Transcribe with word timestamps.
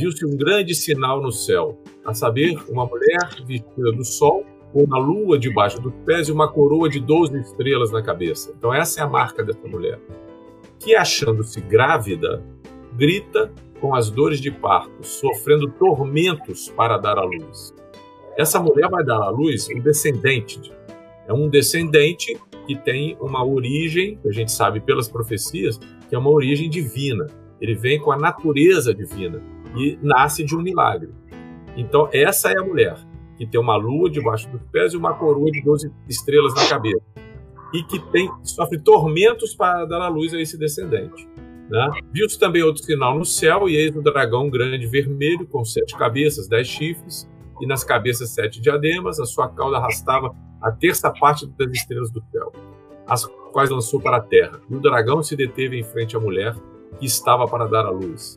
viu-se 0.00 0.24
um 0.24 0.34
grande 0.34 0.74
sinal 0.74 1.20
no 1.20 1.30
céu, 1.30 1.78
a 2.04 2.14
saber, 2.14 2.56
uma 2.70 2.86
mulher 2.86 3.18
vestida 3.46 3.92
do 3.92 4.02
sol, 4.02 4.46
com 4.72 4.82
uma 4.82 4.98
lua 4.98 5.38
debaixo 5.38 5.80
dos 5.80 5.92
pés 6.06 6.28
e 6.28 6.32
uma 6.32 6.50
coroa 6.50 6.88
de 6.88 7.00
12 7.00 7.38
estrelas 7.40 7.90
na 7.90 8.02
cabeça. 8.02 8.54
Então, 8.56 8.72
essa 8.72 9.00
é 9.00 9.04
a 9.04 9.08
marca 9.08 9.44
dessa 9.44 9.66
mulher. 9.68 10.00
Que, 10.78 10.94
achando-se 10.94 11.60
grávida, 11.60 12.42
grita 12.96 13.52
com 13.78 13.94
as 13.94 14.10
dores 14.10 14.40
de 14.40 14.50
parto, 14.50 15.04
sofrendo 15.04 15.70
tormentos 15.72 16.70
para 16.70 16.96
dar 16.96 17.18
à 17.18 17.24
luz. 17.24 17.74
Essa 18.38 18.60
mulher 18.60 18.88
vai 18.88 19.04
dar 19.04 19.20
à 19.20 19.28
luz 19.28 19.68
um 19.68 19.80
descendente. 19.80 20.72
É 21.26 21.32
um 21.32 21.48
descendente 21.48 22.38
que 22.66 22.74
tem 22.74 23.16
uma 23.20 23.44
origem, 23.44 24.16
que 24.22 24.28
a 24.28 24.32
gente 24.32 24.52
sabe 24.52 24.80
pelas 24.80 25.08
profecias, 25.08 25.78
que 26.08 26.14
é 26.14 26.18
uma 26.18 26.30
origem 26.30 26.70
divina. 26.70 27.26
Ele 27.60 27.74
vem 27.74 27.98
com 28.00 28.12
a 28.12 28.16
natureza 28.16 28.94
divina 28.94 29.42
e 29.76 29.98
nasce 30.02 30.44
de 30.44 30.56
um 30.56 30.62
milagre. 30.62 31.10
Então, 31.76 32.08
essa 32.12 32.50
é 32.50 32.58
a 32.58 32.64
mulher, 32.64 32.96
que 33.36 33.46
tem 33.46 33.60
uma 33.60 33.76
lua 33.76 34.10
debaixo 34.10 34.48
dos 34.50 34.60
pés 34.70 34.92
e 34.92 34.96
uma 34.96 35.14
coroa 35.14 35.50
de 35.50 35.62
12 35.62 35.92
estrelas 36.08 36.54
na 36.54 36.68
cabeça. 36.68 37.02
E 37.72 37.82
que 37.84 37.98
tem, 38.10 38.30
sofre 38.42 38.80
tormentos 38.80 39.54
para 39.54 39.84
dar 39.84 40.02
à 40.02 40.08
luz 40.08 40.34
a 40.34 40.40
esse 40.40 40.58
descendente. 40.58 41.28
Né? 41.68 41.90
Viu-se 42.12 42.38
também 42.38 42.62
outro 42.62 42.82
sinal 42.82 43.16
no 43.16 43.24
céu, 43.24 43.68
e 43.68 43.76
eis 43.76 43.94
o 43.94 44.02
dragão 44.02 44.50
grande 44.50 44.86
vermelho, 44.86 45.46
com 45.46 45.64
sete 45.64 45.96
cabeças, 45.96 46.48
dez 46.48 46.66
chifres, 46.66 47.30
e 47.60 47.66
nas 47.66 47.84
cabeças 47.84 48.30
sete 48.30 48.60
diademas, 48.60 49.20
a 49.20 49.24
sua 49.24 49.48
cauda 49.48 49.76
arrastava 49.76 50.34
a 50.60 50.72
terça 50.72 51.10
parte 51.10 51.46
das 51.46 51.70
estrelas 51.70 52.10
do 52.10 52.22
céu, 52.32 52.52
as 53.06 53.24
quais 53.52 53.70
lançou 53.70 54.00
para 54.00 54.16
a 54.16 54.20
terra. 54.20 54.60
E 54.68 54.74
o 54.74 54.80
dragão 54.80 55.22
se 55.22 55.36
deteve 55.36 55.78
em 55.78 55.84
frente 55.84 56.16
à 56.16 56.20
mulher, 56.20 56.54
que 56.98 57.06
estava 57.06 57.46
para 57.46 57.66
dar 57.66 57.86
à 57.86 57.90
luz 57.90 58.36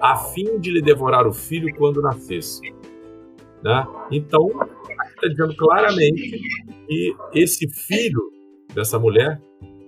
a 0.00 0.16
fim 0.16 0.58
de 0.58 0.70
lhe 0.70 0.82
devorar 0.82 1.26
o 1.26 1.32
filho 1.32 1.74
quando 1.76 2.00
nascesse. 2.00 2.60
Né? 3.62 3.86
Então, 4.10 4.48
está 5.18 5.28
dizendo 5.28 5.56
claramente 5.56 6.40
que 6.86 7.16
esse 7.34 7.68
filho 7.68 8.32
dessa 8.74 8.98
mulher 8.98 9.40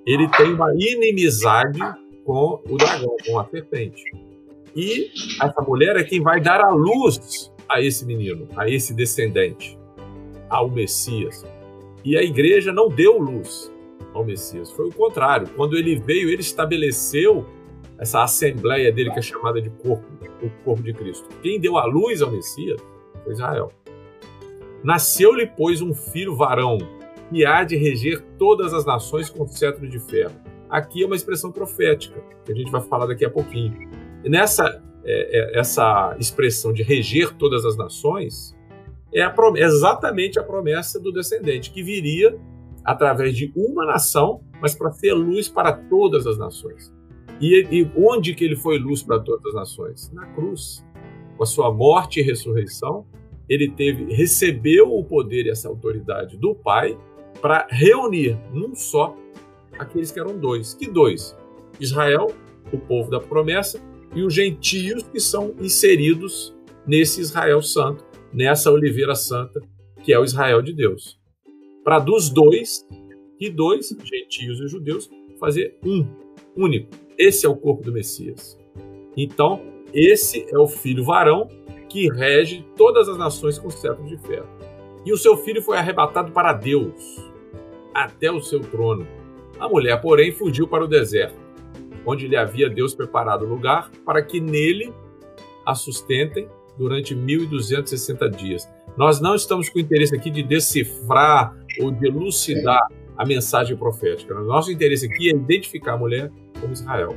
ele 0.06 0.28
tem 0.28 0.52
uma 0.52 0.72
inimizade 0.74 1.78
com 2.24 2.60
o 2.68 2.76
dragão, 2.76 3.16
com 3.26 3.38
a 3.38 3.44
serpente. 3.46 4.02
E 4.74 5.10
essa 5.42 5.62
mulher 5.62 5.96
é 5.96 6.04
quem 6.04 6.20
vai 6.20 6.40
dar 6.40 6.60
a 6.60 6.70
luz 6.70 7.52
a 7.68 7.80
esse 7.80 8.04
menino, 8.04 8.48
a 8.56 8.68
esse 8.68 8.94
descendente, 8.94 9.78
ao 10.48 10.70
Messias. 10.70 11.44
E 12.04 12.16
a 12.16 12.22
igreja 12.22 12.72
não 12.72 12.88
deu 12.88 13.18
luz 13.18 13.72
ao 14.14 14.24
Messias, 14.24 14.70
foi 14.70 14.86
o 14.88 14.92
contrário. 14.92 15.48
Quando 15.54 15.76
ele 15.76 15.96
veio, 15.96 16.30
ele 16.30 16.40
estabeleceu 16.40 17.46
essa 18.00 18.22
assembleia 18.22 18.90
dele 18.90 19.10
que 19.10 19.18
é 19.18 19.22
chamada 19.22 19.60
de 19.60 19.68
corpo, 19.68 20.06
o 20.42 20.48
corpo 20.64 20.82
de 20.82 20.94
Cristo. 20.94 21.28
Quem 21.42 21.60
deu 21.60 21.76
a 21.76 21.84
luz 21.84 22.22
ao 22.22 22.30
Messias 22.30 22.80
foi 23.22 23.34
Israel. 23.34 23.70
Nasceu-lhe, 24.82 25.46
pois, 25.46 25.82
um 25.82 25.92
filho 25.92 26.34
varão, 26.34 26.78
que 27.28 27.44
há 27.44 27.62
de 27.62 27.76
reger 27.76 28.22
todas 28.38 28.72
as 28.72 28.86
nações 28.86 29.28
com 29.28 29.46
cetro 29.46 29.86
de 29.86 29.98
ferro. 29.98 30.34
Aqui 30.70 31.02
é 31.02 31.06
uma 31.06 31.14
expressão 31.14 31.52
profética, 31.52 32.24
que 32.44 32.52
a 32.52 32.54
gente 32.54 32.70
vai 32.70 32.80
falar 32.80 33.04
daqui 33.04 33.24
a 33.24 33.30
pouquinho. 33.30 33.90
E 34.24 34.30
nessa 34.30 34.82
é, 35.04 35.56
é, 35.56 35.58
essa 35.58 36.16
expressão 36.18 36.72
de 36.72 36.82
reger 36.82 37.34
todas 37.34 37.66
as 37.66 37.76
nações 37.76 38.56
é 39.12 39.22
a, 39.22 39.34
exatamente 39.56 40.38
a 40.38 40.42
promessa 40.42 40.98
do 40.98 41.12
descendente, 41.12 41.70
que 41.70 41.82
viria 41.82 42.38
através 42.82 43.36
de 43.36 43.52
uma 43.54 43.84
nação, 43.84 44.40
mas 44.60 44.74
para 44.74 44.90
ser 44.90 45.12
luz 45.12 45.48
para 45.48 45.72
todas 45.72 46.26
as 46.26 46.38
nações. 46.38 46.90
E, 47.40 47.66
e 47.70 47.90
onde 47.96 48.34
que 48.34 48.44
ele 48.44 48.56
foi 48.56 48.78
luz 48.78 49.02
para 49.02 49.18
todas 49.18 49.46
as 49.46 49.54
nações? 49.54 50.10
Na 50.12 50.26
cruz. 50.26 50.84
Com 51.36 51.42
a 51.42 51.46
sua 51.46 51.72
morte 51.72 52.20
e 52.20 52.22
ressurreição, 52.22 53.06
ele 53.48 53.70
teve 53.70 54.12
recebeu 54.12 54.94
o 54.94 55.02
poder 55.02 55.46
e 55.46 55.50
essa 55.50 55.68
autoridade 55.68 56.36
do 56.36 56.54
Pai 56.54 56.98
para 57.40 57.66
reunir 57.70 58.38
num 58.52 58.74
só 58.74 59.16
aqueles 59.78 60.12
que 60.12 60.20
eram 60.20 60.38
dois. 60.38 60.74
Que 60.74 60.86
dois? 60.86 61.36
Israel, 61.80 62.28
o 62.72 62.78
povo 62.78 63.10
da 63.10 63.18
promessa, 63.18 63.80
e 64.14 64.22
os 64.22 64.34
gentios 64.34 65.02
que 65.04 65.20
são 65.20 65.54
inseridos 65.60 66.54
nesse 66.86 67.20
Israel 67.20 67.62
santo, 67.62 68.04
nessa 68.32 68.70
oliveira 68.70 69.14
santa, 69.14 69.60
que 70.02 70.12
é 70.12 70.18
o 70.18 70.24
Israel 70.24 70.60
de 70.60 70.72
Deus. 70.72 71.18
Para 71.82 71.98
dos 71.98 72.28
dois, 72.28 72.86
e 73.38 73.48
dois, 73.48 73.88
gentios 74.04 74.60
e 74.60 74.68
judeus, 74.68 75.08
fazer 75.38 75.78
um, 75.84 76.06
único. 76.56 76.90
Esse 77.20 77.44
é 77.44 77.48
o 77.50 77.54
corpo 77.54 77.82
do 77.82 77.92
Messias. 77.92 78.58
Então, 79.14 79.60
esse 79.92 80.46
é 80.50 80.58
o 80.58 80.66
filho 80.66 81.04
varão 81.04 81.48
que 81.86 82.10
rege 82.10 82.64
todas 82.78 83.10
as 83.10 83.18
nações 83.18 83.58
com 83.58 83.68
cetro 83.68 84.02
de 84.06 84.16
ferro. 84.16 84.48
E 85.04 85.12
o 85.12 85.18
seu 85.18 85.36
filho 85.36 85.60
foi 85.60 85.76
arrebatado 85.76 86.32
para 86.32 86.54
Deus, 86.54 86.94
até 87.92 88.32
o 88.32 88.40
seu 88.40 88.60
trono. 88.60 89.06
A 89.58 89.68
mulher, 89.68 90.00
porém, 90.00 90.32
fugiu 90.32 90.66
para 90.66 90.82
o 90.82 90.88
deserto, 90.88 91.36
onde 92.06 92.26
lhe 92.26 92.36
havia 92.36 92.70
Deus 92.70 92.94
preparado 92.94 93.44
lugar 93.44 93.90
para 94.02 94.22
que 94.22 94.40
nele 94.40 94.90
a 95.66 95.74
sustentem 95.74 96.48
durante 96.78 97.14
1260 97.14 98.30
dias. 98.30 98.66
Nós 98.96 99.20
não 99.20 99.34
estamos 99.34 99.68
com 99.68 99.78
interesse 99.78 100.16
aqui 100.16 100.30
de 100.30 100.42
decifrar 100.42 101.54
ou 101.82 101.90
de 101.90 102.06
elucidar 102.06 102.80
a 103.14 103.26
mensagem 103.26 103.76
profética. 103.76 104.32
Nosso 104.40 104.72
interesse 104.72 105.04
aqui 105.04 105.28
é 105.28 105.34
identificar 105.34 105.92
a 105.92 105.98
mulher 105.98 106.32
como 106.60 106.72
Israel. 106.72 107.16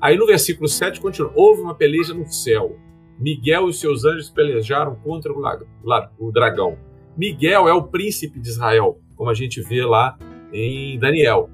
Aí 0.00 0.16
no 0.16 0.26
versículo 0.26 0.68
7 0.68 1.00
continua: 1.00 1.32
Houve 1.34 1.62
uma 1.62 1.74
peleja 1.74 2.14
no 2.14 2.30
céu. 2.30 2.78
Miguel 3.18 3.68
e 3.68 3.72
seus 3.72 4.04
anjos 4.04 4.28
pelejaram 4.28 4.96
contra 4.96 5.32
o, 5.32 5.40
o 6.18 6.32
dragão. 6.32 6.76
Miguel 7.16 7.68
é 7.68 7.72
o 7.72 7.84
príncipe 7.84 8.40
de 8.40 8.48
Israel, 8.48 8.98
como 9.16 9.30
a 9.30 9.34
gente 9.34 9.60
vê 9.62 9.84
lá 9.84 10.18
em 10.52 10.98
Daniel. 10.98 11.48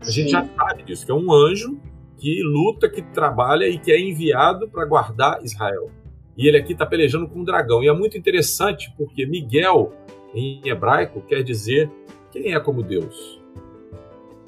A 0.00 0.10
gente 0.10 0.30
já 0.30 0.44
sabe 0.44 0.82
disso, 0.82 1.06
que 1.06 1.10
é 1.10 1.14
um 1.14 1.32
anjo 1.32 1.80
que 2.18 2.42
luta, 2.42 2.88
que 2.88 3.02
trabalha 3.02 3.66
e 3.66 3.78
que 3.78 3.90
é 3.90 4.00
enviado 4.00 4.68
para 4.68 4.84
guardar 4.84 5.42
Israel. 5.42 5.90
E 6.36 6.46
ele 6.46 6.58
aqui 6.58 6.72
está 6.72 6.84
pelejando 6.84 7.26
com 7.26 7.40
um 7.40 7.44
dragão. 7.44 7.82
E 7.82 7.88
é 7.88 7.92
muito 7.92 8.16
interessante 8.16 8.92
porque 8.96 9.26
Miguel, 9.26 9.92
em 10.34 10.60
hebraico, 10.68 11.22
quer 11.22 11.42
dizer 11.42 11.90
quem 12.30 12.54
é 12.54 12.60
como 12.60 12.82
Deus 12.82 13.40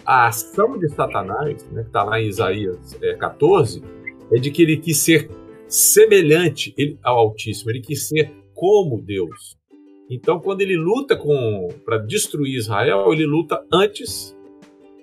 a 0.09 0.29
ação 0.29 0.79
de 0.79 0.89
Satanás, 0.89 1.71
né, 1.71 1.83
que 1.83 1.89
está 1.89 2.03
lá 2.03 2.19
em 2.19 2.29
Isaías 2.29 2.99
é, 3.03 3.13
14, 3.13 3.83
é 4.33 4.37
de 4.37 4.51
que 4.51 4.63
ele 4.63 4.79
quis 4.79 4.97
ser 4.97 5.29
semelhante 5.67 6.75
ao 7.03 7.19
Altíssimo, 7.19 7.71
ele 7.71 7.83
quis 7.83 8.09
ser 8.09 8.33
como 8.55 9.03
Deus. 9.03 9.59
Então, 10.09 10.41
quando 10.41 10.63
ele 10.63 10.79
luta 10.79 11.15
para 11.85 11.99
destruir 11.99 12.57
Israel, 12.57 13.13
ele 13.13 13.27
luta 13.27 13.63
antes 13.71 14.35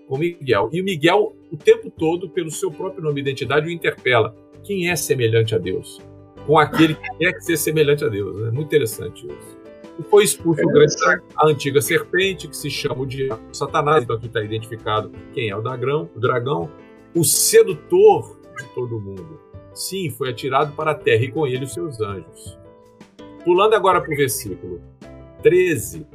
com 0.07 0.17
Miguel. 0.17 0.71
E 0.73 0.81
o 0.81 0.83
Miguel, 0.83 1.35
o 1.51 1.55
tempo 1.55 1.91
todo, 1.91 2.27
pelo 2.27 2.49
seu 2.49 2.71
próprio 2.71 3.03
nome 3.03 3.19
e 3.19 3.21
identidade, 3.21 3.67
o 3.67 3.71
interpela. 3.71 4.35
Quem 4.63 4.89
é 4.89 4.95
semelhante 4.95 5.53
a 5.53 5.59
Deus? 5.59 6.01
Com 6.47 6.57
aquele 6.57 6.95
que 6.95 7.17
quer 7.19 7.39
ser 7.41 7.57
semelhante 7.57 8.03
a 8.03 8.07
Deus. 8.07 8.47
É 8.47 8.49
muito 8.49 8.65
interessante 8.65 9.27
isso. 9.27 9.64
E 9.99 10.03
foi 10.03 10.23
expulso 10.23 10.61
o 10.61 10.67
grande, 10.67 10.93
a 11.37 11.47
antiga 11.47 11.81
serpente, 11.81 12.47
que 12.47 12.57
se 12.57 12.69
chama 12.69 13.01
o 13.01 13.05
diabo 13.05 13.41
Satanás, 13.53 14.03
então 14.03 14.15
aqui 14.15 14.27
está 14.27 14.43
identificado 14.43 15.11
quem 15.33 15.49
é 15.49 15.55
o 15.55 15.61
dragão, 15.61 16.09
o 16.15 16.19
dragão, 16.19 16.69
o 17.15 17.23
sedutor 17.23 18.37
de 18.57 18.65
todo 18.73 18.99
mundo. 18.99 19.39
Sim, 19.73 20.09
foi 20.09 20.29
atirado 20.29 20.73
para 20.73 20.91
a 20.91 20.95
terra 20.95 21.23
e 21.23 21.31
com 21.31 21.45
ele 21.45 21.65
os 21.65 21.73
seus 21.73 21.99
anjos. 22.01 22.57
Pulando 23.43 23.73
agora 23.73 24.01
para 24.01 24.13
o 24.13 24.17
versículo 24.17 24.81
13, 25.43 26.07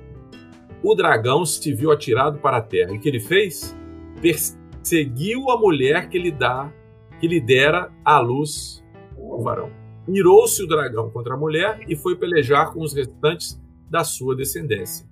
o 0.83 0.95
dragão 0.95 1.45
se 1.45 1.73
viu 1.73 1.91
atirado 1.91 2.39
para 2.39 2.57
a 2.57 2.62
terra. 2.62 2.93
E 2.93 2.97
o 2.97 3.01
que 3.01 3.09
ele 3.09 3.21
fez? 3.21 3.77
Perseguiu 4.21 5.50
a 5.50 5.59
mulher 5.59 6.09
que 6.09 6.19
lhe 6.19 6.31
dá, 6.31 6.73
que 7.21 7.29
lhe 7.29 7.41
dera 7.41 7.93
à 8.05 8.19
luz 8.19 8.83
o 9.17 9.43
varão. 9.43 9.71
Mirou-se 10.09 10.62
o 10.62 10.67
dragão 10.67 11.11
contra 11.11 11.35
a 11.35 11.37
mulher 11.37 11.85
e 11.87 11.94
foi 11.94 12.17
pelejar 12.17 12.73
com 12.73 12.81
os 12.81 12.94
restantes 12.94 13.60
da 13.90 14.04
sua 14.04 14.37
descendência. 14.37 15.06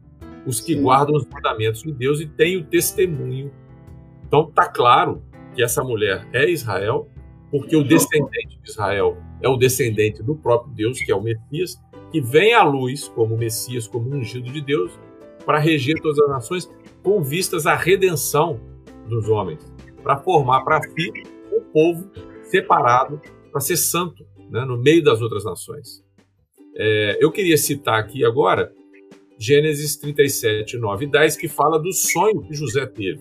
Os 0.47 0.61
que 0.61 0.75
Sim. 0.75 0.83
guardam 0.83 1.17
os 1.17 1.27
mandamentos 1.27 1.83
de 1.83 1.93
Deus 1.93 2.21
e 2.21 2.27
têm 2.27 2.57
o 2.57 2.65
testemunho. 2.65 3.51
Então 4.27 4.49
está 4.49 4.69
claro 4.69 5.23
que 5.55 5.63
essa 5.63 5.83
mulher 5.83 6.27
é 6.33 6.49
Israel, 6.49 7.09
porque 7.51 7.77
o 7.77 7.83
descendente 7.83 8.59
de 8.63 8.71
Israel 8.71 9.19
é 9.43 9.49
o 9.49 9.57
descendente 9.57 10.23
do 10.23 10.37
próprio 10.37 10.73
Deus, 10.75 10.99
que 10.99 11.11
é 11.11 11.15
o 11.15 11.23
Messias, 11.23 11.81
que 12.13 12.21
vem 12.21 12.55
à 12.55 12.63
luz 12.63 13.09
como 13.09 13.37
Messias, 13.37 13.87
como 13.87 14.15
ungido 14.15 14.51
de 14.51 14.61
Deus, 14.61 14.99
para 15.45 15.59
reger 15.59 16.01
todas 16.01 16.19
as 16.19 16.29
nações, 16.29 16.71
com 17.03 17.23
vistas 17.23 17.67
à 17.67 17.75
redenção 17.75 18.61
dos 19.09 19.29
homens, 19.29 19.61
para 20.03 20.19
formar 20.19 20.63
para 20.63 20.81
si 20.83 21.11
um 21.53 21.61
povo 21.73 22.11
separado, 22.43 23.21
para 23.51 23.61
ser 23.61 23.77
santo 23.77 24.27
né, 24.51 24.65
no 24.65 24.79
meio 24.79 25.03
das 25.03 25.21
outras 25.21 25.45
nações. 25.45 26.05
É, 26.79 27.19
eu 27.21 27.33
queria 27.33 27.57
citar 27.59 27.99
aqui 27.99 28.25
agora 28.25 28.73
Gênesis 29.37 29.97
37, 29.97 30.79
9 30.79 31.05
e 31.05 31.09
10, 31.09 31.37
que 31.37 31.49
fala 31.49 31.79
do 31.79 31.93
sonho 31.93 32.43
que 32.43 32.55
José 32.55 32.87
teve. 32.87 33.21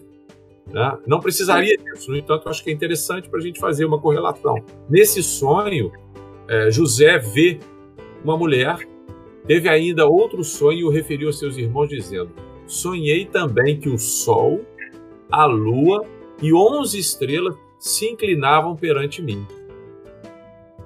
Né? 0.68 0.98
Não 1.07 1.19
precisaria 1.19 1.75
disso, 1.77 2.12
no 2.12 2.18
entanto, 2.18 2.50
acho 2.50 2.63
que 2.63 2.69
é 2.69 2.74
interessante 2.74 3.30
para 3.30 3.39
a 3.39 3.42
gente 3.42 3.59
fazer 3.59 3.86
uma 3.86 4.00
correlação. 4.00 4.63
Nesse 4.89 5.24
sonho, 5.24 5.92
é, 6.48 6.69
José 6.69 7.18
vê 7.18 7.59
uma 8.24 8.38
mulher, 8.38 8.77
teve 9.45 9.69
ainda 9.69 10.07
outro 10.07 10.44
sonho 10.44 10.80
e 10.80 10.83
o 10.83 10.89
referiu 10.89 11.27
aos 11.27 11.39
seus 11.39 11.57
irmãos, 11.57 11.88
dizendo: 11.88 12.31
Sonhei 12.65 13.25
também 13.25 13.80
que 13.80 13.89
o 13.89 13.98
sol, 13.98 14.65
a 15.31 15.45
lua 15.45 16.06
e 16.42 16.54
onze 16.54 17.00
estrelas 17.00 17.56
se 17.80 18.07
inclinavam 18.07 18.75
perante 18.75 19.21
mim. 19.21 19.45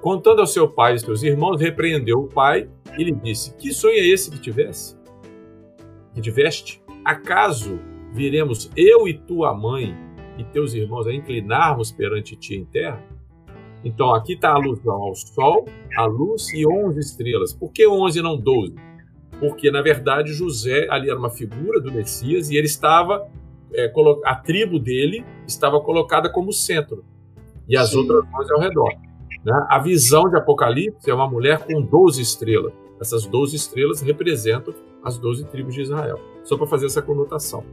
Contando 0.02 0.40
ao 0.40 0.46
seu 0.48 0.68
pai 0.68 0.96
e 0.96 0.98
seus 0.98 1.22
irmãos, 1.22 1.60
repreendeu 1.60 2.18
o 2.18 2.26
pai 2.26 2.68
e 2.98 3.04
lhe 3.04 3.12
disse: 3.12 3.54
Que 3.54 3.72
sonho 3.72 3.94
é 3.94 4.04
esse 4.04 4.32
que 4.32 4.40
tivesse? 4.40 4.96
Que 6.12 6.20
tiveste? 6.20 6.82
Acaso 7.04 7.78
viremos 8.12 8.68
eu 8.76 9.06
e 9.06 9.14
tua 9.14 9.54
mãe 9.54 9.96
e 10.36 10.42
teus 10.42 10.74
irmãos 10.74 11.06
a 11.06 11.14
inclinarmos 11.14 11.92
perante 11.92 12.34
ti 12.34 12.56
em 12.56 12.64
terra? 12.64 13.00
Então 13.84 14.12
aqui 14.12 14.32
está 14.32 14.50
a 14.50 14.54
alusão 14.54 14.94
ao 14.94 15.14
sol, 15.14 15.66
a 15.96 16.04
luz 16.04 16.52
e 16.52 16.66
onze 16.66 16.98
estrelas. 16.98 17.52
Por 17.52 17.72
que 17.72 17.86
onze 17.86 18.18
e 18.18 18.22
não 18.22 18.36
doze? 18.36 18.74
Porque 19.38 19.70
na 19.70 19.82
verdade 19.82 20.32
José 20.32 20.88
ali 20.90 21.10
era 21.10 21.18
uma 21.18 21.30
figura 21.30 21.80
do 21.80 21.92
Messias 21.92 22.50
e 22.50 22.56
ele 22.56 22.66
estava 22.66 23.28
é, 23.72 23.92
a 24.24 24.34
tribo 24.34 24.80
dele 24.80 25.24
estava 25.46 25.80
colocada 25.80 26.28
como 26.28 26.52
centro 26.52 27.04
e 27.68 27.76
as 27.76 27.90
Sim. 27.90 27.98
outras 27.98 28.24
onze 28.34 28.52
ao 28.52 28.60
redor. 28.60 29.11
Né? 29.44 29.66
A 29.68 29.78
visão 29.78 30.28
de 30.28 30.36
Apocalipse 30.36 31.10
é 31.10 31.14
uma 31.14 31.28
mulher 31.28 31.58
com 31.60 31.80
12 31.80 32.20
estrelas. 32.22 32.72
Essas 33.00 33.26
12 33.26 33.56
estrelas 33.56 34.00
representam 34.00 34.74
as 35.02 35.18
12 35.18 35.44
tribos 35.46 35.74
de 35.74 35.82
Israel. 35.82 36.20
Só 36.44 36.56
para 36.56 36.66
fazer 36.66 36.86
essa 36.86 37.02
conotação. 37.02 37.64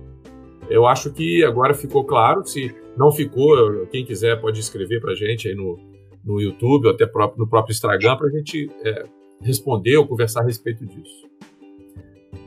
Eu 0.69 0.85
acho 0.85 1.11
que 1.11 1.43
agora 1.43 1.73
ficou 1.73 2.03
claro. 2.03 2.45
Se 2.45 2.75
não 2.97 3.11
ficou, 3.11 3.85
quem 3.87 4.03
quiser 4.03 4.39
pode 4.39 4.59
escrever 4.59 4.99
para 4.99 5.11
a 5.11 5.15
gente 5.15 5.47
aí 5.47 5.55
no, 5.55 5.77
no 6.23 6.41
YouTube 6.41 6.87
ou 6.87 6.93
até 6.93 7.05
próprio, 7.05 7.39
no 7.39 7.47
próprio 7.47 7.73
Instagram 7.73 8.17
para 8.17 8.27
a 8.27 8.31
gente 8.31 8.69
é, 8.83 9.03
responder 9.41 9.97
ou 9.97 10.07
conversar 10.07 10.41
a 10.41 10.45
respeito 10.45 10.85
disso. 10.85 11.27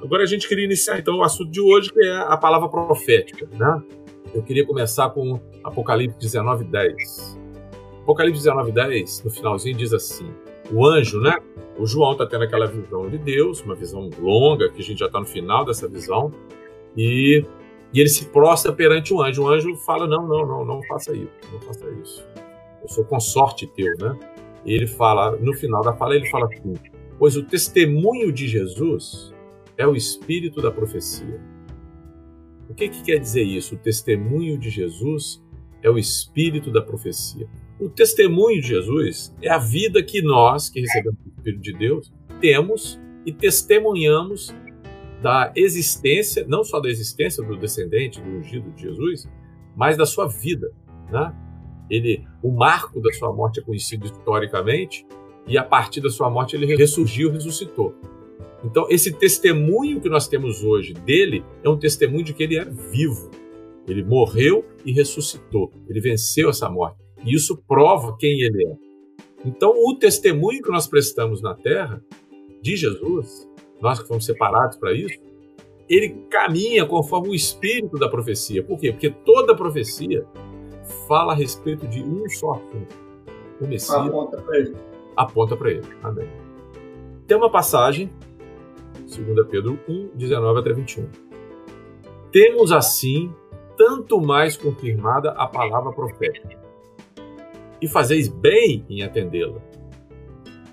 Agora 0.02 0.24
a 0.24 0.26
gente 0.26 0.48
queria 0.48 0.64
iniciar 0.64 0.98
então 0.98 1.18
o 1.18 1.22
assunto 1.22 1.50
de 1.50 1.60
hoje, 1.60 1.92
que 1.92 2.04
é 2.04 2.16
a 2.16 2.36
palavra 2.36 2.68
profética. 2.68 3.48
Né? 3.52 3.82
Eu 4.34 4.42
queria 4.42 4.66
começar 4.66 5.10
com 5.10 5.40
Apocalipse 5.62 6.18
19, 6.18 6.64
10. 6.64 7.41
Apocalipse 8.02 8.42
19, 8.42 8.72
10, 8.72 9.24
no 9.24 9.30
finalzinho, 9.30 9.76
diz 9.76 9.92
assim: 9.92 10.28
o 10.70 10.86
anjo, 10.86 11.20
né? 11.20 11.38
O 11.78 11.86
João 11.86 12.12
está 12.12 12.26
tendo 12.26 12.44
aquela 12.44 12.66
visão 12.66 13.08
de 13.08 13.18
Deus, 13.18 13.62
uma 13.62 13.74
visão 13.74 14.10
longa, 14.18 14.68
que 14.70 14.80
a 14.80 14.84
gente 14.84 14.98
já 14.98 15.06
está 15.06 15.20
no 15.20 15.26
final 15.26 15.64
dessa 15.64 15.88
visão, 15.88 16.32
e, 16.96 17.44
e 17.92 18.00
ele 18.00 18.08
se 18.08 18.26
prostra 18.26 18.72
perante 18.72 19.14
o 19.14 19.22
anjo. 19.22 19.44
O 19.44 19.48
anjo 19.48 19.74
fala: 19.76 20.06
Não, 20.06 20.26
não, 20.26 20.46
não, 20.46 20.64
não 20.64 20.82
faça 20.84 21.14
isso, 21.14 21.30
não 21.52 21.60
faça 21.60 21.88
isso. 22.02 22.26
Eu 22.82 22.88
sou 22.88 23.04
consorte 23.04 23.66
teu, 23.66 23.96
né? 23.98 24.18
E 24.64 24.72
ele 24.72 24.86
fala, 24.86 25.36
no 25.36 25.52
final 25.54 25.82
da 25.82 25.92
fala, 25.92 26.14
ele 26.14 26.28
fala 26.28 26.46
assim: 26.46 26.74
Pois 27.18 27.36
o 27.36 27.42
testemunho 27.42 28.32
de 28.32 28.48
Jesus 28.48 29.32
é 29.76 29.86
o 29.86 29.94
espírito 29.94 30.60
da 30.60 30.70
profecia. 30.70 31.40
O 32.68 32.74
que, 32.74 32.88
que 32.88 33.02
quer 33.02 33.18
dizer 33.18 33.42
isso? 33.42 33.74
O 33.74 33.78
testemunho 33.78 34.58
de 34.58 34.70
Jesus 34.70 35.42
é 35.82 35.90
o 35.90 35.98
espírito 35.98 36.70
da 36.70 36.80
profecia. 36.80 37.48
O 37.82 37.88
testemunho 37.88 38.60
de 38.60 38.68
Jesus 38.68 39.34
é 39.42 39.50
a 39.50 39.58
vida 39.58 40.00
que 40.04 40.22
nós, 40.22 40.68
que 40.68 40.78
recebemos 40.78 41.18
o 41.26 41.28
Espírito 41.30 41.62
de 41.62 41.72
Deus, 41.72 42.12
temos 42.40 43.00
e 43.26 43.32
testemunhamos 43.32 44.54
da 45.20 45.52
existência, 45.56 46.46
não 46.46 46.62
só 46.62 46.78
da 46.78 46.88
existência 46.88 47.42
do 47.42 47.56
descendente, 47.56 48.20
do 48.20 48.38
ungido 48.38 48.70
de 48.70 48.82
Jesus, 48.82 49.28
mas 49.74 49.96
da 49.96 50.06
sua 50.06 50.28
vida. 50.28 50.70
Né? 51.10 51.34
Ele, 51.90 52.24
o 52.40 52.52
marco 52.52 53.00
da 53.00 53.12
sua 53.14 53.32
morte 53.32 53.58
é 53.58 53.64
conhecido 53.64 54.06
historicamente 54.06 55.04
e 55.48 55.58
a 55.58 55.64
partir 55.64 56.00
da 56.00 56.08
sua 56.08 56.30
morte 56.30 56.54
ele 56.54 56.76
ressurgiu, 56.76 57.32
ressuscitou. 57.32 57.96
Então 58.62 58.86
esse 58.90 59.10
testemunho 59.10 60.00
que 60.00 60.08
nós 60.08 60.28
temos 60.28 60.62
hoje 60.62 60.94
dele 60.94 61.44
é 61.64 61.68
um 61.68 61.76
testemunho 61.76 62.22
de 62.22 62.32
que 62.32 62.44
ele 62.44 62.56
é 62.56 62.64
vivo. 62.64 63.28
Ele 63.88 64.04
morreu 64.04 64.64
e 64.84 64.92
ressuscitou. 64.92 65.72
Ele 65.88 66.00
venceu 66.00 66.48
essa 66.48 66.70
morte. 66.70 67.01
E 67.24 67.34
isso 67.34 67.56
prova 67.66 68.16
quem 68.18 68.40
ele 68.40 68.66
é. 68.68 68.76
Então, 69.44 69.70
o 69.70 69.96
testemunho 69.98 70.62
que 70.62 70.70
nós 70.70 70.86
prestamos 70.86 71.42
na 71.42 71.54
terra 71.54 72.02
de 72.60 72.76
Jesus, 72.76 73.48
nós 73.80 74.00
que 74.00 74.06
fomos 74.06 74.24
separados 74.24 74.76
para 74.76 74.92
isso, 74.92 75.20
ele 75.88 76.10
caminha 76.30 76.86
conforme 76.86 77.30
o 77.30 77.34
espírito 77.34 77.98
da 77.98 78.08
profecia. 78.08 78.62
Por 78.62 78.78
quê? 78.78 78.92
Porque 78.92 79.10
toda 79.10 79.54
profecia 79.54 80.24
fala 81.08 81.32
a 81.32 81.36
respeito 81.36 81.86
de 81.88 82.02
um 82.02 82.28
só 82.28 82.52
assunto. 82.52 82.96
O 83.60 83.66
Messias 83.66 84.06
aponta 84.06 84.40
para 84.40 84.58
ele. 84.58 84.76
Aponta 85.16 85.56
para 85.56 85.70
ele. 85.70 85.82
Amém. 86.02 86.28
Tem 87.26 87.36
uma 87.36 87.50
passagem, 87.50 88.10
2 89.14 89.46
Pedro 89.48 89.78
1, 89.88 90.10
19 90.14 90.60
até 90.60 90.72
21. 90.72 91.08
Temos 92.30 92.72
assim 92.72 93.32
tanto 93.76 94.20
mais 94.20 94.56
confirmada 94.56 95.32
a 95.32 95.46
palavra 95.46 95.92
profética 95.92 96.62
e 97.82 97.88
fazeis 97.88 98.28
bem 98.28 98.86
em 98.88 99.02
atendê-la, 99.02 99.60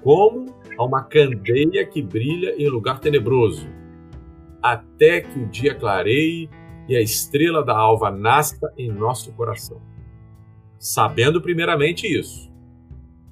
como 0.01 0.56
a 0.77 0.85
uma 0.85 1.03
candeia 1.03 1.85
que 1.85 2.01
brilha 2.01 2.56
em 2.56 2.69
lugar 2.69 3.00
tenebroso, 3.00 3.67
até 4.61 5.21
que 5.21 5.39
o 5.39 5.47
dia 5.47 5.73
clareie 5.73 6.50
e 6.88 6.95
a 6.95 7.01
estrela 7.01 7.63
da 7.65 7.75
alva 7.75 8.11
nasça 8.11 8.71
em 8.77 8.91
nosso 8.91 9.33
coração. 9.33 9.81
Sabendo 10.77 11.41
primeiramente 11.41 12.07
isso, 12.07 12.50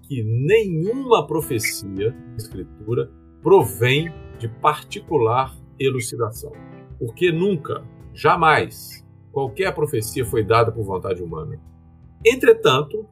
que 0.02 0.24
nenhuma 0.24 1.26
profecia 1.26 2.12
da 2.12 2.36
Escritura 2.38 3.12
provém 3.42 4.12
de 4.40 4.48
particular 4.48 5.56
elucidação, 5.80 6.52
porque 7.00 7.32
nunca, 7.32 7.84
jamais, 8.14 9.06
qualquer 9.32 9.74
profecia 9.74 10.26
foi 10.26 10.44
dada 10.44 10.72
por 10.72 10.84
vontade 10.84 11.22
humana. 11.22 11.60
Entretanto, 12.26 13.08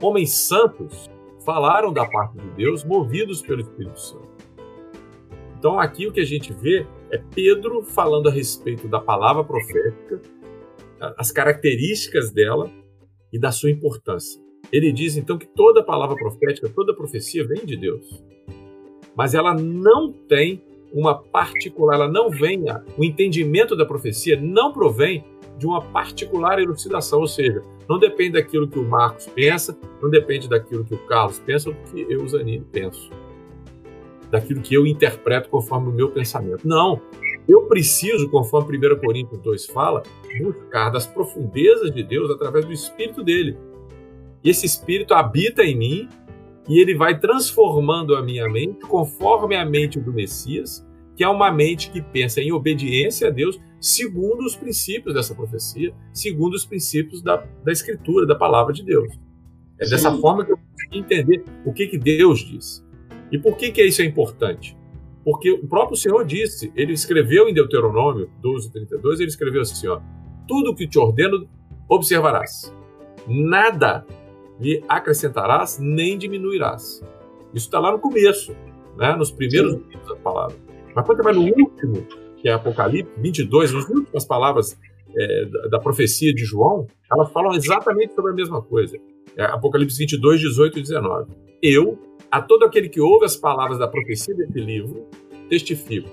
homens 0.00 0.32
santos 0.46 1.08
falaram 1.44 1.92
da 1.92 2.06
parte 2.06 2.38
de 2.38 2.48
Deus, 2.50 2.84
movidos 2.84 3.42
pelo 3.42 3.60
Espírito 3.60 3.98
Santo. 3.98 4.28
Então, 5.58 5.78
aqui 5.78 6.06
o 6.06 6.12
que 6.12 6.20
a 6.20 6.24
gente 6.24 6.52
vê 6.52 6.86
é 7.10 7.18
Pedro 7.18 7.82
falando 7.82 8.28
a 8.28 8.32
respeito 8.32 8.88
da 8.88 9.00
palavra 9.00 9.44
profética, 9.44 10.20
as 11.18 11.30
características 11.30 12.30
dela 12.30 12.70
e 13.32 13.38
da 13.38 13.50
sua 13.50 13.70
importância. 13.70 14.40
Ele 14.72 14.92
diz 14.92 15.16
então 15.16 15.36
que 15.36 15.46
toda 15.46 15.82
palavra 15.82 16.16
profética, 16.16 16.68
toda 16.68 16.94
profecia 16.94 17.46
vem 17.46 17.64
de 17.64 17.76
Deus. 17.76 18.22
Mas 19.16 19.34
ela 19.34 19.54
não 19.54 20.12
tem 20.12 20.62
uma 20.92 21.14
particular, 21.14 21.96
ela 21.96 22.08
não 22.08 22.30
vem, 22.30 22.64
o 22.96 23.04
entendimento 23.04 23.76
da 23.76 23.84
profecia 23.84 24.40
não 24.40 24.72
provém 24.72 25.24
de 25.60 25.66
uma 25.66 25.82
particular 25.82 26.58
elucidação, 26.58 27.20
ou 27.20 27.28
seja, 27.28 27.62
não 27.86 27.98
depende 27.98 28.32
daquilo 28.32 28.66
que 28.66 28.78
o 28.78 28.88
Marcos 28.88 29.26
pensa, 29.26 29.78
não 30.00 30.08
depende 30.08 30.48
daquilo 30.48 30.82
que 30.86 30.94
o 30.94 30.98
Carlos 31.06 31.38
pensa 31.38 31.68
ou 31.68 31.74
do 31.74 31.82
que 31.82 32.10
eu, 32.10 32.26
Zanini, 32.26 32.64
penso. 32.72 33.10
Daquilo 34.30 34.62
que 34.62 34.74
eu 34.74 34.86
interpreto 34.86 35.50
conforme 35.50 35.90
o 35.90 35.92
meu 35.92 36.10
pensamento. 36.10 36.66
Não. 36.66 36.98
Eu 37.46 37.66
preciso, 37.66 38.30
conforme 38.30 38.78
1 38.78 39.00
Coríntios 39.00 39.38
2 39.42 39.66
fala, 39.66 40.02
buscar 40.40 40.88
das 40.88 41.06
profundezas 41.06 41.92
de 41.92 42.02
Deus 42.02 42.30
através 42.30 42.64
do 42.64 42.72
Espírito 42.72 43.22
dele. 43.22 43.58
E 44.42 44.48
esse 44.48 44.64
Espírito 44.64 45.12
habita 45.12 45.62
em 45.62 45.76
mim 45.76 46.08
e 46.66 46.80
ele 46.80 46.94
vai 46.94 47.18
transformando 47.18 48.16
a 48.16 48.22
minha 48.22 48.48
mente 48.48 48.80
conforme 48.86 49.56
a 49.56 49.64
mente 49.66 50.00
do 50.00 50.12
Messias, 50.12 50.86
que 51.14 51.22
é 51.22 51.28
uma 51.28 51.52
mente 51.52 51.90
que 51.90 52.00
pensa 52.00 52.40
em 52.40 52.50
obediência 52.50 53.28
a 53.28 53.30
Deus 53.30 53.60
segundo 53.80 54.44
os 54.44 54.54
princípios 54.54 55.14
dessa 55.14 55.34
profecia, 55.34 55.94
segundo 56.12 56.54
os 56.54 56.66
princípios 56.66 57.22
da, 57.22 57.36
da 57.64 57.72
Escritura, 57.72 58.26
da 58.26 58.34
palavra 58.34 58.72
de 58.72 58.84
Deus. 58.84 59.12
É 59.78 59.84
Sim. 59.84 59.90
dessa 59.90 60.14
forma 60.18 60.44
que 60.44 60.52
eu 60.52 60.58
consigo 60.58 60.94
entender 60.94 61.44
o 61.64 61.72
que, 61.72 61.86
que 61.86 61.98
Deus 61.98 62.40
diz. 62.40 62.84
E 63.32 63.38
por 63.38 63.56
que, 63.56 63.70
que 63.70 63.82
isso 63.82 64.02
é 64.02 64.04
importante? 64.04 64.76
Porque 65.24 65.50
o 65.50 65.66
próprio 65.66 65.96
Senhor 65.96 66.24
disse, 66.24 66.72
ele 66.74 66.92
escreveu 66.92 67.48
em 67.48 67.54
Deuteronômio 67.54 68.30
12, 68.40 68.70
32, 68.72 69.20
ele 69.20 69.28
escreveu 69.28 69.62
assim: 69.62 69.86
ó, 69.88 70.00
tudo 70.46 70.74
que 70.74 70.86
te 70.86 70.98
ordeno 70.98 71.48
observarás, 71.88 72.74
nada 73.26 74.06
lhe 74.60 74.82
acrescentarás 74.88 75.78
nem 75.78 76.18
diminuirás. 76.18 77.02
Isso 77.54 77.66
está 77.66 77.78
lá 77.78 77.92
no 77.92 77.98
começo, 77.98 78.54
né, 78.96 79.14
nos 79.16 79.30
primeiros 79.30 79.74
livros 79.74 80.08
da 80.08 80.16
palavra. 80.16 80.56
Mas 80.94 81.06
quando 81.06 81.18
você 81.18 81.22
vai 81.22 81.32
no 81.32 81.42
último, 81.42 82.06
que 82.40 82.48
é 82.48 82.52
Apocalipse 82.52 83.12
22, 83.18 83.74
as 83.74 83.88
últimas 83.88 84.24
palavras 84.24 84.78
é, 85.16 85.44
da, 85.46 85.68
da, 85.68 85.78
profecia 85.78 86.32
de 86.32 86.44
João, 86.44 86.86
elas 87.12 87.30
falam 87.32 87.52
exatamente 87.52 88.14
sobre 88.14 88.32
a 88.32 88.34
mesma 88.34 88.62
coisa. 88.62 88.96
É 89.36 89.44
Apocalipse 89.44 89.98
22, 89.98 90.40
18 90.40 90.78
e 90.78 90.82
19. 90.82 91.32
Eu, 91.62 91.98
a 92.30 92.40
todo 92.40 92.64
aquele 92.64 92.88
que 92.88 93.00
ouve 93.00 93.24
as 93.24 93.36
palavras 93.36 93.78
da 93.78 93.86
profecia 93.86 94.34
desse 94.34 94.58
livro, 94.58 95.06
testifico: 95.48 96.08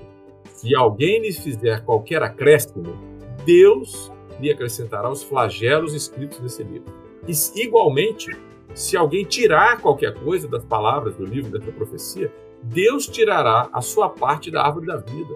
se 0.45 0.75
alguém 0.75 1.21
lhes 1.21 1.39
fizer 1.39 1.83
qualquer 1.85 2.21
acréscimo, 2.23 2.97
Deus 3.45 4.11
lhe 4.39 4.51
acrescentará 4.51 5.09
os 5.09 5.23
flagelos 5.23 5.93
escritos 5.93 6.39
nesse 6.39 6.63
livro. 6.63 6.93
E, 7.27 7.61
igualmente, 7.61 8.35
se 8.73 8.95
alguém 8.95 9.23
tirar 9.23 9.81
qualquer 9.81 10.13
coisa 10.13 10.47
das 10.47 10.63
palavras 10.63 11.15
do 11.15 11.25
livro 11.25 11.51
dessa 11.51 11.71
profecia, 11.71 12.31
Deus 12.61 13.07
tirará 13.07 13.69
a 13.71 13.81
sua 13.81 14.09
parte 14.09 14.51
da 14.51 14.63
árvore 14.63 14.87
da 14.87 14.97
vida, 14.97 15.33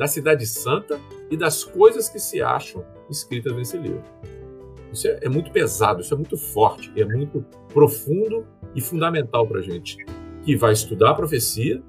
da 0.00 0.06
cidade 0.06 0.46
santa 0.46 0.98
e 1.30 1.36
das 1.36 1.62
coisas 1.62 2.08
que 2.08 2.18
se 2.18 2.40
acham 2.40 2.82
escritas 3.10 3.54
nesse 3.54 3.76
livro. 3.76 4.02
Isso 4.90 5.06
é, 5.06 5.18
é 5.20 5.28
muito 5.28 5.50
pesado, 5.52 6.00
isso 6.00 6.14
é 6.14 6.16
muito 6.16 6.38
forte, 6.38 6.90
é 6.96 7.04
muito 7.04 7.44
profundo 7.68 8.46
e 8.74 8.80
fundamental 8.80 9.46
para 9.46 9.58
a 9.58 9.62
gente 9.62 9.98
que 10.42 10.56
vai 10.56 10.72
estudar 10.72 11.10
a 11.10 11.14
profecia, 11.14 11.82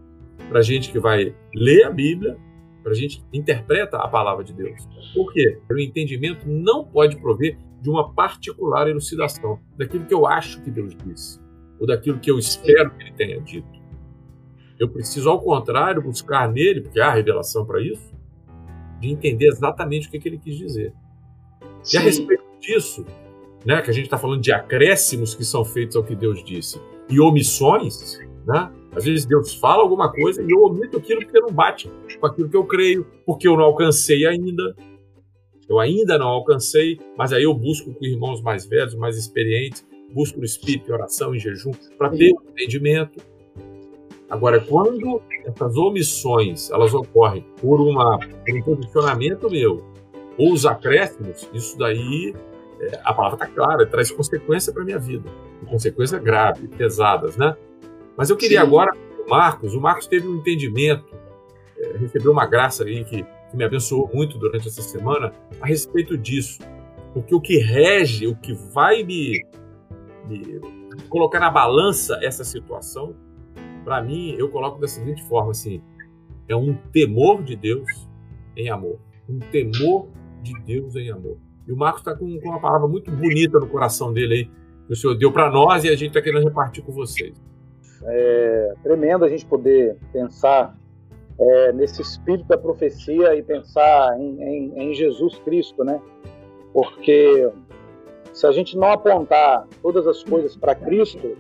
para 0.50 0.60
a 0.60 0.62
gente 0.62 0.92
que 0.92 1.00
vai 1.00 1.34
ler 1.56 1.86
a 1.86 1.90
Bíblia, 1.90 2.38
para 2.84 2.92
a 2.92 2.96
gente 2.96 3.24
que 3.32 3.38
interpreta 3.38 3.96
a 3.96 4.10
palavra 4.10 4.44
de 4.44 4.52
Deus. 4.52 4.86
Por 5.14 5.32
quê? 5.32 5.62
O 5.72 5.80
entendimento 5.80 6.46
não 6.50 6.84
pode 6.84 7.16
prover 7.16 7.58
de 7.82 7.90
uma 7.90 8.14
particular 8.14 8.90
elucidação 8.90 9.58
daquilo 9.78 10.06
que 10.06 10.14
eu 10.14 10.28
acho 10.28 10.62
que 10.62 10.70
Deus 10.70 10.94
disse, 11.06 11.40
ou 11.80 11.88
daquilo 11.88 12.20
que 12.20 12.30
eu 12.30 12.38
espero 12.38 12.92
que 12.92 13.04
ele 13.04 13.14
tenha 13.14 13.40
dito. 13.40 13.81
Eu 14.82 14.90
preciso, 14.90 15.30
ao 15.30 15.40
contrário, 15.40 16.02
buscar 16.02 16.52
nele, 16.52 16.82
porque 16.82 17.00
há 17.00 17.12
revelação 17.12 17.64
para 17.64 17.80
isso, 17.80 18.12
de 19.00 19.12
entender 19.12 19.46
exatamente 19.46 20.08
o 20.08 20.12
que, 20.12 20.18
que 20.18 20.28
ele 20.28 20.40
quis 20.40 20.58
dizer. 20.58 20.92
Sim. 21.84 21.98
E 21.98 22.00
a 22.00 22.02
respeito 22.02 22.44
disso, 22.60 23.06
né, 23.64 23.80
que 23.84 23.92
a 23.92 23.94
gente 23.94 24.06
está 24.06 24.18
falando 24.18 24.42
de 24.42 24.52
acréscimos 24.52 25.36
que 25.36 25.46
são 25.46 25.64
feitos 25.64 25.96
ao 25.96 26.04
que 26.04 26.16
Deus 26.16 26.44
disse, 26.44 26.82
e 27.08 27.20
omissões, 27.20 28.20
né? 28.44 28.72
Às 28.96 29.06
vezes 29.06 29.24
Deus 29.24 29.54
fala 29.54 29.84
alguma 29.84 30.12
coisa 30.12 30.42
e 30.42 30.50
eu 30.50 30.64
omito 30.64 30.98
aquilo 30.98 31.22
porque 31.22 31.40
não 31.40 31.52
bate 31.52 31.88
com 32.20 32.26
aquilo 32.26 32.50
que 32.50 32.58
eu 32.58 32.66
creio, 32.66 33.06
porque 33.24 33.48
eu 33.48 33.56
não 33.56 33.66
alcancei 33.66 34.26
ainda, 34.26 34.76
eu 35.70 35.78
ainda 35.78 36.18
não 36.18 36.28
alcancei, 36.28 37.00
mas 37.16 37.32
aí 37.32 37.44
eu 37.44 37.54
busco 37.54 37.94
com 37.94 38.04
irmãos 38.04 38.42
mais 38.42 38.66
velhos, 38.66 38.96
mais 38.96 39.16
experientes, 39.16 39.86
busco 40.12 40.40
no 40.40 40.46
Espírito, 40.46 40.90
em 40.90 40.94
oração, 40.94 41.36
em 41.36 41.40
jejum, 41.40 41.72
para 42.00 42.10
ter 42.10 42.34
um 42.34 42.50
entendimento. 42.50 43.22
Agora, 44.32 44.60
quando 44.60 45.22
essas 45.46 45.76
omissões 45.76 46.72
elas 46.72 46.94
ocorrem 46.94 47.46
por, 47.62 47.80
uma, 47.80 48.18
por 48.18 48.56
um 48.56 48.62
posicionamento 48.64 49.50
meu, 49.50 49.86
ou 50.38 50.54
os 50.54 50.66
acréscimos, 50.66 51.48
isso 51.54 51.78
daí, 51.78 52.34
é, 52.80 53.00
a 53.04 53.14
palavra 53.14 53.46
está 53.46 53.48
clara, 53.48 53.86
traz 53.86 54.10
consequência 54.10 54.74
para 54.74 54.82
a 54.82 54.86
minha 54.86 54.98
vida. 54.98 55.30
Consequências 55.70 56.22
graves, 56.24 56.68
pesadas, 56.76 57.38
né? 57.38 57.56
Mas 58.18 58.30
eu 58.30 58.36
queria 58.36 58.62
Sim. 58.62 58.66
agora, 58.66 58.92
o 59.24 59.30
Marcos, 59.30 59.76
o 59.76 59.80
Marcos 59.80 60.08
teve 60.08 60.28
um 60.28 60.38
entendimento, 60.38 61.06
é, 61.78 61.98
recebeu 61.98 62.32
uma 62.32 62.48
graça 62.48 62.84
aí 62.84 63.04
que 63.04 63.24
que 63.52 63.58
me 63.58 63.66
abençoou 63.66 64.10
muito 64.14 64.38
durante 64.38 64.70
essa 64.70 64.82
semana 64.82 65.34
a 65.60 65.68
respeito 65.68 66.18
disso. 66.18 66.60
Porque 67.14 67.36
o 67.36 67.42
que 67.42 67.58
rege, 67.58 68.26
o 68.26 68.36
que 68.36 68.54
vai 68.54 69.04
me, 69.04 69.46
me 70.28 70.62
colocar 71.10 71.42
na 71.42 71.52
balança 71.52 72.18
essa 72.24 72.46
situação, 72.46 73.14
para 73.84 74.02
mim, 74.02 74.36
eu 74.38 74.50
coloco 74.50 74.80
da 74.80 74.88
seguinte 74.88 75.24
forma: 75.24 75.52
assim, 75.52 75.82
é 76.48 76.56
um 76.56 76.74
temor 76.92 77.44
de 77.44 77.56
Deus 77.56 78.08
em 78.56 78.70
amor. 78.70 79.00
Um 79.30 79.40
temor 79.40 80.08
de 80.42 80.54
Deus 80.64 80.96
em 80.96 81.12
amor. 81.12 81.38
E 81.68 81.72
o 81.72 81.78
Marcos 81.78 82.02
está 82.02 82.16
com, 82.16 82.40
com, 82.40 82.50
uma 82.50 82.60
palavra 82.60 82.88
muito 82.88 83.12
bonita 83.12 83.60
no 83.60 83.68
coração 83.68 84.12
dele 84.12 84.34
aí, 84.34 84.46
que 84.88 84.94
o 84.94 84.96
Senhor 84.96 85.16
deu 85.16 85.32
para 85.32 85.50
nós 85.50 85.84
e 85.84 85.90
a 85.90 85.96
gente 85.96 86.10
está 86.10 86.22
querendo 86.22 86.44
repartir 86.44 86.84
com 86.84 86.92
vocês. 86.92 87.34
É 88.04 88.74
tremendo 88.82 89.24
a 89.24 89.30
gente 89.30 89.46
poder 89.46 89.96
pensar 90.12 90.76
é, 91.40 91.72
nesse 91.74 92.02
espírito 92.02 92.48
da 92.48 92.58
profecia 92.58 93.36
e 93.36 93.44
pensar 93.44 94.20
em, 94.20 94.42
em, 94.42 94.74
em 94.80 94.94
Jesus 94.94 95.38
Cristo, 95.40 95.84
né? 95.84 96.02
Porque 96.74 97.50
se 98.34 98.48
a 98.48 98.52
gente 98.52 98.78
não 98.78 98.92
apontar 98.92 99.68
todas 99.82 100.08
as 100.08 100.24
coisas 100.24 100.56
para 100.56 100.74
Cristo, 100.74 101.38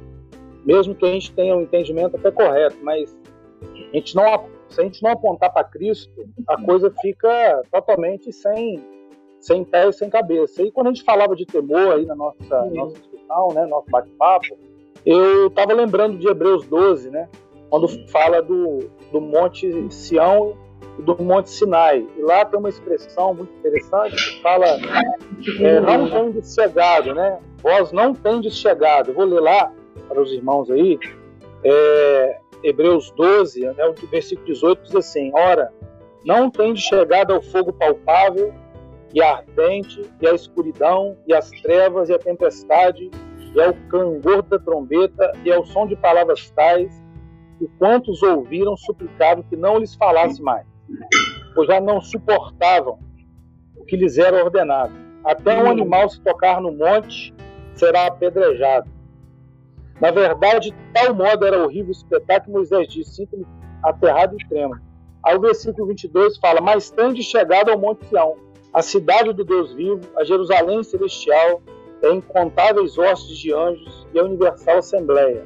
mesmo 0.65 0.95
que 0.95 1.05
a 1.05 1.09
gente 1.09 1.31
tenha 1.33 1.55
um 1.55 1.61
entendimento 1.61 2.15
até 2.15 2.31
correto, 2.31 2.77
mas 2.81 3.15
a 3.63 3.95
gente 3.95 4.15
não, 4.15 4.45
se 4.69 4.81
a 4.81 4.83
gente 4.83 5.03
não 5.03 5.11
apontar 5.11 5.51
para 5.51 5.63
Cristo, 5.63 6.11
a 6.47 6.61
coisa 6.61 6.93
fica 7.01 7.61
totalmente 7.71 8.31
sem, 8.31 8.83
sem 9.39 9.63
pé 9.63 9.87
e 9.89 9.93
sem 9.93 10.09
cabeça. 10.09 10.61
E 10.63 10.71
quando 10.71 10.87
a 10.87 10.89
gente 10.93 11.03
falava 11.03 11.35
de 11.35 11.45
temor 11.45 11.93
aí 11.93 12.05
na 12.05 12.15
nossa, 12.15 12.65
nossa 12.71 12.97
discussão, 12.97 13.49
né, 13.53 13.65
nosso 13.65 13.89
bate-papo, 13.89 14.57
eu 15.05 15.47
estava 15.47 15.73
lembrando 15.73 16.17
de 16.17 16.27
Hebreus 16.27 16.65
12, 16.67 17.09
né, 17.09 17.27
quando 17.69 17.87
fala 18.09 18.41
do, 18.41 18.89
do 19.11 19.21
Monte 19.21 19.91
Sião 19.91 20.55
e 20.99 21.01
do 21.01 21.21
Monte 21.23 21.49
Sinai. 21.49 22.05
E 22.17 22.21
lá 22.21 22.45
tem 22.45 22.59
uma 22.59 22.69
expressão 22.69 23.33
muito 23.33 23.53
interessante 23.59 24.15
que 24.15 24.41
fala: 24.41 24.67
é, 25.59 25.79
não 25.79 26.09
tendes 26.09 26.53
chegado, 26.53 27.15
né? 27.15 27.39
Vós 27.63 27.91
não 27.91 28.13
tendes 28.13 28.55
chegado. 28.57 29.13
Vou 29.13 29.25
ler 29.25 29.39
lá 29.39 29.71
para 30.07 30.21
os 30.21 30.31
irmãos 30.31 30.69
aí. 30.69 30.99
É, 31.63 32.39
Hebreus 32.63 33.11
12, 33.11 33.61
né, 33.61 33.85
o 33.85 33.93
versículo 34.07 34.47
18 34.47 34.83
diz 34.83 34.95
assim: 34.95 35.31
Ora, 35.33 35.71
não 36.25 36.49
tendes 36.49 36.83
chegado 36.83 37.33
ao 37.33 37.41
fogo 37.41 37.73
palpável 37.73 38.53
e 39.13 39.21
ardente, 39.21 40.01
e 40.21 40.27
a 40.27 40.33
escuridão, 40.33 41.17
e 41.27 41.33
as 41.33 41.49
trevas, 41.49 42.09
e 42.09 42.13
a 42.13 42.19
tempestade, 42.19 43.11
e 43.53 43.61
ao 43.61 43.73
cangor 43.89 44.41
da 44.43 44.57
trombeta, 44.57 45.31
e 45.43 45.51
ao 45.51 45.65
som 45.65 45.85
de 45.85 45.95
palavras 45.95 46.49
tais, 46.51 46.91
e 47.59 47.67
quantos 47.77 48.23
ouviram 48.23 48.75
suplicaram 48.77 49.43
que 49.43 49.55
não 49.55 49.77
lhes 49.77 49.95
falasse 49.95 50.41
mais, 50.41 50.65
pois 51.53 51.67
já 51.67 51.79
não 51.79 51.99
suportavam 51.99 52.99
o 53.75 53.83
que 53.85 53.97
lhes 53.97 54.17
era 54.17 54.43
ordenado. 54.43 54.93
Até 55.23 55.61
um 55.61 55.69
animal 55.69 56.09
se 56.09 56.19
tocar 56.21 56.61
no 56.61 56.71
monte 56.71 57.33
será 57.75 58.07
apedrejado. 58.07 58.89
Na 60.01 60.11
verdade, 60.11 60.75
tal 60.93 61.13
modo 61.13 61.45
era 61.45 61.63
horrível 61.63 61.89
o 61.89 61.91
espetáculo 61.91 62.45
que 62.45 62.51
Moisés 62.51 62.87
disse: 62.87 63.15
sinto-me 63.15 63.45
aterrado 63.83 64.35
e 64.39 64.47
tremo. 64.47 64.75
Aí 65.23 65.35
o 65.37 65.41
versículo 65.41 65.87
22 65.87 66.37
fala: 66.37 66.59
Mas 66.59 66.89
tende 66.89 67.21
chegado 67.21 67.69
ao 67.69 67.79
Monte 67.79 68.05
Sião, 68.07 68.35
a 68.73 68.81
cidade 68.81 69.31
do 69.31 69.45
Deus 69.45 69.73
vivo, 69.73 70.01
a 70.17 70.23
Jerusalém 70.23 70.83
celestial, 70.83 71.61
é 72.01 72.11
incontáveis 72.11 72.97
hostes 72.97 73.37
de 73.37 73.53
anjos 73.53 74.07
e 74.13 74.19
a 74.19 74.23
universal 74.23 74.79
assembleia 74.79 75.45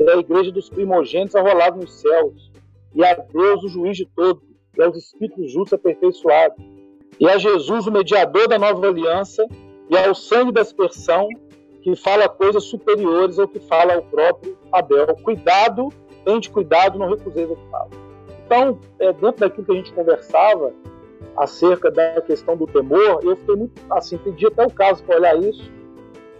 é 0.00 0.12
a 0.12 0.16
igreja 0.16 0.50
dos 0.50 0.68
primogênitos 0.68 1.36
arrolados 1.36 1.80
nos 1.80 2.00
céus, 2.00 2.50
e 2.94 3.04
a 3.04 3.14
Deus, 3.14 3.62
o 3.64 3.68
juiz 3.68 3.96
de 3.96 4.06
todos, 4.06 4.42
e 4.76 4.82
aos 4.82 4.96
espíritos 4.96 5.52
justos 5.52 5.74
aperfeiçoados, 5.74 6.58
e 7.18 7.28
a 7.28 7.38
Jesus, 7.38 7.86
o 7.86 7.92
mediador 7.92 8.48
da 8.48 8.58
nova 8.58 8.88
aliança, 8.88 9.46
e 9.88 9.96
ao 9.96 10.14
sangue 10.14 10.52
da 10.52 10.62
aspersão, 10.62 11.28
que 11.84 11.94
fala 11.94 12.26
coisas 12.30 12.64
superiores 12.64 13.38
ao 13.38 13.46
que 13.46 13.60
fala 13.60 13.98
o 13.98 14.02
próprio 14.04 14.56
Abel. 14.72 15.06
Cuidado, 15.22 15.90
tente 16.24 16.50
cuidado, 16.50 16.98
não 16.98 17.10
recuseis 17.10 17.50
o 17.50 17.56
que 17.56 17.70
fala. 17.70 17.90
Então, 18.46 18.80
é, 18.98 19.12
dentro 19.12 19.40
daquilo 19.40 19.66
que 19.66 19.72
a 19.72 19.74
gente 19.74 19.92
conversava 19.92 20.72
acerca 21.36 21.90
da 21.90 22.22
questão 22.22 22.56
do 22.56 22.66
temor, 22.66 23.20
eu 23.22 23.36
fiquei 23.36 23.56
muito 23.56 23.82
assim, 23.90 24.16
pedi 24.16 24.46
até 24.46 24.64
o 24.64 24.70
caso 24.70 25.04
para 25.04 25.16
olhar 25.16 25.36
isso, 25.42 25.70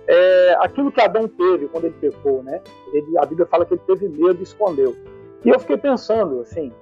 é, 0.09 0.57
aquilo 0.61 0.91
que 0.91 1.03
Adão 1.03 1.29
teve 1.29 1.69
quando 1.69 1.85
ele 1.85 1.97
pecou, 2.01 2.43
né? 2.43 2.63
Ele, 2.95 3.19
a 3.19 3.27
Bíblia 3.27 3.47
fala 3.47 3.67
que 3.67 3.75
ele 3.75 3.83
teve 3.87 4.09
medo 4.09 4.41
e 4.41 4.43
escondeu. 4.43 4.97
E 5.45 5.51
eu 5.51 5.61
fiquei 5.61 5.77
pensando, 5.77 6.41
assim, 6.41 6.73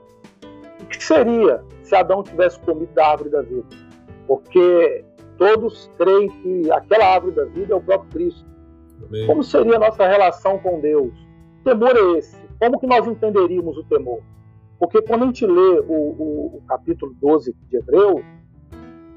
o 0.81 0.87
que 0.87 1.03
seria 1.03 1.65
se 1.83 1.97
Adão 1.97 2.23
tivesse 2.23 2.61
comido 2.61 2.93
da 2.95 3.09
árvore 3.09 3.31
da 3.31 3.43
vida? 3.43 3.67
Porque 4.29 5.05
todos 5.37 5.91
creem 5.99 6.29
que 6.29 6.71
aquela 6.71 7.07
árvore 7.07 7.35
da 7.35 7.45
vida 7.47 7.75
é 7.75 7.77
o 7.77 7.81
próprio 7.81 8.11
Cristo. 8.11 8.52
Amém. 9.07 9.27
Como 9.27 9.43
seria 9.43 9.77
a 9.77 9.81
nossa 9.81 10.07
relação 10.07 10.59
com 10.59 10.81
Deus? 10.81 11.13
Que 11.59 11.71
temor 11.71 11.97
é 11.97 12.19
esse? 12.19 12.37
Como 12.59 12.79
que 12.79 12.87
nós 12.87 13.07
entenderíamos 13.07 13.77
o 13.77 13.85
temor? 13.85 14.21
Porque 14.79 15.01
quando 15.03 15.23
a 15.23 15.27
gente 15.27 15.47
lê 15.47 15.81
o, 15.81 15.93
o, 15.93 16.57
o 16.57 16.63
capítulo 16.67 17.15
12 17.21 17.55
de 17.71 17.77
Hebreus, 17.77 18.23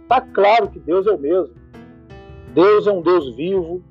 está 0.04 0.22
claro 0.22 0.70
que 0.70 0.80
Deus 0.80 1.08
é 1.08 1.12
o 1.12 1.18
mesmo. 1.18 1.56
Deus 2.54 2.88
é 2.88 2.92
um 2.92 3.02
Deus 3.02 3.36
vivo, 3.36 3.84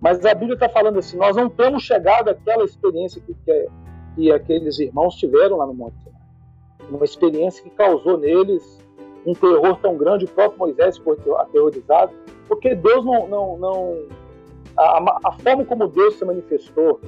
mas 0.00 0.24
a 0.24 0.32
Bíblia 0.34 0.54
está 0.54 0.68
falando 0.68 0.98
assim: 0.98 1.16
nós 1.16 1.36
não 1.36 1.48
temos 1.48 1.82
chegado 1.82 2.28
àquela 2.28 2.64
experiência 2.64 3.20
que, 3.20 3.34
que, 3.34 3.68
que 4.14 4.32
aqueles 4.32 4.78
irmãos 4.78 5.16
tiveram 5.16 5.56
lá 5.56 5.66
no 5.66 5.74
Monte 5.74 5.98
Sinai. 5.98 6.20
Uma 6.90 7.04
experiência 7.04 7.62
que 7.62 7.70
causou 7.70 8.16
neles 8.16 8.78
um 9.26 9.34
terror 9.34 9.78
tão 9.80 9.96
grande, 9.96 10.24
o 10.24 10.28
próprio 10.28 10.58
Moisés 10.58 10.96
ficou 10.96 11.36
aterrorizado, 11.38 12.12
porque 12.46 12.74
Deus 12.74 13.04
não. 13.04 13.28
não, 13.28 13.58
não 13.58 14.17
a, 14.78 15.18
a 15.24 15.32
forma 15.38 15.64
como 15.64 15.88
Deus 15.88 16.14
se 16.14 16.24
manifestou 16.24 17.00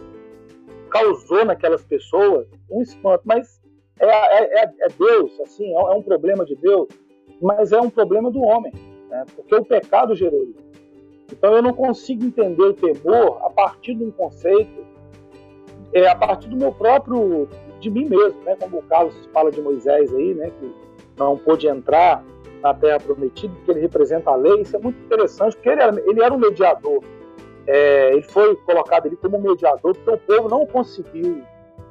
causou 0.90 1.44
naquelas 1.44 1.84
pessoas 1.84 2.46
um 2.68 2.82
espanto, 2.82 3.22
mas 3.24 3.60
é, 3.98 4.06
é, 4.06 4.62
é, 4.62 4.64
é 4.64 4.88
Deus, 4.98 5.38
assim, 5.40 5.66
é, 5.66 5.80
é 5.80 5.94
um 5.94 6.02
problema 6.02 6.44
de 6.44 6.56
Deus, 6.56 6.88
mas 7.40 7.72
é 7.72 7.80
um 7.80 7.90
problema 7.90 8.30
do 8.30 8.40
homem, 8.40 8.72
né? 9.08 9.24
porque 9.36 9.54
o 9.54 9.64
pecado 9.64 10.14
gerou 10.14 10.42
isso. 10.44 10.70
Então 11.32 11.54
eu 11.54 11.62
não 11.62 11.72
consigo 11.72 12.24
entender 12.24 12.62
o 12.62 12.74
temor 12.74 13.40
a 13.44 13.50
partir 13.50 13.94
de 13.94 14.04
um 14.04 14.10
conceito, 14.10 14.84
é, 15.92 16.08
a 16.08 16.14
partir 16.14 16.48
do 16.48 16.56
meu 16.56 16.72
próprio, 16.72 17.48
de 17.78 17.90
mim 17.90 18.08
mesmo, 18.08 18.40
né? 18.42 18.56
Como 18.60 18.78
o 18.78 18.82
Carlos 18.82 19.14
fala 19.32 19.50
de 19.50 19.60
Moisés 19.60 20.12
aí, 20.14 20.34
né? 20.34 20.50
Que 20.58 20.72
não 21.16 21.36
pôde 21.36 21.68
entrar 21.68 22.24
na 22.62 22.74
Terra 22.74 22.98
Prometida, 23.00 23.52
porque 23.54 23.70
ele 23.70 23.80
representa 23.80 24.30
a 24.30 24.36
lei. 24.36 24.60
Isso 24.60 24.76
é 24.76 24.78
muito 24.78 25.00
interessante, 25.04 25.54
porque 25.56 25.68
ele 25.68 25.82
era, 25.82 26.00
ele 26.08 26.22
era 26.22 26.34
um 26.34 26.38
mediador. 26.38 27.02
É, 27.66 28.12
ele 28.12 28.22
foi 28.22 28.56
colocado 28.56 29.06
ali 29.06 29.16
como 29.16 29.40
mediador, 29.40 29.94
porque 29.96 30.10
o 30.10 30.18
povo 30.18 30.48
não 30.48 30.66
conseguiu, 30.66 31.42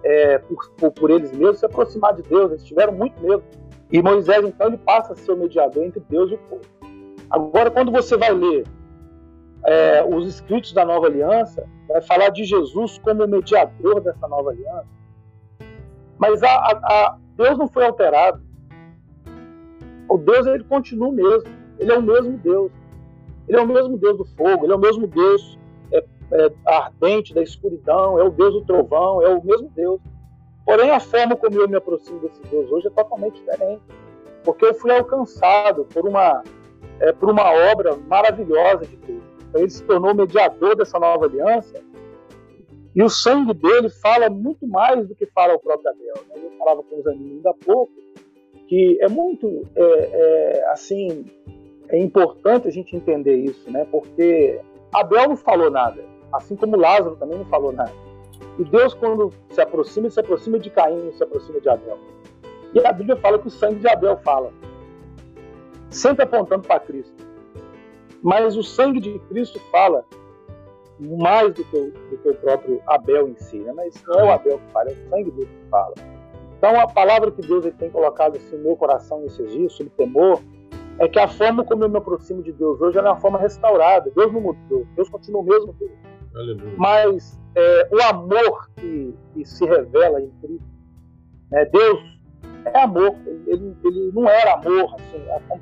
é, 0.03 0.37
por, 0.39 0.69
por, 0.71 0.91
por, 0.91 1.11
eles 1.11 1.31
mesmos, 1.31 1.59
se 1.59 1.65
aproximar 1.65 2.15
de 2.15 2.23
Deus, 2.23 2.51
eles 2.51 2.63
tiveram 2.63 2.93
muito 2.93 3.21
medo. 3.21 3.43
E 3.91 4.01
Moisés, 4.01 4.45
então, 4.45 4.67
ele 4.67 4.77
passa 4.77 5.13
a 5.13 5.15
ser 5.15 5.31
o 5.31 5.37
mediador 5.37 5.83
entre 5.83 6.01
Deus 6.09 6.31
e 6.31 6.35
o 6.35 6.37
povo. 6.37 6.61
Agora, 7.29 7.71
quando 7.71 7.91
você 7.91 8.17
vai 8.17 8.31
ler 8.31 8.65
é, 9.65 10.03
os 10.03 10.27
escritos 10.27 10.73
da 10.73 10.85
nova 10.85 11.07
aliança, 11.07 11.67
vai 11.87 12.01
falar 12.01 12.29
de 12.29 12.43
Jesus 12.43 12.97
como 12.99 13.27
mediador 13.27 14.01
dessa 14.01 14.27
nova 14.27 14.51
aliança. 14.51 14.87
Mas 16.17 16.43
a, 16.43 16.49
a, 16.49 16.71
a 16.83 17.17
Deus 17.35 17.57
não 17.57 17.67
foi 17.67 17.85
alterado. 17.85 18.41
O 20.09 20.17
Deus 20.17 20.45
ele 20.47 20.63
continua 20.63 21.09
o 21.09 21.11
mesmo. 21.11 21.49
Ele 21.77 21.91
é 21.91 21.97
o 21.97 22.01
mesmo 22.01 22.37
Deus. 22.37 22.71
Ele 23.49 23.57
é 23.57 23.61
o 23.61 23.67
mesmo 23.67 23.97
Deus 23.97 24.17
do 24.17 24.25
fogo. 24.25 24.65
Ele 24.65 24.71
é 24.71 24.75
o 24.75 24.79
mesmo 24.79 25.07
Deus 25.07 25.57
é, 25.91 25.97
é, 25.97 26.51
ardente 26.65 27.33
da 27.33 27.41
escuridão. 27.41 28.19
É 28.19 28.23
o 28.23 28.29
Deus 28.29 28.53
do 28.53 28.65
trovão. 28.65 29.21
É 29.21 29.29
o 29.29 29.43
mesmo 29.43 29.69
Deus. 29.75 29.99
Porém, 30.63 30.91
a 30.91 30.99
forma 30.99 31.35
como 31.35 31.59
eu 31.59 31.67
me 31.67 31.75
aproximo 31.75 32.19
desse 32.19 32.41
Deus 32.43 32.71
hoje 32.71 32.87
é 32.87 32.91
totalmente 32.91 33.39
diferente. 33.39 33.81
Porque 34.43 34.65
eu 34.65 34.73
fui 34.75 34.91
alcançado 34.91 35.83
por 35.85 36.07
uma, 36.07 36.43
é, 36.99 37.11
por 37.11 37.29
uma 37.29 37.51
obra 37.71 37.97
maravilhosa 38.07 38.85
de 38.85 38.95
Deus. 38.97 39.23
Então, 39.49 39.61
ele 39.61 39.69
se 39.71 39.83
tornou 39.83 40.13
mediador 40.13 40.75
dessa 40.75 40.99
nova 40.99 41.25
aliança. 41.25 41.81
E 42.95 43.01
o 43.01 43.09
sangue 43.09 43.53
dele 43.53 43.89
fala 43.89 44.29
muito 44.29 44.67
mais 44.67 45.07
do 45.07 45.15
que 45.15 45.25
fala 45.27 45.55
o 45.55 45.59
próprio 45.59 45.89
Abel. 45.89 46.23
Né? 46.29 46.43
Eu 46.43 46.51
falava 46.57 46.83
com 46.83 46.99
os 46.99 47.07
amigos 47.07 47.31
ainda 47.37 47.49
há 47.49 47.65
pouco 47.65 47.91
que 48.69 48.99
é 49.01 49.09
muito 49.09 49.63
é, 49.75 49.81
é, 49.81 50.65
assim 50.71 51.25
é 51.89 51.97
importante 51.97 52.67
a 52.67 52.71
gente 52.71 52.95
entender 52.95 53.35
isso, 53.35 53.69
né? 53.71 53.85
Porque 53.91 54.59
Abel 54.93 55.29
não 55.29 55.37
falou 55.37 55.69
nada, 55.69 56.03
assim 56.31 56.55
como 56.55 56.77
Lázaro 56.77 57.15
também 57.15 57.37
não 57.37 57.45
falou 57.45 57.71
nada. 57.71 57.93
E 58.57 58.63
Deus, 58.63 58.93
quando 58.93 59.33
se 59.51 59.61
aproxima, 59.61 60.09
se 60.09 60.19
aproxima 60.19 60.59
de 60.59 60.69
Caim, 60.69 61.11
se 61.13 61.23
aproxima 61.23 61.59
de 61.59 61.69
Abel. 61.69 61.97
E 62.73 62.85
a 62.85 62.91
Bíblia 62.91 63.15
fala 63.17 63.39
que 63.39 63.47
o 63.47 63.51
sangue 63.51 63.79
de 63.79 63.87
Abel 63.87 64.17
fala, 64.17 64.51
sempre 65.89 66.23
apontando 66.23 66.67
para 66.67 66.79
Cristo. 66.79 67.27
Mas 68.21 68.55
o 68.55 68.63
sangue 68.63 68.99
de 68.99 69.17
Cristo 69.29 69.59
fala 69.71 70.05
mais 70.99 71.53
do 71.53 71.63
que 71.63 71.77
o, 71.77 71.91
do 71.91 72.17
que 72.17 72.29
o 72.29 72.35
próprio 72.35 72.81
Abel 72.85 73.29
em 73.29 73.35
si. 73.37 73.57
Né? 73.57 73.71
Mas 73.73 74.03
não 74.05 74.19
é 74.19 74.23
o 74.25 74.31
Abel 74.31 74.59
que 74.59 74.71
fala, 74.71 74.89
é 74.89 74.93
o 74.93 75.09
sangue 75.09 75.31
dele 75.31 75.47
que 75.47 75.69
fala. 75.69 75.93
Então 76.57 76.79
a 76.79 76.87
palavra 76.87 77.31
que 77.31 77.41
Deus 77.41 77.65
tem 77.77 77.89
colocado 77.89 78.35
assim, 78.35 78.57
no 78.57 78.63
meu 78.63 78.75
coração 78.75 79.21
nesses 79.21 79.49
dias, 79.51 79.71
sobre 79.71 79.93
temor, 79.95 80.41
é 80.99 81.07
que 81.07 81.19
a 81.19 81.27
forma 81.27 81.63
como 81.63 81.83
eu 81.83 81.89
me 81.89 81.97
aproximo 81.97 82.43
de 82.43 82.51
Deus 82.51 82.79
hoje 82.81 82.97
é 82.97 83.01
uma 83.01 83.19
forma 83.19 83.39
restaurada. 83.39 84.11
Deus 84.15 84.31
não 84.31 84.41
mudou, 84.41 84.85
Deus 84.95 85.09
continua 85.09 85.41
o 85.41 85.45
mesmo 85.45 85.73
Deus. 85.73 85.91
Aleluia. 86.35 86.73
Mas 86.77 87.39
é, 87.55 87.89
o 87.91 88.01
amor 88.03 88.69
que, 88.75 89.15
que, 89.33 89.45
se 89.45 89.65
revela 89.65 90.21
em 90.21 90.29
Cristo, 90.41 90.67
né? 91.51 91.65
Deus 91.65 92.19
é 92.65 92.81
amor, 92.81 93.15
ele, 93.47 93.75
ele 93.83 94.11
não 94.13 94.27
era 94.29 94.53
amor, 94.53 94.95
assim, 94.95 95.17
é 95.17 95.41
como, 95.47 95.61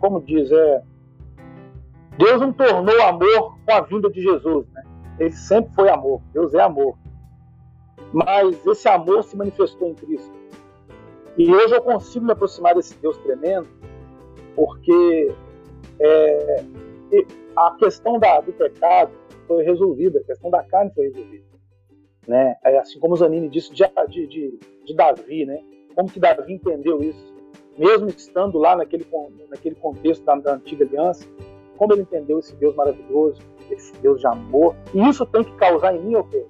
como 0.00 0.20
diz, 0.22 0.50
é, 0.50 0.82
Deus 2.18 2.40
não 2.40 2.52
tornou 2.52 3.00
amor 3.02 3.58
com 3.64 3.72
a 3.72 3.80
vinda 3.80 4.10
de 4.10 4.20
Jesus, 4.20 4.66
né? 4.72 4.82
Ele 5.18 5.32
sempre 5.32 5.72
foi 5.74 5.88
amor. 5.88 6.20
Deus 6.32 6.52
é 6.54 6.60
amor. 6.60 6.96
Mas 8.12 8.66
esse 8.66 8.88
amor 8.88 9.22
se 9.24 9.36
manifestou 9.36 9.88
em 9.88 9.94
Cristo. 9.94 10.32
E 11.38 11.50
hoje 11.50 11.74
eu 11.74 11.82
consigo 11.82 12.26
me 12.26 12.32
aproximar 12.32 12.74
desse 12.74 12.98
Deus 12.98 13.16
tremendo, 13.18 13.66
porque 14.54 15.32
é, 16.00 16.64
a 17.56 17.76
questão 17.78 18.18
da, 18.18 18.40
do 18.40 18.52
pecado 18.52 19.12
foi 19.46 19.64
resolvida, 19.64 20.20
a 20.20 20.24
questão 20.24 20.50
da 20.50 20.62
carne 20.64 20.90
foi 20.94 21.04
resolvida. 21.08 21.44
Né? 22.26 22.56
É 22.64 22.78
assim 22.78 22.98
como 22.98 23.14
o 23.14 23.16
Zanini 23.16 23.48
disse 23.48 23.72
de, 23.74 23.84
de, 24.08 24.26
de, 24.26 24.58
de 24.84 24.94
Davi, 24.94 25.44
né? 25.44 25.60
como 25.94 26.10
que 26.10 26.20
Davi 26.20 26.54
entendeu 26.54 27.02
isso, 27.02 27.32
mesmo 27.76 28.08
estando 28.08 28.58
lá 28.58 28.76
naquele, 28.76 29.06
naquele 29.48 29.74
contexto 29.76 30.24
da, 30.24 30.36
da 30.36 30.54
antiga 30.54 30.84
aliança, 30.84 31.26
como 31.76 31.92
ele 31.92 32.02
entendeu 32.02 32.38
esse 32.38 32.54
Deus 32.56 32.74
maravilhoso, 32.74 33.40
esse 33.70 33.92
Deus 33.98 34.20
de 34.20 34.26
amor. 34.26 34.76
E 34.94 35.08
isso 35.08 35.26
tem 35.26 35.42
que 35.42 35.52
causar 35.56 35.94
em 35.94 36.00
mim 36.00 36.14
o 36.14 36.24
quê? 36.24 36.44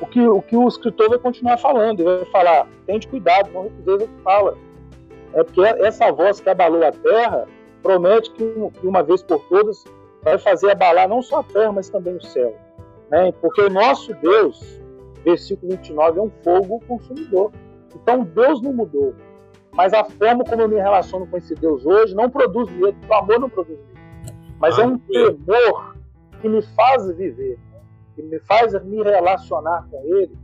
O 0.00 0.06
que 0.06 0.20
o, 0.20 0.42
que 0.42 0.56
o 0.56 0.68
escritor 0.68 1.08
vai 1.08 1.18
continuar 1.18 1.56
falando, 1.58 2.00
ele 2.00 2.18
vai 2.18 2.24
falar, 2.26 2.68
tente 2.86 3.08
cuidado, 3.08 3.50
não 3.52 3.64
refuseis 3.64 4.02
o 4.02 4.08
que 4.08 4.22
fala. 4.22 4.56
É 5.36 5.44
porque 5.44 5.60
essa 5.60 6.10
voz 6.10 6.40
que 6.40 6.48
abalou 6.48 6.84
a 6.84 6.90
terra 6.90 7.46
promete 7.82 8.32
que, 8.32 8.44
uma 8.82 9.02
vez 9.02 9.22
por 9.22 9.38
todas 9.48 9.84
vai 10.22 10.36
fazer 10.38 10.72
abalar 10.72 11.08
não 11.08 11.22
só 11.22 11.38
a 11.38 11.44
terra, 11.44 11.70
mas 11.70 11.88
também 11.88 12.16
o 12.16 12.22
céu. 12.22 12.56
Né? 13.10 13.30
Porque 13.40 13.62
o 13.62 13.70
nosso 13.70 14.12
Deus, 14.14 14.82
versículo 15.24 15.72
29, 15.72 16.18
é 16.18 16.22
um 16.22 16.30
fogo 16.42 16.80
consumidor. 16.88 17.52
Então 17.94 18.24
Deus 18.24 18.60
não 18.60 18.72
mudou. 18.72 19.14
Mas 19.72 19.92
a 19.92 20.02
forma 20.02 20.42
como 20.42 20.62
eu 20.62 20.68
me 20.68 20.76
relaciono 20.76 21.26
com 21.28 21.36
esse 21.36 21.54
Deus 21.54 21.86
hoje 21.86 22.14
não 22.14 22.28
produz 22.28 22.68
medo, 22.70 22.96
o 23.08 23.14
amor 23.14 23.38
não 23.38 23.48
produz 23.48 23.78
medo 23.78 23.96
mas 24.58 24.78
ah, 24.78 24.82
é 24.82 24.86
um 24.86 24.98
temor 24.98 25.96
que 26.40 26.48
me 26.48 26.62
faz 26.62 27.06
viver, 27.16 27.58
que 28.14 28.22
me 28.22 28.38
faz 28.40 28.72
me 28.84 29.02
relacionar 29.02 29.86
com 29.90 30.00
Ele 30.04 30.36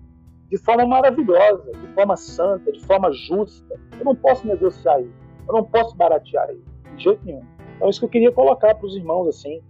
de 0.52 0.58
forma 0.58 0.86
maravilhosa, 0.86 1.72
de 1.72 1.86
forma 1.94 2.14
santa, 2.14 2.70
de 2.70 2.80
forma 2.80 3.10
justa. 3.10 3.80
Eu 3.98 4.04
não 4.04 4.14
posso 4.14 4.46
negociar 4.46 5.00
isso, 5.00 5.10
eu 5.48 5.54
não 5.54 5.64
posso 5.64 5.96
baratear 5.96 6.50
isso, 6.50 6.94
de 6.94 7.04
jeito 7.04 7.24
nenhum. 7.24 7.42
Então, 7.74 7.88
isso 7.88 7.98
que 7.98 8.04
eu 8.04 8.10
queria 8.10 8.30
colocar 8.30 8.74
para 8.74 8.86
os 8.86 8.94
irmãos, 8.94 9.28
assim. 9.28 9.62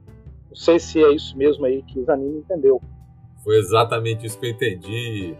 Não 0.48 0.56
sei 0.56 0.80
se 0.80 1.02
é 1.02 1.12
isso 1.12 1.38
mesmo 1.38 1.64
aí 1.64 1.82
que 1.84 2.00
o 2.00 2.04
Zanini 2.04 2.38
entendeu. 2.38 2.80
Foi 3.44 3.58
exatamente 3.58 4.26
isso 4.26 4.38
que 4.40 4.46
eu 4.46 4.50
entendi, 4.50 5.36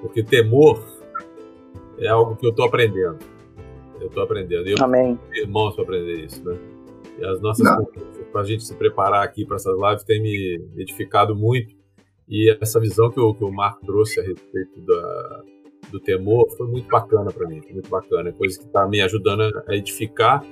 porque 0.00 0.24
temor 0.24 0.82
é 1.98 2.08
algo 2.08 2.34
que 2.34 2.46
eu 2.46 2.50
estou 2.50 2.64
aprendendo. 2.64 3.18
Eu 4.00 4.06
estou 4.06 4.22
aprendendo. 4.22 4.66
Eu 4.66 4.82
Amém. 4.82 5.18
Irmãos 5.34 5.74
para 5.74 5.84
aprender 5.84 6.24
isso, 6.24 6.42
né? 6.42 6.58
E 7.18 7.24
as 7.26 7.38
nossas 7.42 7.66
para 8.32 8.40
a 8.40 8.44
gente 8.44 8.64
se 8.64 8.74
preparar 8.74 9.22
aqui 9.22 9.44
para 9.44 9.56
essas 9.56 9.78
lives 9.78 10.04
tem 10.04 10.22
me 10.22 10.64
edificado 10.78 11.36
muito. 11.36 11.79
E 12.30 12.48
essa 12.60 12.78
visão 12.78 13.10
que 13.10 13.18
o, 13.18 13.34
que 13.34 13.42
o 13.42 13.50
Marco 13.50 13.84
trouxe 13.84 14.20
a 14.20 14.22
respeito 14.22 14.80
da, 14.82 15.42
do 15.90 15.98
temor 15.98 16.48
foi 16.56 16.68
muito 16.68 16.88
bacana 16.88 17.32
para 17.32 17.48
mim, 17.48 17.60
foi 17.60 17.72
muito 17.72 17.90
bacana. 17.90 18.28
É 18.28 18.32
coisa 18.32 18.56
que 18.56 18.64
está 18.64 18.86
me 18.86 19.00
ajudando 19.00 19.42
a 19.66 19.74
edificar. 19.74 20.44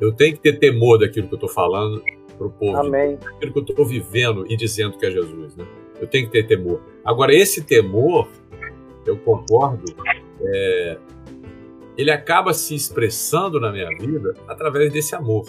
Eu 0.00 0.12
tenho 0.12 0.34
que 0.34 0.42
ter 0.42 0.58
temor 0.58 0.98
daquilo 0.98 1.28
que 1.28 1.34
eu 1.34 1.36
estou 1.36 1.48
falando 1.48 2.02
para 2.36 2.46
o 2.46 2.50
povo, 2.50 2.76
Amém. 2.76 3.16
daquilo 3.16 3.52
que 3.52 3.58
eu 3.58 3.62
estou 3.62 3.86
vivendo 3.86 4.44
e 4.50 4.56
dizendo 4.56 4.98
que 4.98 5.06
é 5.06 5.10
Jesus. 5.10 5.54
Né? 5.54 5.64
Eu 6.00 6.08
tenho 6.08 6.26
que 6.26 6.32
ter 6.32 6.46
temor. 6.46 6.80
Agora, 7.04 7.32
esse 7.34 7.62
temor, 7.62 8.28
eu 9.06 9.16
concordo, 9.18 9.84
é, 10.42 10.98
ele 11.96 12.10
acaba 12.10 12.54
se 12.54 12.74
expressando 12.74 13.60
na 13.60 13.70
minha 13.70 13.88
vida 13.98 14.34
através 14.48 14.90
desse 14.92 15.14
amor. 15.14 15.44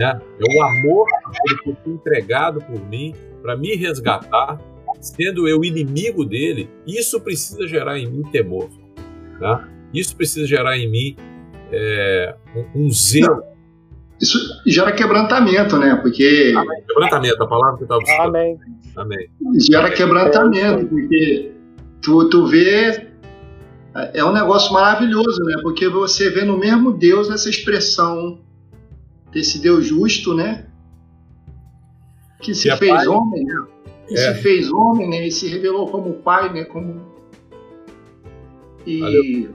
Né? 0.00 0.18
É 0.38 0.56
o 0.56 0.62
amor 0.62 1.06
que 1.46 1.74
foi 1.74 1.92
entregado 1.92 2.58
por 2.62 2.80
mim 2.88 3.14
para 3.42 3.54
me 3.54 3.76
resgatar, 3.76 4.58
sendo 4.98 5.46
eu 5.46 5.62
inimigo 5.62 6.24
dele. 6.24 6.70
Isso 6.86 7.20
precisa 7.20 7.68
gerar 7.68 7.98
em 7.98 8.10
mim 8.10 8.22
temor. 8.32 8.70
Né? 9.38 9.68
Isso 9.92 10.16
precisa 10.16 10.46
gerar 10.46 10.78
em 10.78 10.90
mim 10.90 11.16
é, 11.70 12.34
um, 12.56 12.86
um 12.86 12.90
zelo. 12.90 13.42
Isso 14.18 14.38
gera 14.66 14.90
quebrantamento, 14.92 15.76
né? 15.78 15.98
Porque. 16.00 16.54
Amém. 16.56 16.82
Quebrantamento, 16.88 17.42
a 17.42 17.46
palavra 17.46 17.76
que 17.76 17.82
eu 17.82 17.84
estava 17.84 18.00
buscando. 18.00 18.36
Amém. 18.36 18.58
Amém. 18.96 19.30
Gera 19.70 19.90
quebrantamento, 19.90 20.86
porque 20.86 21.52
tu, 22.02 22.28
tu 22.28 22.46
vê 22.46 23.06
é 24.14 24.24
um 24.24 24.32
negócio 24.32 24.72
maravilhoso, 24.72 25.42
né? 25.44 25.60
Porque 25.62 25.88
você 25.88 26.30
vê 26.30 26.42
no 26.44 26.58
mesmo 26.58 26.92
Deus 26.92 27.30
essa 27.30 27.50
expressão 27.50 28.40
desse 29.32 29.60
Deus 29.60 29.86
justo, 29.86 30.34
né? 30.34 30.66
Que 32.40 32.54
se 32.54 32.74
fez 32.76 32.90
pai, 32.92 33.06
homem, 33.08 33.44
né? 33.44 33.66
Que 34.08 34.14
é. 34.14 34.34
se 34.34 34.42
fez 34.42 34.70
homem, 34.70 35.08
né? 35.08 35.26
E 35.26 35.30
se 35.30 35.48
revelou 35.48 35.88
como 35.88 36.14
pai, 36.14 36.52
né? 36.52 36.64
Como 36.64 37.08
e 38.86 39.00
Valeu. 39.00 39.54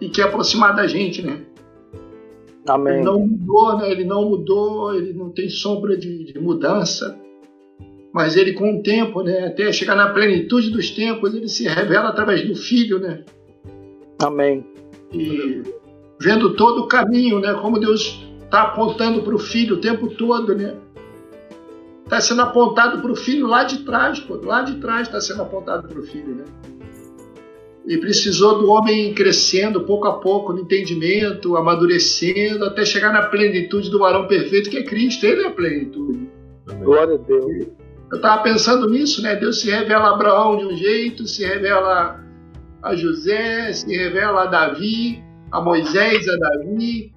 e 0.00 0.08
quer 0.08 0.24
aproximar 0.24 0.74
da 0.74 0.86
gente, 0.86 1.22
né? 1.22 1.44
Amém. 2.68 2.94
Ele 2.94 3.04
não 3.04 3.20
mudou, 3.20 3.78
né? 3.78 3.90
Ele 3.90 4.04
não 4.04 4.28
mudou, 4.28 4.94
ele 4.94 5.12
não 5.12 5.30
tem 5.30 5.48
sombra 5.48 5.96
de, 5.96 6.24
de 6.24 6.38
mudança 6.38 7.18
mas 8.12 8.36
ele 8.36 8.52
com 8.52 8.78
o 8.78 8.82
tempo, 8.82 9.22
né, 9.22 9.46
até 9.46 9.72
chegar 9.72 9.94
na 9.94 10.12
plenitude 10.12 10.70
dos 10.70 10.90
tempos, 10.90 11.34
ele 11.34 11.48
se 11.48 11.68
revela 11.68 12.08
através 12.08 12.46
do 12.46 12.56
Filho, 12.56 12.98
né? 12.98 13.24
Amém. 14.18 14.64
E 15.12 15.62
vendo 16.20 16.54
todo 16.54 16.82
o 16.82 16.88
caminho, 16.88 17.38
né, 17.38 17.54
como 17.54 17.78
Deus 17.78 18.26
está 18.50 18.62
apontando 18.62 19.22
para 19.22 19.34
o 19.34 19.38
Filho 19.38 19.76
o 19.76 19.80
tempo 19.80 20.08
todo, 20.08 20.56
né? 20.56 20.74
Está 22.04 22.20
sendo 22.20 22.42
apontado 22.42 23.00
para 23.00 23.12
o 23.12 23.14
Filho 23.14 23.46
lá 23.46 23.62
de 23.62 23.84
trás, 23.84 24.18
pô, 24.18 24.34
lá 24.42 24.62
de 24.62 24.80
trás 24.80 25.02
está 25.02 25.20
sendo 25.20 25.42
apontado 25.42 25.86
para 25.86 26.00
o 26.00 26.02
Filho, 26.02 26.34
né? 26.34 26.44
E 27.86 27.96
precisou 27.96 28.58
do 28.58 28.68
homem 28.70 29.14
crescendo 29.14 29.82
pouco 29.82 30.08
a 30.08 30.18
pouco 30.18 30.52
no 30.52 30.60
entendimento, 30.60 31.56
amadurecendo, 31.56 32.64
até 32.64 32.84
chegar 32.84 33.12
na 33.12 33.22
plenitude 33.22 33.88
do 33.88 34.00
varão 34.00 34.26
perfeito 34.26 34.68
que 34.68 34.78
é 34.78 34.82
Cristo. 34.82 35.24
Ele 35.24 35.42
é 35.42 35.46
a 35.46 35.50
plenitude. 35.52 36.28
Glória 36.82 37.14
a 37.14 37.18
Deus. 37.18 37.68
Eu 38.10 38.16
estava 38.16 38.42
pensando 38.42 38.88
nisso, 38.90 39.22
né? 39.22 39.36
Deus 39.36 39.60
se 39.60 39.70
revela 39.70 40.08
a 40.08 40.14
Abraão 40.14 40.56
de 40.56 40.66
um 40.66 40.76
jeito, 40.76 41.26
se 41.26 41.44
revela 41.44 42.20
a 42.82 42.96
José, 42.96 43.72
se 43.72 43.96
revela 43.96 44.42
a 44.42 44.46
Davi, 44.46 45.22
a 45.50 45.60
Moisés, 45.60 46.28
a 46.28 46.36
Davi, 46.36 47.12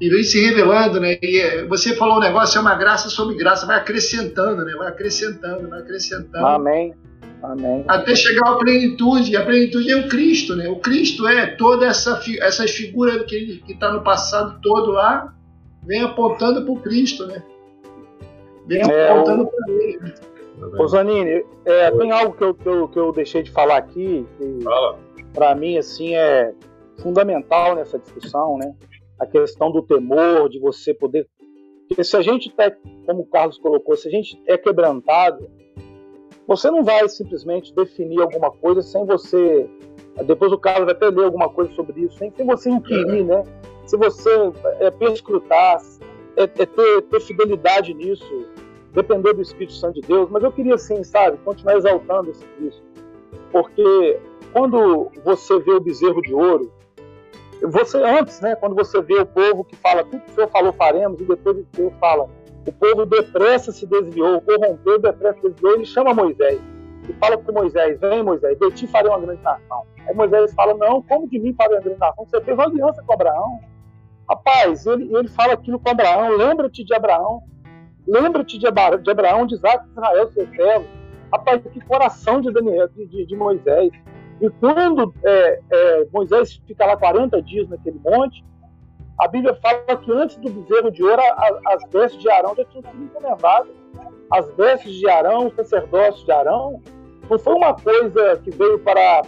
e 0.00 0.08
vem 0.08 0.22
se 0.22 0.40
revelando, 0.40 1.00
né? 1.00 1.18
E 1.20 1.40
é, 1.40 1.64
você 1.66 1.94
falou 1.96 2.18
um 2.18 2.20
negócio, 2.20 2.58
é 2.58 2.60
uma 2.60 2.76
graça 2.76 3.08
sobre 3.08 3.36
graça, 3.36 3.66
vai 3.66 3.78
acrescentando, 3.78 4.64
né? 4.64 4.74
Vai 4.76 4.88
acrescentando, 4.88 5.68
vai 5.68 5.80
acrescentando. 5.80 6.46
Amém. 6.46 6.94
Amém. 7.42 7.84
Até 7.86 8.14
chegar 8.14 8.52
à 8.52 8.56
plenitude, 8.56 9.32
e 9.32 9.36
a 9.36 9.44
plenitude 9.44 9.90
é 9.90 9.96
o 9.96 10.08
Cristo, 10.08 10.56
né? 10.56 10.68
O 10.68 10.76
Cristo 10.76 11.26
é 11.26 11.46
toda 11.46 11.86
essa 11.86 12.20
essas 12.40 12.70
figuras 12.70 13.24
que 13.24 13.62
está 13.68 13.92
no 13.92 14.02
passado 14.02 14.60
todo 14.60 14.90
lá, 14.90 15.34
vem 15.84 16.02
apontando 16.02 16.62
para 16.62 16.72
o 16.72 16.80
Cristo, 16.80 17.26
né? 17.26 17.42
Vem 18.66 18.80
é, 18.80 19.10
apontando 19.10 19.44
o... 19.44 19.46
para 19.46 19.72
ele. 19.72 19.98
Né? 19.98 20.14
Ô 20.78 20.86
Zanini, 20.88 21.44
é, 21.64 21.90
tem 21.92 22.10
algo 22.10 22.36
que 22.36 22.42
eu, 22.42 22.54
que 22.54 22.68
eu, 22.68 22.88
que, 22.88 22.98
eu, 22.98 23.12
deixei 23.12 23.42
de 23.42 23.50
falar 23.50 23.76
aqui, 23.76 24.26
que 24.36 24.58
para 25.32 25.54
mim 25.54 25.78
assim 25.78 26.16
é 26.16 26.52
fundamental 27.00 27.76
nessa 27.76 27.98
discussão, 27.98 28.58
né? 28.58 28.74
A 29.18 29.26
questão 29.26 29.70
do 29.70 29.82
temor, 29.82 30.48
de 30.48 30.58
você 30.58 30.94
poder. 30.94 31.28
Porque 31.88 32.04
se 32.04 32.16
a 32.16 32.22
gente 32.22 32.50
tá, 32.50 32.70
como 33.06 33.22
o 33.22 33.26
Carlos 33.26 33.58
colocou, 33.58 33.96
se 33.96 34.08
a 34.08 34.10
gente 34.10 34.40
é 34.46 34.56
quebrantado, 34.58 35.48
você 36.46 36.70
não 36.70 36.82
vai 36.82 37.06
simplesmente 37.08 37.74
definir 37.74 38.20
alguma 38.20 38.50
coisa 38.50 38.80
sem 38.80 39.04
você. 39.04 39.68
Depois 40.26 40.50
o 40.50 40.58
Carlos 40.58 40.86
vai 40.86 40.94
até 40.94 41.08
ler 41.08 41.24
alguma 41.24 41.48
coisa 41.48 41.70
sobre 41.74 42.00
isso, 42.00 42.16
sem, 42.18 42.32
você 42.44 42.70
inquirir, 42.70 43.24
né? 43.24 43.44
Se 43.86 43.96
você 43.96 44.30
é, 44.80 44.90
perscrutar, 44.90 45.80
é, 46.36 46.42
é 46.42 46.46
ter, 46.46 47.02
ter 47.02 47.20
fidelidade 47.20 47.94
nisso, 47.94 48.46
depender 48.92 49.34
do 49.34 49.42
Espírito 49.42 49.74
Santo 49.74 50.00
de 50.00 50.08
Deus, 50.08 50.28
mas 50.30 50.42
eu 50.42 50.50
queria, 50.50 50.74
assim, 50.74 51.04
sabe, 51.04 51.38
continuar 51.44 51.76
exaltando 51.76 52.30
esse 52.30 52.44
Cristo. 52.44 52.82
Porque 53.52 54.18
quando 54.52 55.10
você 55.24 55.58
vê 55.60 55.72
o 55.72 55.80
bezerro 55.80 56.22
de 56.22 56.34
ouro, 56.34 56.72
você 57.66 57.98
antes, 58.02 58.40
né, 58.40 58.54
quando 58.56 58.74
você 58.74 59.00
vê 59.02 59.20
o 59.20 59.26
povo 59.26 59.64
que 59.64 59.76
fala 59.76 60.04
tudo 60.04 60.20
que 60.20 60.30
o 60.30 60.34
Senhor 60.34 60.48
falou 60.50 60.72
faremos, 60.72 61.20
e 61.20 61.24
depois 61.24 61.56
o 61.58 61.66
Senhor 61.74 61.92
fala, 62.00 62.28
o 62.66 62.72
povo 62.72 63.06
depressa 63.06 63.72
se 63.72 63.86
desviou, 63.86 64.40
corrompeu, 64.40 64.98
depressa 64.98 65.40
se 65.40 65.48
desviou, 65.48 65.74
ele 65.74 65.84
chama 65.84 66.14
Moisés 66.14 66.60
e 67.08 67.12
fala 67.14 67.38
com 67.38 67.52
Moisés, 67.52 67.98
vem 68.00 68.22
Moisés, 68.22 68.58
de 68.58 68.70
ti 68.72 68.86
farei 68.86 69.10
uma 69.10 69.20
grande 69.20 69.42
nação. 69.42 69.82
Aí 70.06 70.14
Moisés 70.14 70.52
fala, 70.54 70.74
não, 70.74 71.02
como 71.02 71.28
de 71.28 71.38
mim 71.38 71.54
farei 71.54 71.76
uma 71.76 71.82
grande 71.82 72.00
nação? 72.00 72.26
Você 72.26 72.40
fez 72.42 72.56
uma 72.56 72.66
aliança 72.66 73.02
com 73.02 73.12
Abraão. 73.12 73.60
Rapaz, 74.28 74.86
ele, 74.86 75.16
ele 75.16 75.28
fala 75.28 75.54
aquilo 75.54 75.78
com 75.78 75.88
Abraão, 75.88 76.36
lembra-te 76.36 76.84
de 76.84 76.94
Abraão, 76.94 77.42
Lembra-te 78.08 78.58
de, 78.58 78.60
de 78.60 79.10
Abraão, 79.10 79.46
de 79.46 79.54
Isaac, 79.54 79.84
de 79.84 79.90
Israel, 79.90 80.32
seu 80.32 80.48
servo. 80.56 80.86
Rapaz, 81.30 81.62
que 81.62 81.80
coração 81.82 82.40
de, 82.40 82.50
Daniel, 82.50 82.88
de, 82.88 83.26
de 83.26 83.36
Moisés. 83.36 83.90
E 84.40 84.48
quando 84.50 85.12
é, 85.24 85.60
é, 85.70 86.06
Moisés 86.12 86.60
fica 86.66 86.86
lá 86.86 86.96
40 86.96 87.42
dias 87.42 87.68
naquele 87.68 87.98
monte, 88.04 88.44
a 89.18 89.26
Bíblia 89.26 89.54
fala 89.56 89.96
que 89.96 90.12
antes 90.12 90.36
do 90.36 90.48
bezerro 90.48 90.92
de 90.92 91.02
ouro, 91.02 91.20
as, 91.66 91.82
vestes 91.90 92.20
de 92.20 92.30
Arão 92.30 92.54
já 92.56 92.64
tinham 92.66 92.82
sido 92.84 93.02
encomendadas. 93.02 93.74
As 94.30 94.48
vestes 94.54 94.94
de 94.94 95.08
Arão, 95.08 95.48
o 95.48 95.54
sacerdócio 95.54 96.24
de 96.24 96.30
Arão, 96.30 96.80
não 97.28 97.38
foi 97.38 97.54
uma 97.54 97.74
coisa 97.74 98.40
que 98.44 98.50
veio 98.50 98.78
para. 98.78 99.22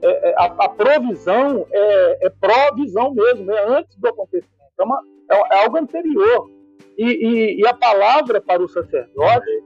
É, 0.00 0.30
é 0.30 0.34
a, 0.36 0.44
a, 0.44 0.68
provisão 0.68 1.66
é, 1.70 2.26
é 2.26 2.30
provisão 2.30 3.12
mesmo, 3.12 3.50
é 3.50 3.78
antes 3.78 3.96
do 3.96 4.08
acontecimento. 4.08 4.52
É, 4.78 4.82
uma, 4.84 5.00
é, 5.30 5.56
é 5.56 5.64
algo 5.64 5.76
anterior. 5.78 6.50
E, 6.96 7.04
e, 7.04 7.60
e, 7.60 7.66
a 7.66 7.74
palavra 7.74 8.40
para 8.40 8.62
o 8.62 8.68
sacerdote, 8.68 9.64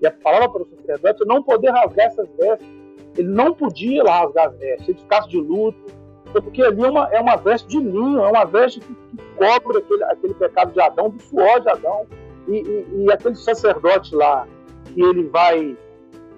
e 0.00 0.06
a 0.06 0.12
palavra 0.12 0.48
para 0.50 0.62
o 0.62 0.66
sacerdote 0.66 1.22
é 1.22 1.26
não 1.26 1.42
poder 1.42 1.70
rasgar 1.70 2.06
essas 2.06 2.28
vestes. 2.36 2.77
Ele 3.18 3.28
não 3.28 3.52
podia 3.52 4.02
rasgar 4.04 4.46
as 4.46 4.58
vestes, 4.58 4.88
ele 4.88 4.98
ficasse 4.98 5.28
de 5.28 5.40
luto, 5.40 5.78
porque 6.32 6.62
ali 6.62 6.82
é 6.82 6.88
uma, 6.88 7.08
é 7.10 7.20
uma 7.20 7.36
veste 7.36 7.68
de 7.68 7.78
linho, 7.78 8.20
é 8.20 8.28
uma 8.28 8.44
veste 8.44 8.80
que, 8.80 8.94
que 8.94 9.24
cobre 9.36 9.78
aquele, 9.78 10.04
aquele 10.04 10.34
pecado 10.34 10.72
de 10.72 10.80
Adão, 10.80 11.10
do 11.10 11.20
suor 11.20 11.60
de 11.60 11.68
Adão. 11.68 12.06
E, 12.46 12.60
e, 12.60 13.04
e, 13.04 13.12
aquele 13.12 13.34
sacerdote 13.34 14.14
lá, 14.14 14.46
que 14.86 15.02
ele 15.02 15.24
vai, 15.24 15.76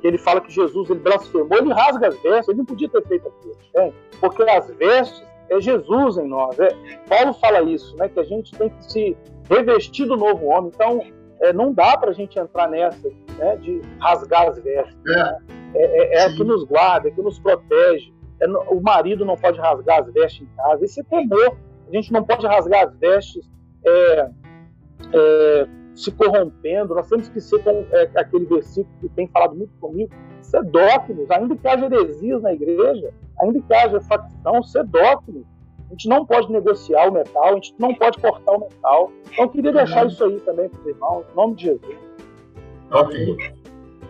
que 0.01 0.07
ele 0.07 0.19
fala 0.19 0.41
que 0.41 0.51
Jesus 0.51 0.91
ele 0.91 0.99
blasfemou, 0.99 1.59
ele 1.59 1.73
rasga 1.73 2.09
as 2.09 2.21
vestes, 2.21 2.49
ele 2.49 2.59
não 2.59 2.65
podia 2.65 2.89
ter 2.89 3.07
feito 3.07 3.29
aquilo, 3.29 3.57
né? 3.75 3.93
porque 4.21 4.43
as 4.43 4.69
vestes 4.75 5.23
é 5.51 5.61
Jesus 5.61 6.17
em 6.17 6.27
nós. 6.27 6.59
É, 6.59 6.69
Paulo 7.09 7.35
fala 7.35 7.63
isso, 7.63 7.97
né? 7.97 8.09
Que 8.09 8.21
a 8.21 8.25
gente 8.25 8.53
tem 8.57 8.71
que 8.71 8.93
se 8.93 9.17
revestir 9.49 10.07
do 10.07 10.17
novo 10.17 10.47
homem. 10.47 10.71
Então, 10.73 11.03
é, 11.41 11.53
não 11.53 11.73
dá 11.73 11.97
para 11.97 12.11
a 12.11 12.15
gente 12.15 12.39
entrar 12.39 12.69
nessa 12.69 13.09
né, 13.37 13.57
de 13.57 13.83
rasgar 13.99 14.49
as 14.49 14.59
vestes. 14.61 14.97
É, 15.09 15.17
né? 15.17 15.39
É, 15.75 16.23
é, 16.23 16.25
é 16.25 16.33
que 16.33 16.45
nos 16.45 16.65
guarda, 16.65 17.09
é 17.09 17.11
que 17.11 17.23
nos 17.23 17.39
protege. 17.39 18.13
É 18.41 18.47
o 18.47 18.81
marido 18.81 19.25
não 19.25 19.37
pode 19.37 19.59
rasgar 19.59 20.01
as 20.01 20.13
vestes 20.13 20.43
em 20.43 20.57
casa. 20.57 20.85
Isso 20.85 21.01
é 21.01 21.05
temor. 21.05 21.57
A 21.89 21.95
gente 21.95 22.13
não 22.13 22.25
pode 22.25 22.47
rasgar 22.47 22.89
as 22.89 22.97
vestes 22.97 23.51
é, 23.85 24.31
é, 25.13 25.69
se 25.95 26.11
corrompendo. 26.13 26.95
Nós 26.95 27.09
temos 27.09 27.29
que 27.29 27.41
ser 27.41 27.63
com 27.63 27.85
aquele 28.15 28.47
versículo 28.47 28.97
que 29.01 29.09
tem 29.11 29.29
falado 29.29 29.55
muito 29.55 29.73
comigo, 29.79 30.11
ser 30.41 30.63
ainda 31.31 31.57
que 31.57 31.69
haja 31.69 31.87
heresias 31.87 32.43
na 32.43 32.53
igreja, 32.53 33.13
ainda 33.41 33.61
que 33.61 33.75
haja 33.75 34.01
facção, 34.01 34.63
ser 34.63 34.87
a 35.91 35.93
gente 35.93 36.09
não 36.09 36.25
pode 36.25 36.51
negociar 36.53 37.09
o 37.09 37.13
metal, 37.13 37.47
a 37.47 37.55
gente 37.55 37.75
não 37.77 37.93
pode 37.93 38.17
cortar 38.19 38.53
o 38.53 38.61
metal. 38.61 39.13
Então 39.33 39.45
eu 39.45 39.51
queria 39.51 39.73
deixar 39.73 40.07
isso 40.07 40.25
aí 40.25 40.39
também 40.41 40.69
para 40.69 40.81
os 40.81 40.87
irmãos, 40.87 41.25
em 41.33 41.37
nome 41.37 41.57
de 41.57 41.65
Jesus. 41.65 41.99
Docmus. 42.91 43.60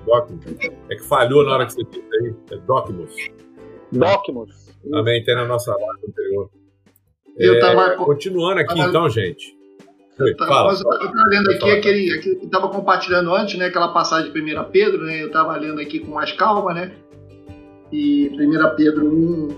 Docmus. 0.05 0.45
É 0.89 0.97
que 0.97 1.03
falhou 1.03 1.45
na 1.45 1.53
hora 1.53 1.67
que 1.67 1.75
você 1.75 1.85
disse 1.85 2.09
aí. 2.21 2.35
É 2.53 2.57
Docmus. 2.59 3.15
Docmus. 3.93 4.71
Também 4.91 5.23
tem 5.25 5.35
na 5.35 5.45
nossa 5.45 5.73
live 5.73 6.07
anterior. 6.09 6.51
Eu 7.37 7.55
é, 7.55 7.61
tava... 7.61 7.97
Continuando 7.97 8.61
aqui, 8.61 8.81
então, 8.81 9.09
gente. 9.09 9.59
Eu 10.19 10.27
estava 10.29 10.73
lendo 11.29 11.51
aqui 11.51 11.71
aquele, 11.71 12.13
aquele 12.13 12.37
que 12.37 12.45
estava 12.45 12.69
compartilhando 12.69 13.35
antes, 13.35 13.59
né? 13.59 13.67
Aquela 13.67 13.89
passagem 13.89 14.31
de 14.31 14.39
1 14.39 14.65
Pedro, 14.65 15.05
né? 15.05 15.23
Eu 15.23 15.29
estava 15.29 15.57
lendo 15.57 15.81
aqui 15.81 16.01
com 16.01 16.13
mais 16.13 16.31
calma, 16.33 16.75
né? 16.75 16.93
E 17.91 18.29
1 18.29 18.77
Pedro 18.77 19.07
1, 19.07 19.49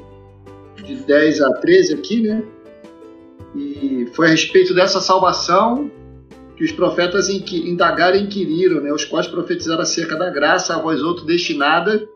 de 0.85 0.95
10 0.97 1.43
a 1.43 1.53
13 1.55 1.95
aqui, 1.95 2.23
né? 2.23 2.45
E 3.57 4.07
foi 4.15 4.29
a 4.29 4.31
respeito 4.31 4.73
dessa 4.73 5.01
salvação 5.01 5.91
que 6.63 6.67
os 6.67 6.71
profetas 6.71 7.29
indagaram 7.29 8.17
e 8.17 8.23
inquiriram, 8.23 8.81
né? 8.81 8.93
Os 8.93 9.05
quais 9.05 9.27
profetizaram 9.27 9.83
acerca 9.83 10.17
da 10.17 10.31
graça 10.31 10.77
a 10.77 10.79
vós 10.81 11.03
outros 11.03 11.27
destinada, 11.27 12.09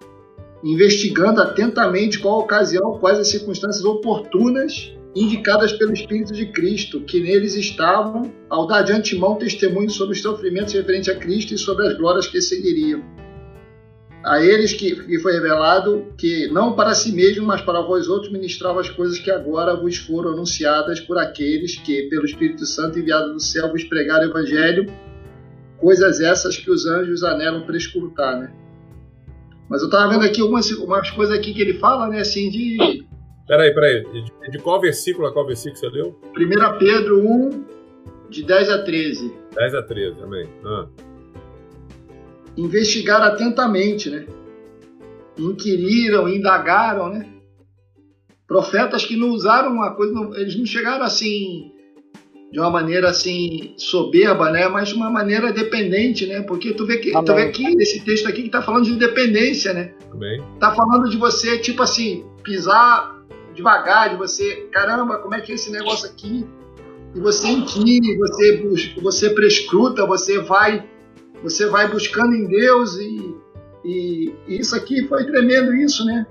investigando 0.62 1.42
atentamente 1.42 2.20
qual 2.20 2.36
a 2.36 2.44
ocasião, 2.44 2.96
quais 3.00 3.18
as 3.18 3.28
circunstâncias 3.28 3.84
oportunas 3.84 4.94
indicadas 5.16 5.72
pelo 5.72 5.92
Espírito 5.92 6.32
de 6.32 6.46
Cristo, 6.46 7.00
que 7.00 7.18
neles 7.18 7.56
estavam, 7.56 8.32
ao 8.48 8.68
dar 8.68 8.82
de 8.82 8.92
antemão 8.92 9.34
testemunho 9.34 9.90
sobre 9.90 10.14
os 10.14 10.22
sofrimentos 10.22 10.74
referentes 10.74 11.08
a 11.08 11.16
Cristo 11.16 11.52
e 11.52 11.58
sobre 11.58 11.84
as 11.88 11.96
glórias 11.96 12.28
que 12.28 12.40
seguiriam 12.40 13.02
a 14.26 14.44
eles 14.44 14.72
que, 14.72 14.96
que, 15.06 15.20
foi 15.20 15.34
revelado 15.34 16.12
que 16.18 16.48
não 16.48 16.74
para 16.74 16.92
si 16.94 17.12
mesmo, 17.12 17.46
mas 17.46 17.62
para 17.62 17.80
vós 17.80 18.08
outros 18.08 18.32
ministrava 18.32 18.80
as 18.80 18.90
coisas 18.90 19.20
que 19.20 19.30
agora 19.30 19.76
vos 19.76 19.96
foram 19.98 20.32
anunciadas 20.32 20.98
por 20.98 21.16
aqueles 21.16 21.76
que, 21.76 22.02
pelo 22.10 22.24
Espírito 22.24 22.66
Santo 22.66 22.98
enviado 22.98 23.32
do 23.32 23.40
céu, 23.40 23.70
vos 23.70 23.84
pregaram 23.84 24.26
o 24.26 24.30
Evangelho, 24.30 24.92
coisas 25.78 26.20
essas 26.20 26.56
que 26.56 26.68
os 26.68 26.86
anjos 26.86 27.22
anelam 27.22 27.64
para 27.64 27.76
escutar, 27.76 28.40
né? 28.40 28.52
Mas 29.68 29.82
eu 29.82 29.86
estava 29.86 30.12
vendo 30.12 30.24
aqui 30.24 30.42
umas, 30.42 30.72
umas 30.72 31.08
coisas 31.10 31.36
aqui 31.38 31.54
que 31.54 31.60
ele 31.60 31.78
fala, 31.78 32.08
né, 32.08 32.20
assim, 32.20 32.50
de... 32.50 33.04
Peraí, 33.46 33.72
peraí, 33.72 34.04
de, 34.12 34.50
de 34.50 34.58
qual 34.58 34.80
versículo 34.80 35.28
a 35.28 35.32
qual 35.32 35.46
versículo 35.46 35.78
você 35.78 35.88
leu? 35.88 36.20
1 36.36 36.78
Pedro 36.78 37.20
1, 37.20 37.64
de 38.28 38.42
10 38.42 38.70
a 38.70 38.82
13. 38.82 39.32
10 39.54 39.74
a 39.74 39.82
13, 39.82 40.20
amém. 40.20 40.48
Ah 40.64 40.86
investigaram 42.56 43.26
atentamente, 43.26 44.10
né? 44.10 44.26
Inquiriram, 45.38 46.28
indagaram, 46.28 47.08
né? 47.08 47.26
Profetas 48.46 49.04
que 49.04 49.16
não 49.16 49.30
usaram 49.30 49.72
uma 49.72 49.94
coisa, 49.94 50.14
eles 50.40 50.56
não 50.56 50.64
chegaram 50.64 51.04
assim 51.04 51.72
de 52.52 52.60
uma 52.60 52.70
maneira 52.70 53.10
assim 53.10 53.74
soberba, 53.76 54.50
né? 54.50 54.68
Mas 54.68 54.88
de 54.88 54.94
uma 54.94 55.10
maneira 55.10 55.52
dependente, 55.52 56.26
né? 56.26 56.42
Porque 56.42 56.72
tu 56.72 56.86
vê 56.86 56.98
que, 56.98 57.12
tu 57.12 57.34
vê 57.34 57.42
aqui 57.42 57.74
nesse 57.74 58.04
texto 58.04 58.28
aqui 58.28 58.44
que 58.44 58.48
tá 58.48 58.62
falando 58.62 58.84
de 58.84 58.96
dependência, 58.96 59.72
né? 59.72 59.92
Amém. 60.12 60.42
Tá 60.60 60.74
falando 60.74 61.10
de 61.10 61.16
você 61.16 61.58
tipo 61.58 61.82
assim 61.82 62.24
pisar 62.42 63.16
devagar, 63.56 64.10
de 64.10 64.16
você, 64.16 64.68
caramba, 64.70 65.18
como 65.18 65.34
é 65.34 65.40
que 65.40 65.50
é 65.50 65.54
esse 65.54 65.72
negócio 65.72 66.08
aqui? 66.08 66.46
E 67.14 67.20
você 67.20 67.48
inquire, 67.48 68.16
você 68.18 68.58
busca, 68.58 69.00
você 69.00 69.30
prescruta, 69.30 70.06
você 70.06 70.38
vai 70.38 70.86
você 71.42 71.66
vai 71.66 71.88
buscando 71.88 72.34
em 72.34 72.46
Deus 72.46 72.96
e, 72.96 73.34
e, 73.84 74.34
e 74.48 74.60
isso 74.60 74.74
aqui 74.74 75.06
foi 75.06 75.24
tremendo 75.24 75.74
isso, 75.74 76.04
né? 76.04 76.26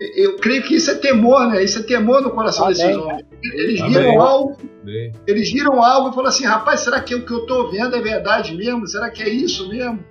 eu 0.00 0.36
creio 0.36 0.62
que 0.62 0.74
isso 0.74 0.90
é 0.90 0.94
temor, 0.94 1.46
né? 1.48 1.62
Isso 1.62 1.78
é 1.78 1.82
temor 1.82 2.20
no 2.20 2.30
coração 2.30 2.66
Amém. 2.66 2.76
desses 2.76 2.96
homens. 2.96 3.24
Eles 3.42 3.80
Amém. 3.80 3.92
viram 3.92 4.20
algo, 4.20 4.56
Amém. 4.82 5.12
eles 5.26 5.52
viram 5.52 5.82
algo 5.82 6.08
e 6.08 6.12
falaram 6.12 6.28
assim, 6.28 6.44
rapaz, 6.44 6.80
será 6.80 7.00
que 7.00 7.14
o 7.14 7.24
que 7.24 7.32
eu 7.32 7.40
estou 7.40 7.70
vendo 7.70 7.94
é 7.94 8.00
verdade 8.00 8.54
mesmo? 8.56 8.86
Será 8.86 9.10
que 9.10 9.22
é 9.22 9.28
isso 9.28 9.68
mesmo? 9.68 10.04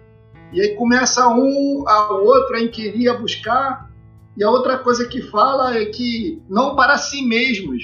E 0.52 0.62
aí 0.62 0.76
começa 0.76 1.28
um 1.28 1.84
ao 1.88 2.24
outro 2.24 2.56
a 2.56 2.62
inquirir, 2.62 3.10
a 3.10 3.18
buscar. 3.18 3.92
E 4.38 4.44
a 4.44 4.50
outra 4.50 4.78
coisa 4.78 5.08
que 5.08 5.22
fala 5.22 5.78
é 5.78 5.86
que 5.86 6.42
não 6.50 6.76
para 6.76 6.98
si 6.98 7.24
mesmos. 7.24 7.84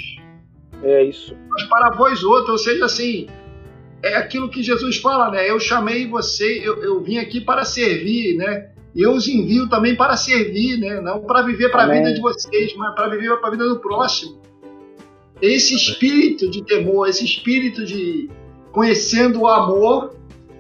É 0.84 1.04
isso. 1.04 1.36
Mas 1.50 1.64
para 1.64 1.92
vós 1.92 2.24
outros, 2.24 2.50
ou 2.50 2.58
seja, 2.58 2.86
assim, 2.86 3.28
é 4.02 4.16
aquilo 4.16 4.50
que 4.50 4.64
Jesus 4.64 4.98
fala, 4.98 5.32
né? 5.32 5.50
Eu 5.50 5.60
chamei 5.60 6.08
você, 6.08 6.62
eu, 6.64 6.82
eu 6.84 7.02
vim 7.02 7.18
aqui 7.18 7.42
para 7.42 7.66
servir, 7.66 8.36
né? 8.36 8.70
E 8.96 9.02
eu 9.02 9.12
os 9.12 9.28
envio 9.28 9.70
também 9.70 9.96
para 9.96 10.18
servir, 10.18 10.78
né? 10.78 11.00
Não 11.02 11.22
para 11.22 11.42
viver 11.42 11.70
para 11.70 11.84
a 11.84 11.88
vida 11.88 12.14
de 12.14 12.22
vocês, 12.22 12.74
mas 12.76 12.96
para 12.96 13.08
viver 13.10 13.38
para 13.38 13.48
a 13.48 13.52
vida 13.52 13.68
do 13.68 13.80
próximo. 13.80 14.40
Esse 15.42 15.76
espírito 15.76 16.50
de 16.50 16.64
temor, 16.64 17.08
esse 17.08 17.24
espírito 17.24 17.86
de 17.86 18.30
conhecendo 18.72 19.42
o 19.42 19.48
amor, 19.48 20.16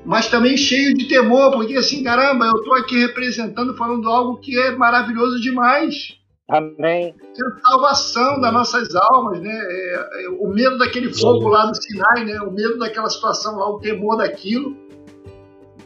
mas 0.05 0.29
também 0.29 0.55
cheio 0.57 0.93
de 0.93 1.05
temor, 1.07 1.51
porque 1.51 1.75
assim, 1.75 2.03
caramba, 2.03 2.45
eu 2.45 2.57
estou 2.57 2.73
aqui 2.75 2.97
representando, 2.97 3.75
falando 3.75 4.09
algo 4.09 4.37
que 4.37 4.57
é 4.57 4.71
maravilhoso 4.71 5.39
demais. 5.39 6.18
Amém. 6.49 7.13
É 7.15 7.45
a 7.45 7.69
salvação 7.69 8.41
das 8.41 8.51
nossas 8.51 8.95
almas, 8.95 9.39
né? 9.39 9.51
É, 9.51 10.25
é, 10.25 10.29
o 10.29 10.47
medo 10.47 10.79
daquele 10.79 11.13
fogo 11.13 11.47
lá 11.47 11.67
no 11.67 11.75
Sinai, 11.75 12.25
né? 12.25 12.41
O 12.41 12.51
medo 12.51 12.79
daquela 12.79 13.07
situação 13.07 13.57
lá, 13.57 13.69
o 13.69 13.79
temor 13.79 14.17
daquilo, 14.17 14.75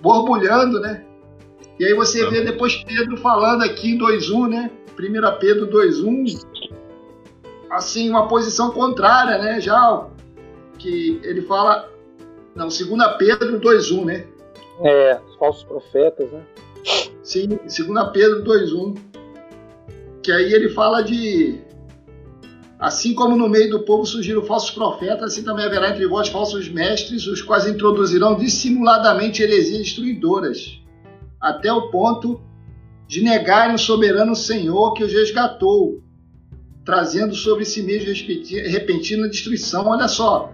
borbulhando, 0.02 0.80
né? 0.80 1.06
E 1.78 1.86
aí 1.86 1.94
você 1.94 2.30
vê 2.30 2.42
depois 2.42 2.82
Pedro 2.84 3.18
falando 3.18 3.64
aqui 3.64 3.92
em 3.92 3.98
2.1, 3.98 4.50
né? 4.50 4.72
1 4.98 5.40
Pedro 5.40 5.68
2.1, 5.68 6.46
assim, 7.70 8.10
uma 8.10 8.28
posição 8.30 8.72
contrária, 8.72 9.38
né? 9.40 9.60
Já 9.60 10.08
que 10.80 11.20
ele 11.24 11.42
fala, 11.42 11.90
não, 12.56 12.68
2 12.68 12.88
Pedro 13.18 13.60
2.1, 13.60 14.06
né? 14.06 14.28
É, 14.82 15.20
falsos 15.38 15.64
profetas, 15.66 16.32
né? 16.32 16.42
Sim, 17.22 17.48
2 17.48 18.12
Pedro 18.14 18.44
2.1. 18.44 19.13
Que 20.24 20.32
aí 20.32 20.54
ele 20.54 20.70
fala 20.70 21.04
de 21.04 21.62
Assim 22.84 23.14
como 23.14 23.38
no 23.38 23.48
meio 23.48 23.70
do 23.70 23.80
povo 23.80 24.06
surgiram 24.06 24.44
falsos 24.44 24.72
profetas, 24.72 25.32
assim 25.32 25.42
também 25.42 25.64
haverá 25.64 25.92
entre 25.92 26.06
vós 26.06 26.28
falsos 26.28 26.68
mestres, 26.68 27.26
os 27.28 27.42
quais 27.42 27.66
introduzirão 27.66 28.36
dissimuladamente 28.36 29.42
heresias 29.42 29.84
destruidoras, 29.84 30.82
até 31.40 31.72
o 31.72 31.90
ponto 31.90 32.42
de 33.08 33.24
negarem 33.24 33.74
o 33.74 33.80
soberano 33.80 34.36
Senhor 34.36 34.94
que 34.96 35.04
os 35.06 35.14
resgatou, 35.14 36.04
trazendo 36.84 37.34
sobre 37.36 37.64
si 37.64 37.82
mesmo 37.82 38.12
repentina 38.70 39.30
destruição. 39.30 39.88
Olha 39.88 40.10
só. 40.10 40.52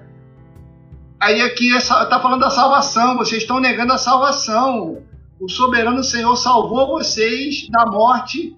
Aí 1.20 1.42
aqui 1.42 1.76
está 1.76 2.16
é 2.16 2.22
falando 2.22 2.42
da 2.42 2.52
salvação, 2.52 3.18
vocês 3.18 3.42
estão 3.42 3.60
negando 3.60 3.94
a 3.94 3.98
salvação. 3.98 5.02
O 5.40 5.50
soberano 5.50 6.04
Senhor 6.04 6.36
salvou 6.36 6.90
vocês 6.90 7.68
da 7.72 7.88
morte, 7.88 8.56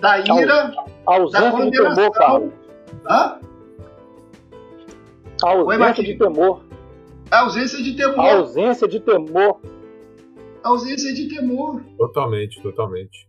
da 0.00 0.18
ira, 0.20 0.74
da 1.32 1.50
condenação. 1.50 2.10
Temor, 2.10 2.52
Hã? 3.06 3.40
A 5.42 5.50
ausência 5.50 6.04
de 6.04 6.18
temor. 6.18 6.64
A 7.30 7.40
ausência 7.40 7.82
de 7.82 7.94
temor. 7.94 8.18
A 8.18 8.36
ausência 8.36 8.88
de 8.88 9.00
temor 9.00 9.60
ausência 10.68 11.12
de 11.14 11.28
temor. 11.28 11.82
Totalmente, 11.96 12.60
totalmente. 12.62 13.28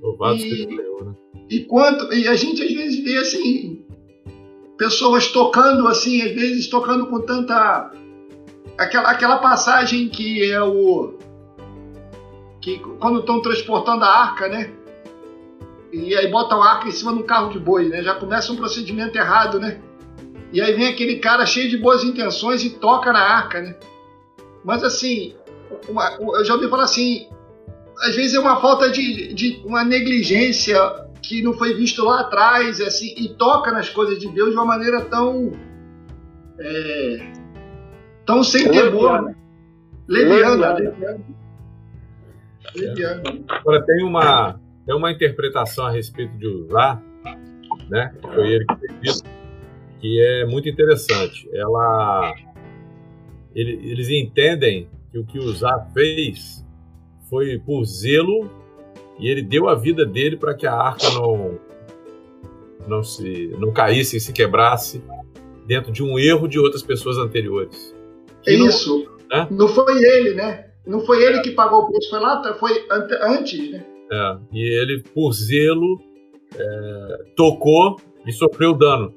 Louvado 0.00 0.38
seja 0.38 0.66
né? 0.66 1.14
E, 1.48 1.60
quanto, 1.60 2.12
e 2.12 2.26
a 2.28 2.34
gente 2.34 2.62
às 2.62 2.72
vezes 2.72 3.02
vê 3.04 3.18
assim, 3.18 3.84
pessoas 4.76 5.28
tocando 5.28 5.86
assim, 5.86 6.22
às 6.22 6.32
vezes 6.32 6.68
tocando 6.68 7.06
com 7.06 7.20
tanta. 7.20 7.90
Aquela, 8.78 9.10
aquela 9.10 9.38
passagem 9.38 10.08
que 10.08 10.50
é 10.50 10.62
o. 10.62 11.14
que 12.60 12.78
quando 12.78 13.20
estão 13.20 13.40
transportando 13.40 14.04
a 14.04 14.08
arca, 14.08 14.48
né? 14.48 14.72
E 15.92 16.16
aí 16.16 16.28
botam 16.28 16.62
a 16.62 16.70
arca 16.70 16.88
em 16.88 16.92
cima 16.92 17.12
de 17.12 17.18
um 17.18 17.22
carro 17.22 17.50
de 17.50 17.58
boi, 17.58 17.88
né? 17.88 18.02
Já 18.02 18.14
começa 18.14 18.50
um 18.50 18.56
procedimento 18.56 19.16
errado, 19.16 19.60
né? 19.60 19.78
E 20.50 20.60
aí 20.60 20.72
vem 20.72 20.88
aquele 20.88 21.16
cara 21.16 21.44
cheio 21.44 21.68
de 21.68 21.76
boas 21.76 22.02
intenções 22.02 22.64
e 22.64 22.70
toca 22.70 23.12
na 23.12 23.20
arca, 23.20 23.60
né? 23.60 23.76
Mas 24.64 24.82
assim, 24.82 25.34
uma, 25.88 26.16
eu 26.18 26.44
já 26.44 26.54
ouvi 26.54 26.68
falar 26.68 26.84
assim, 26.84 27.28
às 28.00 28.16
vezes 28.16 28.34
é 28.34 28.40
uma 28.40 28.60
falta 28.60 28.90
de, 28.90 29.34
de 29.34 29.62
uma 29.66 29.84
negligência 29.84 30.78
que 31.22 31.42
não 31.42 31.52
foi 31.52 31.74
visto 31.74 32.02
lá 32.04 32.20
atrás, 32.20 32.80
assim, 32.80 33.14
e 33.16 33.28
toca 33.34 33.70
nas 33.70 33.88
coisas 33.88 34.18
de 34.18 34.28
Deus 34.28 34.50
de 34.50 34.56
uma 34.56 34.64
maneira 34.64 35.02
tão 35.02 35.52
é, 36.58 37.32
tão 38.24 38.42
sem 38.42 38.70
temor, 38.70 39.22
né? 39.22 39.34
leviana, 40.08 40.74
leviana. 42.74 43.22
Agora 43.48 43.84
tem 43.84 44.04
uma 44.04 44.60
tem 44.84 44.94
uma 44.94 45.10
interpretação 45.10 45.86
a 45.86 45.90
respeito 45.90 46.36
de 46.36 46.46
usar, 46.46 47.02
né? 47.88 48.14
Foi 48.20 48.52
ele 48.52 48.64
que 48.64 48.76
fez 48.76 48.92
isso, 49.02 49.24
que 50.00 50.20
é 50.20 50.46
muito 50.46 50.68
interessante. 50.68 51.48
Ela 51.52 52.34
ele, 53.54 53.90
eles 53.90 54.08
entendem 54.08 54.88
que 55.10 55.18
o 55.18 55.24
que 55.24 55.38
Uzá 55.38 55.86
fez 55.92 56.64
foi 57.28 57.58
por 57.58 57.84
zelo 57.84 58.50
e 59.18 59.28
ele 59.28 59.42
deu 59.42 59.68
a 59.68 59.74
vida 59.74 60.04
dele 60.06 60.36
para 60.36 60.54
que 60.54 60.66
a 60.66 60.74
arca 60.74 61.08
não 61.10 61.58
não 62.86 63.02
se 63.02 63.54
não 63.58 63.72
caísse 63.72 64.16
e 64.16 64.20
se 64.20 64.32
quebrasse 64.32 65.02
dentro 65.66 65.92
de 65.92 66.02
um 66.02 66.18
erro 66.18 66.48
de 66.48 66.58
outras 66.58 66.82
pessoas 66.82 67.16
anteriores. 67.16 67.94
É 68.46 68.52
isso. 68.52 69.06
Né? 69.30 69.46
Não 69.50 69.68
foi 69.68 70.02
ele, 70.02 70.34
né? 70.34 70.66
Não 70.84 71.00
foi 71.00 71.22
ele 71.22 71.40
que 71.42 71.52
pagou 71.52 71.84
o 71.84 71.86
preço, 71.88 72.10
foi 72.10 72.18
lá, 72.18 72.54
foi 72.54 72.84
antes, 73.22 73.70
né? 73.70 73.86
É, 74.12 74.36
e 74.52 74.60
ele, 74.60 75.02
por 75.14 75.32
zelo, 75.32 75.98
é, 76.54 77.24
tocou 77.34 77.96
e 78.26 78.32
sofreu 78.32 78.74
dano 78.74 79.14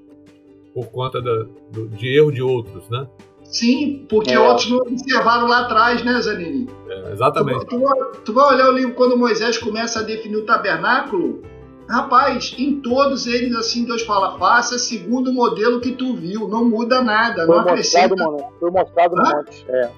por 0.74 0.88
conta 0.88 1.22
da, 1.22 1.46
do, 1.72 1.90
de 1.90 2.18
erro 2.18 2.32
de 2.32 2.42
outros, 2.42 2.90
né? 2.90 3.06
Sim, 3.44 4.06
porque 4.10 4.34
é. 4.34 4.40
outros 4.40 4.70
não 4.70 4.78
observaram 4.80 5.48
lá 5.48 5.62
atrás, 5.62 6.04
né, 6.04 6.20
Zanini? 6.22 6.68
É, 6.90 7.12
exatamente. 7.12 7.66
Tu, 7.68 7.78
tu, 7.78 8.22
tu, 8.26 8.34
vai 8.34 8.56
olhar 8.56 8.70
o 8.70 8.72
livro 8.72 8.94
quando 8.96 9.18
Moisés 9.18 9.58
começa 9.58 10.00
a 10.00 10.04
definir 10.04 10.38
o 10.38 10.46
tabernáculo, 10.46 11.42
rapaz, 11.88 12.56
em 12.58 12.82
todos 12.82 13.28
eles, 13.28 13.56
assim, 13.56 13.86
Deus 13.86 14.02
fala, 14.02 14.38
faça 14.40 14.78
segundo 14.78 15.30
o 15.30 15.34
modelo 15.34 15.80
que 15.80 15.92
tu 15.92 16.16
viu, 16.16 16.48
não 16.48 16.66
muda 16.66 17.02
nada, 17.02 17.46
foi 17.46 17.56
não 17.56 17.62
acrescenta. 17.62 18.16
Mostrado, 18.16 18.54
foi 18.60 18.72
mostrado 18.72 19.16
no 19.16 19.24
monte, 19.24 19.66
é. 19.70 19.92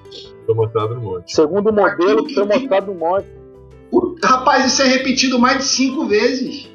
Foi 0.44 0.54
mostrado 0.54 0.94
no 0.94 1.00
monte. 1.00 1.34
Segundo 1.34 1.70
o 1.70 1.72
modelo 1.72 2.24
que 2.24 2.34
foi 2.34 2.44
mostrado 2.44 2.92
no 2.92 2.98
monte. 2.98 3.37
Rapaz, 4.22 4.72
isso 4.72 4.82
é 4.82 4.86
repetido 4.86 5.38
mais 5.38 5.58
de 5.58 5.64
cinco 5.64 6.06
vezes. 6.06 6.68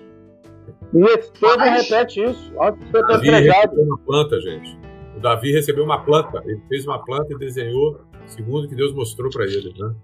E 0.93 1.03
Estevão 1.03 1.57
repete 1.57 2.23
isso, 2.23 2.51
antes 2.61 2.85
de 2.85 2.91
ser 2.91 3.03
apedrejado. 3.03 3.81
uma 3.81 3.97
planta, 3.99 4.39
gente. 4.41 4.77
Davi 5.19 5.51
recebeu 5.51 5.83
uma 5.83 6.03
planta, 6.03 6.43
ele 6.45 6.61
fez 6.67 6.85
uma 6.85 7.03
planta 7.03 7.33
e 7.33 7.37
desenhou 7.37 8.01
segundo 8.27 8.65
o 8.65 8.69
que 8.69 8.75
Deus 8.75 8.93
mostrou 8.93 9.29
para 9.31 9.45
ele. 9.45 9.73
Né? 9.77 9.95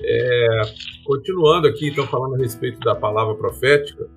É, 0.00 0.60
continuando 1.04 1.66
aqui, 1.66 1.88
então, 1.88 2.06
falando 2.06 2.34
a 2.34 2.38
respeito 2.38 2.78
da 2.80 2.94
palavra 2.94 3.34
profética, 3.34 4.08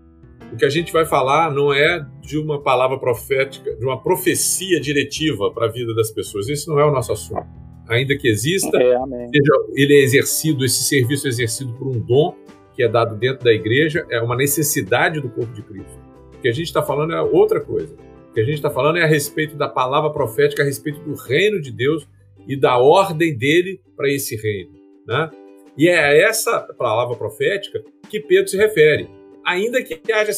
o 0.51 0.55
que 0.55 0.65
a 0.65 0.69
gente 0.69 0.91
vai 0.93 1.05
falar 1.05 1.51
não 1.51 1.73
é 1.73 2.05
de 2.21 2.37
uma 2.37 2.61
palavra 2.61 2.99
profética, 2.99 3.75
de 3.75 3.85
uma 3.85 4.01
profecia 4.01 4.79
diretiva 4.79 5.51
para 5.51 5.65
a 5.65 5.69
vida 5.69 5.93
das 5.95 6.11
pessoas. 6.11 6.47
Esse 6.49 6.67
não 6.67 6.79
é 6.79 6.85
o 6.85 6.91
nosso 6.91 7.11
assunto. 7.11 7.66
Ainda 7.87 8.17
que 8.17 8.27
exista, 8.27 8.77
é, 8.77 8.97
seja 8.97 9.53
ele 9.73 9.95
é 9.95 9.99
exercido, 9.99 10.65
esse 10.65 10.83
serviço 10.83 11.27
é 11.27 11.29
exercido 11.29 11.73
por 11.73 11.87
um 11.87 11.99
dom 11.99 12.35
que 12.75 12.83
é 12.83 12.87
dado 12.87 13.15
dentro 13.15 13.43
da 13.43 13.51
igreja, 13.51 14.05
é 14.09 14.21
uma 14.21 14.35
necessidade 14.35 15.19
do 15.19 15.29
corpo 15.29 15.53
de 15.53 15.61
Cristo. 15.63 15.97
O 16.35 16.39
que 16.39 16.47
a 16.47 16.51
gente 16.51 16.67
está 16.67 16.83
falando 16.83 17.13
é 17.13 17.21
outra 17.21 17.59
coisa 17.59 17.95
que 18.37 18.41
a 18.41 18.43
gente 18.43 18.57
está 18.57 18.69
falando 18.69 18.99
é 18.99 19.03
a 19.03 19.07
respeito 19.07 19.55
da 19.55 19.67
palavra 19.67 20.11
profética, 20.11 20.61
a 20.61 20.65
respeito 20.65 20.99
do 20.99 21.15
reino 21.15 21.59
de 21.59 21.71
Deus 21.71 22.07
e 22.47 22.55
da 22.55 22.77
ordem 22.77 23.35
dele 23.35 23.81
para 23.95 24.07
esse 24.13 24.35
reino. 24.35 24.73
Né? 25.07 25.31
E 25.75 25.87
é 25.87 25.97
a 25.97 26.13
essa 26.13 26.59
palavra 26.77 27.15
profética 27.15 27.83
que 28.07 28.19
Pedro 28.19 28.47
se 28.47 28.55
refere, 28.55 29.09
ainda 29.43 29.81
que 29.81 29.99
haja 30.11 30.31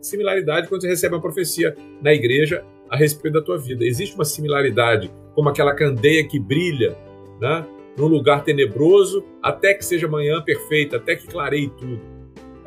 similaridade 0.00 0.66
quando 0.66 0.80
você 0.80 0.88
recebe 0.88 1.14
uma 1.14 1.20
profecia 1.20 1.76
na 2.00 2.14
igreja 2.14 2.64
a 2.92 2.96
respeito 2.96 3.32
da 3.32 3.42
tua 3.42 3.56
vida. 3.56 3.86
Existe 3.86 4.14
uma 4.14 4.24
similaridade, 4.24 5.10
como 5.34 5.48
aquela 5.48 5.74
candeia 5.74 6.28
que 6.28 6.38
brilha 6.38 6.94
né, 7.40 7.66
num 7.96 8.06
lugar 8.06 8.44
tenebroso 8.44 9.24
até 9.42 9.72
que 9.72 9.82
seja 9.82 10.06
manhã 10.06 10.42
perfeita, 10.42 10.98
até 10.98 11.16
que 11.16 11.26
clareie 11.26 11.70
tudo. 11.70 11.98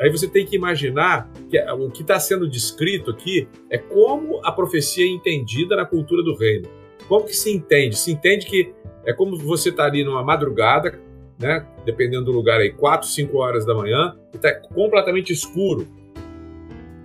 Aí 0.02 0.10
você 0.10 0.28
tem 0.28 0.44
que 0.44 0.56
imaginar 0.56 1.32
que 1.48 1.60
o 1.60 1.92
que 1.92 2.02
está 2.02 2.20
sendo 2.20 2.50
descrito 2.50 3.12
aqui 3.12 3.48
é 3.70 3.78
como 3.78 4.44
a 4.44 4.52
profecia 4.52 5.06
é 5.06 5.08
entendida 5.08 5.76
na 5.76 5.86
cultura 5.86 6.24
do 6.24 6.36
reino. 6.36 6.68
Como 7.08 7.26
que 7.28 7.36
se 7.36 7.52
entende? 7.52 7.96
Se 7.96 8.12
entende 8.12 8.48
que 8.48 8.74
é 9.06 9.14
como 9.14 9.38
você 9.38 9.70
está 9.70 9.86
ali 9.86 10.04
numa 10.04 10.24
madrugada, 10.24 11.00
né, 11.40 11.68
dependendo 11.86 12.26
do 12.26 12.32
lugar 12.32 12.60
aí, 12.60 12.72
4, 12.72 13.08
5 13.08 13.38
horas 13.38 13.64
da 13.64 13.76
manhã, 13.76 14.18
e 14.34 14.38
está 14.38 14.56
completamente 14.56 15.32
escuro. 15.32 15.88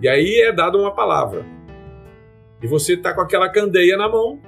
E 0.01 0.09
aí 0.09 0.41
é 0.41 0.51
dada 0.51 0.75
uma 0.75 0.91
palavra. 0.91 1.45
E 2.61 2.67
você 2.67 2.93
está 2.93 3.13
com 3.13 3.21
aquela 3.21 3.49
candeia 3.49 3.97
na 3.97 4.07
mão, 4.07 4.39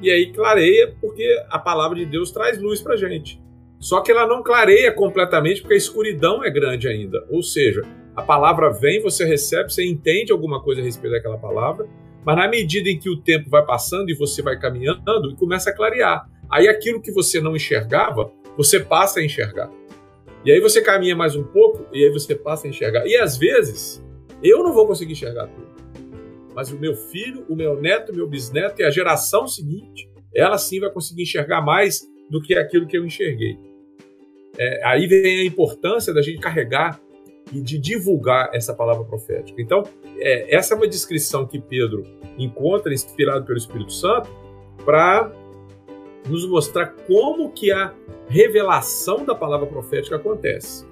e 0.00 0.10
aí 0.10 0.32
clareia, 0.32 0.94
porque 1.00 1.24
a 1.48 1.58
palavra 1.58 1.96
de 1.96 2.06
Deus 2.06 2.30
traz 2.30 2.60
luz 2.60 2.80
para 2.80 2.96
gente. 2.96 3.40
Só 3.78 4.00
que 4.00 4.12
ela 4.12 4.26
não 4.26 4.42
clareia 4.42 4.92
completamente, 4.92 5.60
porque 5.60 5.74
a 5.74 5.76
escuridão 5.76 6.44
é 6.44 6.50
grande 6.50 6.86
ainda. 6.86 7.24
Ou 7.30 7.42
seja, 7.42 7.82
a 8.14 8.22
palavra 8.22 8.70
vem, 8.70 9.00
você 9.00 9.24
recebe, 9.24 9.72
você 9.72 9.84
entende 9.84 10.32
alguma 10.32 10.62
coisa 10.62 10.80
a 10.80 10.84
respeito 10.84 11.12
daquela 11.12 11.38
palavra, 11.38 11.88
mas 12.24 12.36
na 12.36 12.46
medida 12.46 12.88
em 12.88 12.98
que 12.98 13.10
o 13.10 13.16
tempo 13.16 13.50
vai 13.50 13.64
passando 13.64 14.10
e 14.10 14.14
você 14.14 14.42
vai 14.42 14.58
caminhando, 14.58 15.30
e 15.30 15.36
começa 15.36 15.70
a 15.70 15.74
clarear. 15.74 16.28
Aí 16.50 16.68
aquilo 16.68 17.00
que 17.00 17.10
você 17.10 17.40
não 17.40 17.56
enxergava, 17.56 18.30
você 18.56 18.78
passa 18.78 19.20
a 19.20 19.24
enxergar. 19.24 19.70
E 20.44 20.52
aí 20.52 20.60
você 20.60 20.82
caminha 20.82 21.16
mais 21.16 21.34
um 21.34 21.42
pouco 21.42 21.86
e 21.92 22.04
aí 22.04 22.10
você 22.10 22.34
passa 22.34 22.66
a 22.66 22.70
enxergar. 22.70 23.06
E 23.06 23.16
às 23.16 23.36
vezes, 23.36 24.04
eu 24.42 24.62
não 24.62 24.72
vou 24.72 24.86
conseguir 24.86 25.12
enxergar 25.12 25.46
tudo. 25.46 25.71
Mas 26.54 26.70
o 26.70 26.78
meu 26.78 26.94
filho, 26.94 27.44
o 27.48 27.56
meu 27.56 27.80
neto, 27.80 28.12
o 28.12 28.14
meu 28.14 28.28
bisneto 28.28 28.80
e 28.80 28.84
a 28.84 28.90
geração 28.90 29.46
seguinte, 29.46 30.08
ela 30.34 30.58
sim 30.58 30.80
vai 30.80 30.90
conseguir 30.90 31.22
enxergar 31.22 31.60
mais 31.60 32.00
do 32.30 32.40
que 32.40 32.54
aquilo 32.54 32.86
que 32.86 32.96
eu 32.96 33.04
enxerguei. 33.04 33.58
É, 34.58 34.86
aí 34.86 35.06
vem 35.06 35.40
a 35.40 35.44
importância 35.44 36.12
da 36.12 36.22
gente 36.22 36.40
carregar 36.40 37.00
e 37.52 37.60
de 37.60 37.78
divulgar 37.78 38.50
essa 38.52 38.74
palavra 38.74 39.04
profética. 39.04 39.60
Então, 39.60 39.82
é, 40.18 40.54
essa 40.54 40.74
é 40.74 40.76
uma 40.76 40.88
descrição 40.88 41.46
que 41.46 41.60
Pedro 41.60 42.04
encontra, 42.38 42.92
inspirado 42.92 43.44
pelo 43.44 43.58
Espírito 43.58 43.92
Santo, 43.92 44.30
para 44.84 45.32
nos 46.28 46.46
mostrar 46.46 46.94
como 47.06 47.50
que 47.50 47.72
a 47.72 47.92
revelação 48.28 49.24
da 49.24 49.34
palavra 49.34 49.66
profética 49.66 50.16
acontece. 50.16 50.86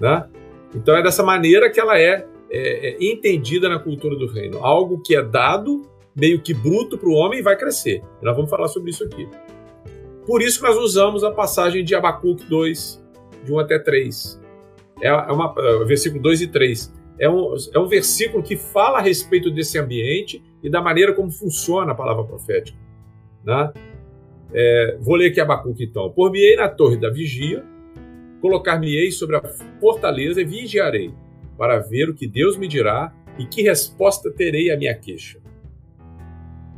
Né? 0.00 0.28
Então, 0.74 0.96
é 0.96 1.02
dessa 1.02 1.22
maneira 1.22 1.70
que 1.70 1.80
ela 1.80 1.98
é, 1.98 2.26
é, 2.52 2.90
é 2.90 3.04
entendida 3.04 3.68
na 3.68 3.78
cultura 3.78 4.14
do 4.16 4.26
reino. 4.26 4.58
Algo 4.58 5.00
que 5.02 5.16
é 5.16 5.22
dado 5.22 5.82
meio 6.14 6.40
que 6.40 6.52
bruto 6.52 6.98
para 6.98 7.08
o 7.08 7.14
homem 7.14 7.40
e 7.40 7.42
vai 7.42 7.56
crescer. 7.56 8.02
Nós 8.20 8.36
vamos 8.36 8.50
falar 8.50 8.68
sobre 8.68 8.90
isso 8.90 9.04
aqui. 9.04 9.26
Por 10.26 10.42
isso 10.42 10.60
que 10.60 10.66
nós 10.66 10.76
usamos 10.76 11.24
a 11.24 11.30
passagem 11.30 11.82
de 11.84 11.94
Abacuque 11.94 12.44
2, 12.48 13.02
de 13.44 13.52
1 13.52 13.58
até 13.58 13.78
3 13.78 14.42
é, 15.02 15.08
é, 15.08 15.32
uma, 15.32 15.52
é, 15.58 15.84
versículo 15.84 16.22
2 16.22 16.42
e 16.42 16.46
3. 16.46 16.94
É 17.18 17.28
um, 17.28 17.54
é 17.74 17.78
um 17.78 17.86
versículo 17.86 18.42
que 18.42 18.56
fala 18.56 18.98
a 18.98 19.02
respeito 19.02 19.50
desse 19.50 19.78
ambiente 19.78 20.42
e 20.62 20.70
da 20.70 20.80
maneira 20.80 21.12
como 21.12 21.30
funciona 21.30 21.92
a 21.92 21.94
palavra 21.94 22.24
profética. 22.24 22.78
Né? 23.44 23.72
É, 24.54 24.96
vou 25.00 25.16
ler 25.16 25.30
aqui 25.30 25.40
Abacuque 25.40 25.84
então. 25.84 26.10
Por-me-ei 26.10 26.56
na 26.56 26.68
torre 26.68 26.96
da 26.96 27.10
vigia, 27.10 27.64
colocar-me-ei 28.40 29.10
sobre 29.10 29.36
a 29.36 29.42
fortaleza 29.80 30.40
e 30.40 30.44
vigiarei, 30.44 31.12
para 31.62 31.78
ver 31.78 32.10
o 32.10 32.14
que 32.14 32.26
Deus 32.26 32.58
me 32.58 32.66
dirá 32.66 33.14
e 33.38 33.46
que 33.46 33.62
resposta 33.62 34.32
terei 34.32 34.72
à 34.72 34.76
minha 34.76 34.92
queixa. 34.96 35.38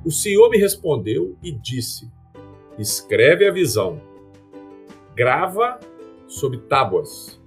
O 0.04 0.10
Senhor 0.10 0.50
me 0.50 0.58
respondeu 0.58 1.38
e 1.42 1.50
disse: 1.50 2.12
Escreve 2.78 3.48
a 3.48 3.50
visão, 3.50 3.98
grava 5.16 5.80
sobre 6.28 6.58
tábuas 6.58 7.40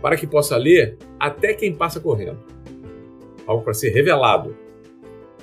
para 0.00 0.16
que 0.16 0.26
possa 0.26 0.56
ler 0.56 0.96
até 1.20 1.52
quem 1.52 1.74
passa 1.74 2.00
correndo. 2.00 2.42
Algo 3.46 3.62
para 3.62 3.74
ser 3.74 3.90
revelado. 3.90 4.56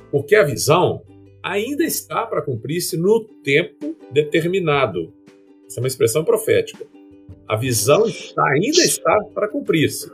Porque 0.10 0.34
a 0.34 0.42
visão 0.42 1.04
ainda 1.44 1.84
está 1.84 2.26
para 2.26 2.42
cumprir-se 2.42 2.98
no 2.98 3.24
tempo 3.44 3.96
determinado. 4.10 5.14
Essa 5.68 5.80
é 5.80 5.82
uma 5.84 5.88
expressão 5.88 6.26
profética. 6.26 6.88
A 7.48 7.56
visão 7.56 8.02
ainda 8.02 8.82
está 8.82 9.16
para 9.36 9.48
cumprir-se 9.48 10.12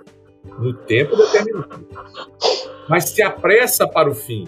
no 0.60 0.74
tempo 0.74 1.16
determinado. 1.16 1.88
Mas 2.88 3.06
se 3.06 3.22
apressa 3.22 3.88
para 3.88 4.10
o 4.10 4.16
fim, 4.16 4.48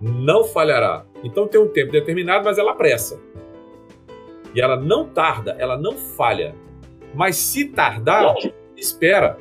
não 0.00 0.44
falhará. 0.44 1.04
Então 1.22 1.46
tem 1.46 1.60
um 1.60 1.68
tempo 1.68 1.92
determinado, 1.92 2.44
mas 2.44 2.58
ela 2.58 2.72
apressa. 2.72 3.20
E 4.54 4.60
ela 4.60 4.76
não 4.76 5.08
tarda, 5.08 5.56
ela 5.58 5.76
não 5.76 5.96
falha. 5.96 6.54
Mas 7.14 7.36
se 7.36 7.66
tardar, 7.66 8.34
espera, 8.76 9.38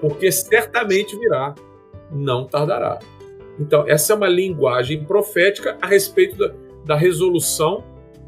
porque 0.00 0.30
certamente 0.30 1.18
virá, 1.18 1.54
não 2.10 2.46
tardará. 2.46 2.98
Então, 3.58 3.84
essa 3.86 4.12
é 4.12 4.16
uma 4.16 4.28
linguagem 4.28 5.04
profética 5.04 5.76
a 5.80 5.86
respeito 5.86 6.36
da, 6.36 6.54
da 6.84 6.96
resolução 6.96 7.84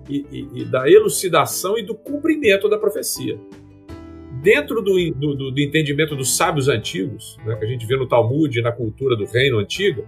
e, 0.09 0.27
e, 0.31 0.61
e, 0.61 0.65
da 0.65 0.89
elucidação 0.89 1.79
e 1.79 1.83
do 1.83 1.95
cumprimento 1.95 2.69
da 2.69 2.79
profecia. 2.79 3.39
Dentro 4.44 4.83
do, 4.83 5.11
do, 5.12 5.50
do 5.52 5.59
entendimento 5.59 6.14
dos 6.14 6.37
sábios 6.37 6.68
antigos, 6.68 7.38
né, 7.46 7.57
que 7.57 7.64
a 7.64 7.66
gente 7.66 7.87
vê 7.87 7.96
no 7.96 8.07
Talmud 8.07 8.61
na 8.61 8.70
cultura 8.70 9.16
do 9.16 9.24
reino 9.24 9.59
antigo, 9.59 10.07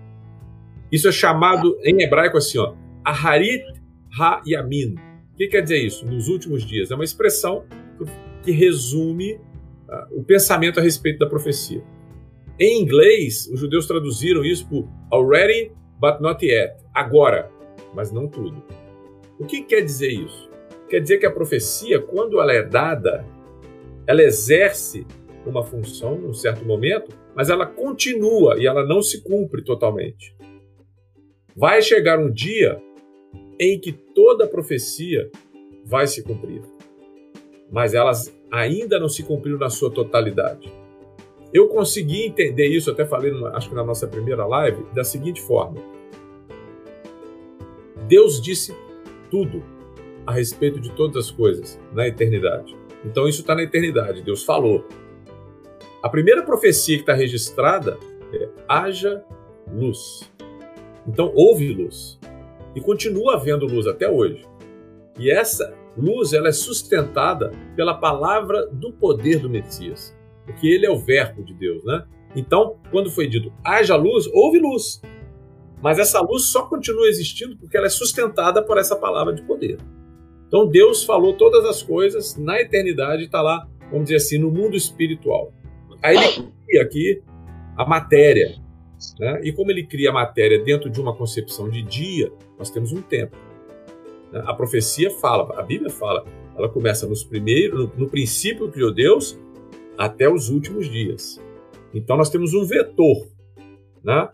isso 0.92 1.08
é 1.08 1.12
chamado 1.12 1.74
em 1.82 2.02
hebraico 2.02 2.36
assim, 2.36 2.58
ó, 2.58 2.74
Aharit 3.02 3.64
Ha-Yamin. 4.20 4.96
O 5.32 5.36
que 5.38 5.46
quer 5.46 5.62
dizer 5.62 5.78
isso? 5.78 6.04
Nos 6.04 6.28
últimos 6.28 6.66
dias. 6.66 6.90
É 6.90 6.94
uma 6.94 7.02
expressão 7.02 7.64
que 8.42 8.50
resume 8.50 9.36
uh, 9.88 10.20
o 10.20 10.22
pensamento 10.22 10.80
a 10.80 10.82
respeito 10.82 11.18
da 11.18 11.26
profecia. 11.26 11.82
Em 12.60 12.82
inglês, 12.82 13.48
os 13.50 13.58
judeus 13.58 13.86
traduziram 13.86 14.44
isso 14.44 14.68
por 14.68 14.86
already 15.10 15.72
but 15.98 16.20
not 16.20 16.44
yet, 16.44 16.76
agora, 16.92 17.50
mas 17.94 18.12
não 18.12 18.28
tudo. 18.28 18.62
O 19.38 19.46
que 19.46 19.62
quer 19.62 19.80
dizer 19.80 20.10
isso? 20.10 20.50
Quer 20.90 21.00
dizer 21.00 21.16
que 21.16 21.24
a 21.24 21.30
profecia, 21.30 21.98
quando 22.02 22.38
ela 22.38 22.52
é 22.52 22.62
dada, 22.62 23.24
ela 24.06 24.22
exerce 24.22 25.06
uma 25.44 25.62
função 25.62 26.16
num 26.18 26.32
certo 26.32 26.64
momento, 26.64 27.16
mas 27.34 27.50
ela 27.50 27.66
continua 27.66 28.58
e 28.58 28.66
ela 28.66 28.84
não 28.84 29.02
se 29.02 29.22
cumpre 29.22 29.62
totalmente. 29.62 30.34
Vai 31.54 31.80
chegar 31.82 32.18
um 32.18 32.30
dia 32.30 32.80
em 33.58 33.78
que 33.78 33.92
toda 33.92 34.44
a 34.44 34.48
profecia 34.48 35.30
vai 35.84 36.06
se 36.06 36.22
cumprir 36.22 36.62
mas 37.70 37.94
elas 37.94 38.32
ainda 38.50 38.98
não 38.98 39.08
se 39.08 39.22
cumpriram 39.22 39.58
na 39.58 39.70
sua 39.70 39.90
totalidade. 39.90 40.72
Eu 41.52 41.68
consegui 41.68 42.26
entender 42.26 42.66
isso, 42.68 42.90
até 42.90 43.04
falei, 43.04 43.32
acho 43.52 43.68
que 43.68 43.74
na 43.74 43.84
nossa 43.84 44.06
primeira 44.06 44.46
live, 44.46 44.84
da 44.94 45.04
seguinte 45.04 45.40
forma: 45.40 45.80
Deus 48.06 48.40
disse 48.40 48.74
tudo 49.30 49.62
a 50.26 50.32
respeito 50.32 50.80
de 50.80 50.90
todas 50.92 51.26
as 51.26 51.30
coisas 51.30 51.78
na 51.92 52.06
eternidade. 52.06 52.76
Então 53.06 53.28
isso 53.28 53.40
está 53.40 53.54
na 53.54 53.62
eternidade, 53.62 54.22
Deus 54.22 54.44
falou. 54.44 54.84
A 56.02 56.08
primeira 56.08 56.42
profecia 56.42 56.96
que 56.96 57.02
está 57.02 57.14
registrada 57.14 57.98
é: 58.32 58.48
haja 58.68 59.24
luz. 59.72 60.30
Então 61.06 61.32
houve 61.34 61.72
luz. 61.72 62.18
E 62.74 62.80
continua 62.80 63.36
havendo 63.36 63.64
luz 63.64 63.86
até 63.86 64.10
hoje. 64.10 64.44
E 65.18 65.30
essa 65.30 65.72
luz 65.96 66.32
ela 66.32 66.48
é 66.48 66.52
sustentada 66.52 67.52
pela 67.74 67.94
palavra 67.94 68.66
do 68.66 68.92
poder 68.92 69.38
do 69.38 69.48
Messias, 69.48 70.14
porque 70.44 70.66
ele 70.66 70.84
é 70.84 70.90
o 70.90 70.98
verbo 70.98 71.42
de 71.42 71.54
Deus, 71.54 71.82
né? 71.84 72.04
Então, 72.34 72.76
quando 72.90 73.10
foi 73.10 73.26
dito 73.26 73.50
haja 73.64 73.96
luz, 73.96 74.26
houve 74.26 74.58
luz. 74.58 75.00
Mas 75.80 75.98
essa 75.98 76.20
luz 76.20 76.46
só 76.46 76.66
continua 76.66 77.08
existindo 77.08 77.56
porque 77.56 77.76
ela 77.76 77.86
é 77.86 77.90
sustentada 77.90 78.62
por 78.62 78.76
essa 78.76 78.96
palavra 78.96 79.32
de 79.32 79.42
poder. 79.42 79.78
Então 80.46 80.66
Deus 80.66 81.04
falou 81.04 81.34
todas 81.34 81.64
as 81.64 81.82
coisas 81.82 82.36
na 82.36 82.60
eternidade 82.60 83.24
está 83.24 83.42
lá, 83.42 83.68
vamos 83.90 84.04
dizer 84.04 84.16
assim, 84.16 84.38
no 84.38 84.50
mundo 84.50 84.76
espiritual. 84.76 85.52
Aí 86.02 86.16
ele 86.16 86.48
cria 86.66 86.82
aqui 86.82 87.22
a 87.76 87.84
matéria. 87.84 88.56
Né? 89.18 89.40
E 89.44 89.52
como 89.52 89.70
ele 89.70 89.84
cria 89.84 90.10
a 90.10 90.12
matéria 90.12 90.62
dentro 90.62 90.88
de 90.88 91.00
uma 91.00 91.14
concepção 91.14 91.68
de 91.68 91.82
dia, 91.82 92.32
nós 92.58 92.70
temos 92.70 92.92
um 92.92 93.02
tempo. 93.02 93.36
A 94.32 94.54
profecia 94.54 95.10
fala, 95.10 95.58
a 95.58 95.62
Bíblia 95.62 95.90
fala, 95.90 96.24
ela 96.56 96.68
começa 96.68 97.06
nos 97.06 97.24
primeiros, 97.24 97.78
no, 97.78 97.92
no 97.96 98.08
princípio 98.08 98.70
criou 98.70 98.92
Deus 98.92 99.38
até 99.96 100.28
os 100.28 100.48
últimos 100.48 100.88
dias. 100.88 101.40
Então 101.94 102.16
nós 102.16 102.30
temos 102.30 102.54
um 102.54 102.64
vetor, 102.64 103.26
né? 104.04 104.28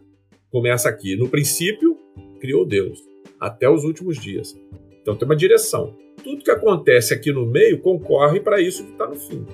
Começa 0.50 0.88
aqui, 0.88 1.16
no 1.16 1.28
princípio 1.28 1.96
criou 2.40 2.66
Deus 2.66 3.00
até 3.40 3.68
os 3.68 3.84
últimos 3.84 4.18
dias. 4.18 4.58
Então 5.00 5.16
tem 5.16 5.26
uma 5.26 5.36
direção. 5.36 5.96
Tudo 6.22 6.44
que 6.44 6.50
acontece 6.50 7.12
aqui 7.12 7.32
no 7.32 7.46
meio 7.46 7.80
concorre 7.80 8.40
para 8.40 8.60
isso 8.60 8.84
que 8.84 8.92
está 8.92 9.06
no 9.06 9.16
fim. 9.16 9.46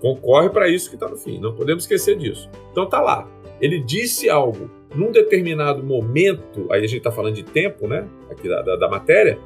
Concorre 0.00 0.50
para 0.50 0.68
isso 0.68 0.88
que 0.88 0.96
está 0.96 1.08
no 1.08 1.16
fim. 1.16 1.38
Não 1.38 1.54
podemos 1.54 1.84
esquecer 1.84 2.16
disso. 2.16 2.48
Então 2.70 2.88
tá 2.88 3.00
lá. 3.00 3.28
Ele 3.60 3.78
disse 3.78 4.28
algo 4.28 4.70
num 4.94 5.12
determinado 5.12 5.82
momento, 5.82 6.66
aí 6.70 6.82
a 6.82 6.86
gente 6.86 6.98
está 6.98 7.12
falando 7.12 7.34
de 7.34 7.44
tempo, 7.44 7.86
né? 7.86 8.08
Aqui 8.30 8.48
da, 8.48 8.62
da, 8.62 8.76
da, 8.76 8.88
matéria, 8.88 9.38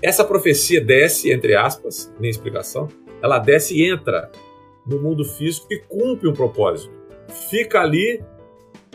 essa 0.00 0.24
profecia 0.24 0.80
desce, 0.80 1.32
entre 1.32 1.54
aspas, 1.56 2.12
nem 2.20 2.30
explicação, 2.30 2.88
ela 3.22 3.38
desce 3.38 3.76
e 3.76 3.90
entra 3.90 4.30
no 4.86 5.00
mundo 5.00 5.24
físico 5.24 5.66
e 5.70 5.78
cumpre 5.80 6.28
um 6.28 6.32
propósito. 6.32 6.92
Fica 7.50 7.80
ali 7.80 8.22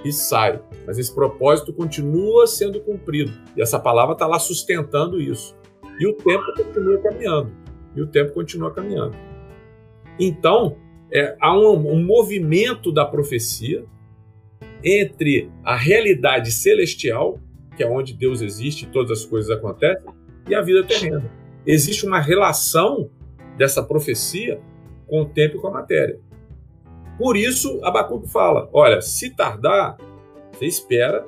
e 0.04 0.12
sai. 0.12 0.62
Mas 0.86 0.98
esse 0.98 1.14
propósito 1.14 1.74
continua 1.74 2.46
sendo 2.46 2.80
cumprido. 2.82 3.32
E 3.56 3.62
essa 3.62 3.80
palavra 3.80 4.14
está 4.14 4.28
lá 4.28 4.40
sustentando 4.40 5.20
isso. 5.20 5.57
E 6.00 6.08
o 6.08 6.14
tempo 6.14 6.54
continua 6.56 6.98
caminhando. 7.00 7.52
E 7.96 8.02
o 8.02 8.08
tempo 8.08 8.34
continua 8.34 8.72
caminhando. 8.72 9.16
Então, 10.20 10.78
é, 11.12 11.36
há 11.40 11.58
um, 11.58 11.94
um 11.94 12.04
movimento 12.04 12.92
da 12.92 13.06
profecia 13.06 13.86
entre 14.84 15.52
a 15.64 15.76
realidade 15.76 16.52
celestial, 16.52 17.40
que 17.76 17.84
é 17.84 17.88
onde 17.88 18.14
Deus 18.14 18.42
existe 18.42 18.84
e 18.86 18.88
todas 18.88 19.20
as 19.20 19.26
coisas 19.26 19.50
acontecem, 19.50 20.12
e 20.48 20.56
a 20.56 20.62
vida 20.62 20.84
terrena. 20.84 21.30
Existe 21.66 22.06
uma 22.06 22.20
relação 22.20 23.10
dessa 23.58 23.84
profecia 23.84 24.62
com 25.08 25.22
o 25.22 25.26
tempo 25.26 25.58
e 25.58 25.60
com 25.60 25.68
a 25.68 25.72
matéria. 25.72 26.20
Por 27.18 27.36
isso, 27.36 27.80
Abacuque 27.84 28.30
fala: 28.30 28.70
olha, 28.72 29.02
se 29.02 29.36
tardar, 29.36 29.98
você 30.52 30.66
espera, 30.66 31.26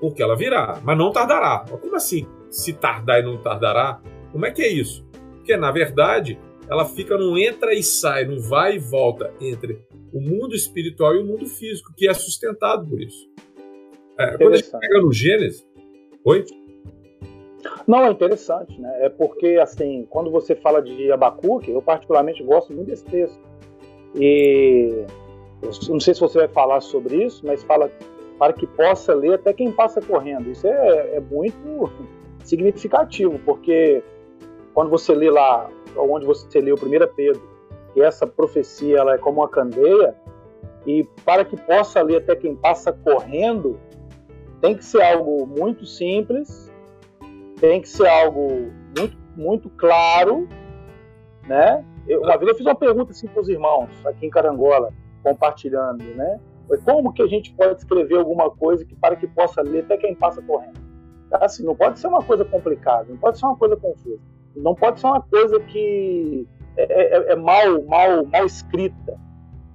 porque 0.00 0.22
ela 0.22 0.36
virá, 0.36 0.80
mas 0.82 0.98
não 0.98 1.12
tardará. 1.12 1.64
Como 1.80 1.94
assim? 1.94 2.26
Se 2.58 2.72
tardar 2.72 3.20
e 3.20 3.22
não 3.22 3.40
tardará? 3.40 4.00
Como 4.32 4.44
é 4.44 4.50
que 4.50 4.62
é 4.62 4.68
isso? 4.68 5.06
Porque, 5.36 5.56
na 5.56 5.70
verdade, 5.70 6.36
ela 6.68 6.84
fica 6.84 7.16
num 7.16 7.38
entra 7.38 7.72
e 7.72 7.84
sai, 7.84 8.24
num 8.24 8.40
vai 8.40 8.74
e 8.74 8.78
volta 8.80 9.32
entre 9.40 9.80
o 10.12 10.20
mundo 10.20 10.56
espiritual 10.56 11.14
e 11.14 11.20
o 11.20 11.24
mundo 11.24 11.46
físico, 11.46 11.94
que 11.96 12.08
é 12.08 12.12
sustentado 12.12 12.84
por 12.84 13.00
isso. 13.00 13.30
É, 14.18 14.36
quando 14.36 14.54
a 14.54 14.56
gente 14.56 14.72
pega 14.72 15.00
no 15.00 15.12
Gênesis. 15.12 15.64
Oi? 16.24 16.44
Não, 17.86 18.04
é 18.04 18.10
interessante, 18.10 18.76
né? 18.80 19.06
É 19.06 19.08
porque, 19.08 19.56
assim, 19.62 20.04
quando 20.10 20.28
você 20.28 20.56
fala 20.56 20.82
de 20.82 21.12
Abacuque, 21.12 21.70
eu 21.70 21.80
particularmente 21.80 22.42
gosto 22.42 22.72
muito 22.72 22.88
desse 22.88 23.04
texto. 23.04 23.38
E 24.16 25.04
não 25.88 26.00
sei 26.00 26.12
se 26.12 26.20
você 26.20 26.38
vai 26.38 26.48
falar 26.48 26.80
sobre 26.80 27.24
isso, 27.24 27.46
mas 27.46 27.62
fala 27.62 27.88
para 28.36 28.52
que 28.52 28.66
possa 28.66 29.14
ler 29.14 29.34
até 29.34 29.52
quem 29.52 29.70
passa 29.70 30.00
correndo. 30.00 30.50
Isso 30.50 30.66
é, 30.66 31.14
é 31.14 31.20
muito 31.20 31.88
significativo, 32.48 33.38
porque 33.44 34.02
quando 34.72 34.90
você 34.90 35.14
lê 35.14 35.30
lá, 35.30 35.68
onde 35.96 36.24
você 36.24 36.60
lê 36.60 36.72
o 36.72 36.76
1 36.76 37.14
Pedro, 37.14 37.42
que 37.92 38.00
essa 38.00 38.26
profecia 38.26 38.98
ela 38.98 39.14
é 39.14 39.18
como 39.18 39.40
uma 39.40 39.48
candeia, 39.48 40.14
e 40.86 41.04
para 41.24 41.44
que 41.44 41.56
possa 41.56 42.00
ler 42.00 42.16
até 42.16 42.34
quem 42.34 42.54
passa 42.54 42.92
correndo, 42.92 43.78
tem 44.60 44.74
que 44.74 44.84
ser 44.84 45.02
algo 45.02 45.46
muito 45.46 45.84
simples, 45.84 46.72
tem 47.60 47.80
que 47.80 47.88
ser 47.88 48.08
algo 48.08 48.70
muito, 48.96 49.16
muito 49.36 49.68
claro, 49.70 50.48
né? 51.46 51.84
Eu, 52.06 52.22
uma 52.22 52.36
vez 52.38 52.50
eu 52.50 52.56
fiz 52.56 52.66
uma 52.66 52.74
pergunta 52.74 53.10
assim 53.10 53.26
para 53.26 53.42
os 53.42 53.48
irmãos 53.48 53.90
aqui 54.06 54.26
em 54.26 54.30
Carangola, 54.30 54.92
compartilhando, 55.22 56.02
né? 56.14 56.40
Como 56.84 57.12
que 57.12 57.22
a 57.22 57.26
gente 57.26 57.52
pode 57.54 57.78
escrever 57.78 58.16
alguma 58.16 58.50
coisa 58.50 58.84
que 58.84 58.94
para 58.94 59.16
que 59.16 59.26
possa 59.26 59.60
ler 59.62 59.80
até 59.80 59.96
quem 59.96 60.14
passa 60.14 60.40
correndo? 60.42 60.77
Assim, 61.32 61.64
não 61.64 61.74
pode 61.74 61.98
ser 61.98 62.06
uma 62.06 62.22
coisa 62.22 62.44
complicada, 62.44 63.06
não 63.08 63.16
pode 63.16 63.38
ser 63.38 63.46
uma 63.46 63.56
coisa 63.56 63.76
confusa, 63.76 64.18
não 64.56 64.74
pode 64.74 65.00
ser 65.00 65.06
uma 65.06 65.20
coisa 65.20 65.60
que 65.60 66.46
é, 66.76 66.84
é, 66.84 67.32
é 67.32 67.36
mal, 67.36 67.82
mal, 67.82 68.24
mal 68.24 68.46
escrita. 68.46 69.18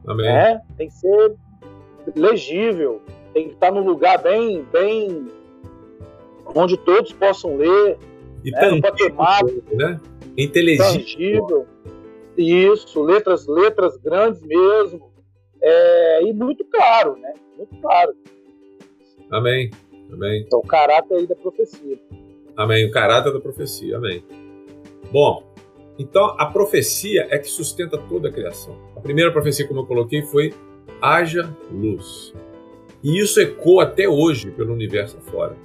Amém. 0.07 0.25
Né? 0.25 0.61
Tem 0.77 0.87
que 0.87 0.93
ser 0.95 1.35
legível, 2.15 3.01
tem 3.33 3.49
que 3.49 3.53
estar 3.53 3.71
num 3.71 3.85
lugar 3.85 4.21
bem, 4.21 4.65
bem 4.71 5.27
onde 6.55 6.77
todos 6.77 7.13
possam 7.13 7.57
ler. 7.57 7.97
E 8.43 8.51
né? 8.51 8.71
Não 8.71 8.81
pode 8.81 8.97
ter 8.97 9.75
né? 9.75 9.99
Inteligível. 10.37 11.67
Isso, 12.37 13.01
letras, 13.01 13.47
letras 13.47 13.95
grandes 13.97 14.41
mesmo. 14.41 15.11
É, 15.61 16.23
e 16.23 16.33
muito 16.33 16.65
claro, 16.65 17.15
né? 17.17 17.33
Muito 17.57 17.75
claro. 17.77 18.13
Amém. 19.31 19.71
Amém. 20.11 20.43
Então, 20.45 20.59
o 20.59 20.67
caráter 20.67 21.15
aí 21.15 21.27
da 21.27 21.35
profecia. 21.35 21.99
Amém. 22.55 22.85
O 22.85 22.91
caráter 22.91 23.33
da 23.33 23.39
profecia. 23.39 23.97
Amém. 23.97 24.23
Bom, 25.11 25.43
então 25.97 26.35
a 26.37 26.45
profecia 26.47 27.27
é 27.29 27.37
que 27.37 27.47
sustenta 27.47 27.97
toda 27.97 28.29
a 28.29 28.31
criação. 28.31 28.77
A 28.95 28.99
primeira 28.99 29.31
profecia, 29.31 29.67
como 29.67 29.81
eu 29.81 29.85
coloquei, 29.85 30.21
foi 30.23 30.53
haja 31.01 31.55
luz. 31.71 32.33
E 33.03 33.19
isso 33.19 33.39
ecoa 33.39 33.83
até 33.83 34.07
hoje 34.07 34.49
pelo 34.51 34.73
universo 34.73 35.17
afora. 35.17 35.55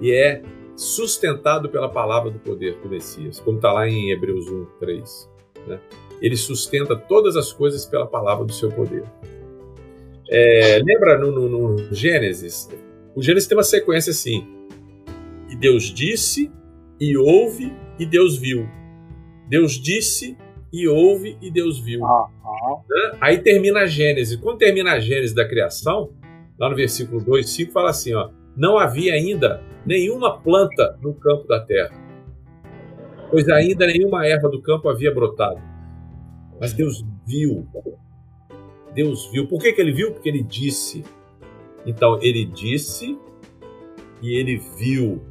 E 0.00 0.10
é 0.12 0.42
sustentado 0.76 1.68
pela 1.68 1.88
palavra 1.88 2.30
do 2.30 2.38
poder 2.40 2.76
do 2.80 2.88
Messias, 2.88 3.38
como 3.38 3.56
está 3.58 3.72
lá 3.72 3.88
em 3.88 4.10
Hebreus 4.10 4.48
1, 4.48 4.66
3. 4.80 5.30
Né? 5.68 5.80
Ele 6.20 6.36
sustenta 6.36 6.96
todas 6.96 7.36
as 7.36 7.52
coisas 7.52 7.86
pela 7.86 8.06
palavra 8.06 8.44
do 8.44 8.52
seu 8.52 8.70
poder. 8.70 9.04
É, 10.28 10.80
lembra 10.82 11.18
no, 11.18 11.30
no, 11.30 11.48
no 11.48 11.94
Gênesis? 11.94 12.68
O 13.14 13.22
Gênesis 13.22 13.48
tem 13.48 13.56
uma 13.56 13.64
sequência 13.64 14.10
assim: 14.10 14.46
e 15.48 15.56
Deus 15.56 15.84
disse, 15.84 16.50
e 17.00 17.16
ouve, 17.16 17.72
e 17.98 18.06
Deus 18.06 18.36
viu. 18.36 18.68
Deus 19.48 19.72
disse, 19.72 20.36
e 20.72 20.88
ouve, 20.88 21.36
e 21.40 21.50
Deus 21.50 21.78
viu. 21.78 22.00
Né? 22.00 23.18
Aí 23.20 23.38
termina 23.38 23.80
a 23.80 23.86
Gênesis. 23.86 24.36
Quando 24.36 24.58
termina 24.58 24.92
a 24.92 25.00
Gênesis 25.00 25.34
da 25.34 25.46
criação, 25.46 26.12
lá 26.58 26.68
no 26.68 26.74
versículo 26.74 27.20
2, 27.20 27.48
5, 27.48 27.72
fala 27.72 27.90
assim: 27.90 28.14
ó, 28.14 28.30
não 28.56 28.78
havia 28.78 29.14
ainda 29.14 29.62
nenhuma 29.86 30.38
planta 30.40 30.98
no 31.00 31.14
campo 31.14 31.46
da 31.46 31.60
terra, 31.60 31.94
pois 33.30 33.48
ainda 33.48 33.86
nenhuma 33.86 34.26
erva 34.26 34.48
do 34.48 34.60
campo 34.60 34.88
havia 34.88 35.14
brotado. 35.14 35.60
Mas 36.60 36.72
Deus 36.72 37.04
viu. 37.26 37.68
Deus 38.94 39.30
viu. 39.30 39.46
Por 39.46 39.60
que, 39.60 39.72
que 39.72 39.80
ele 39.80 39.92
viu? 39.92 40.12
Porque 40.12 40.28
ele 40.28 40.42
disse. 40.42 41.04
Então, 41.86 42.18
ele 42.22 42.44
disse 42.44 43.18
e 44.22 44.36
ele 44.36 44.56
viu. 44.78 45.22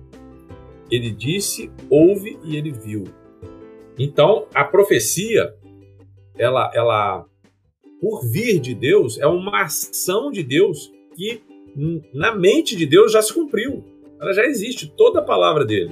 Ele 0.92 1.10
disse, 1.12 1.72
ouve 1.90 2.38
e 2.44 2.56
ele 2.56 2.72
viu. 2.72 3.06
Então, 3.98 4.48
a 4.54 4.64
profecia, 4.64 5.54
ela, 6.38 6.72
ela, 6.74 7.26
por 8.00 8.22
vir 8.30 8.60
de 8.60 8.74
Deus, 8.74 9.20
é 9.20 9.28
uma 9.28 9.64
ação 9.64 10.32
de 10.32 10.44
Deus 10.44 10.92
que 11.16 11.42
na 12.14 12.36
mente 12.36 12.76
de 12.76 12.86
Deus 12.86 13.12
já 13.12 13.22
se 13.22 13.34
cumpriu. 13.34 13.84
Ela 14.20 14.34
já 14.34 14.46
existe, 14.46 14.92
toda 14.96 15.20
a 15.20 15.24
palavra 15.24 15.66
dele. 15.66 15.92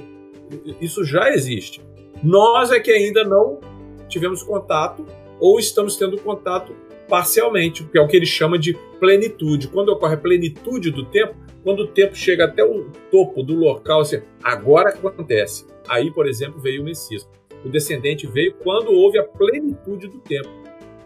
Isso 0.80 1.04
já 1.04 1.30
existe. 1.30 1.80
Nós 2.22 2.70
é 2.70 2.78
que 2.78 2.90
ainda 2.90 3.24
não 3.24 3.60
tivemos 4.08 4.42
contato 4.42 5.04
ou 5.40 5.58
estamos 5.58 5.96
tendo 5.96 6.18
contato 6.18 6.74
parcialmente, 7.12 7.84
que 7.84 7.98
é 7.98 8.00
o 8.00 8.08
que 8.08 8.16
ele 8.16 8.24
chama 8.24 8.58
de 8.58 8.72
plenitude. 8.98 9.68
Quando 9.68 9.90
ocorre 9.90 10.14
a 10.14 10.16
plenitude 10.16 10.90
do 10.90 11.04
tempo, 11.04 11.34
quando 11.62 11.80
o 11.80 11.86
tempo 11.86 12.16
chega 12.16 12.46
até 12.46 12.64
o 12.64 12.86
topo 13.10 13.42
do 13.42 13.54
local, 13.54 14.00
assim, 14.00 14.22
agora 14.42 14.88
acontece. 14.88 15.66
Aí, 15.86 16.10
por 16.10 16.26
exemplo, 16.26 16.58
veio 16.58 16.80
o 16.80 16.84
Messias. 16.86 17.28
O 17.62 17.68
descendente 17.68 18.26
veio 18.26 18.54
quando 18.54 18.92
houve 18.92 19.18
a 19.18 19.24
plenitude 19.24 20.08
do 20.08 20.20
tempo. 20.20 20.48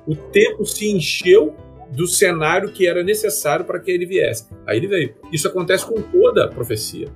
O 0.06 0.14
tempo 0.14 0.64
se 0.64 0.88
encheu 0.92 1.56
do 1.90 2.06
cenário 2.06 2.70
que 2.70 2.86
era 2.86 3.02
necessário 3.02 3.64
para 3.64 3.80
que 3.80 3.90
ele 3.90 4.06
viesse. 4.06 4.46
Aí 4.64 4.76
ele 4.76 4.86
veio. 4.86 5.16
Isso 5.32 5.48
acontece 5.48 5.84
com 5.84 6.00
toda 6.00 6.44
a 6.44 6.48
profecia. 6.48 7.08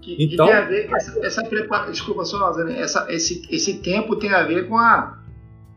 Que, 0.00 0.16
então, 0.18 0.46
que 0.46 0.52
tem 0.52 0.60
a 0.60 0.64
ver, 0.64 0.90
essa, 0.92 1.24
essa 1.24 1.44
prepara, 1.44 1.92
desculpa 1.92 2.24
só, 2.24 2.50
essa, 2.70 3.06
esse, 3.08 3.46
esse 3.48 3.78
tempo 3.78 4.16
tem 4.16 4.30
a 4.34 4.42
ver 4.42 4.66
com 4.66 4.76
a, 4.76 5.21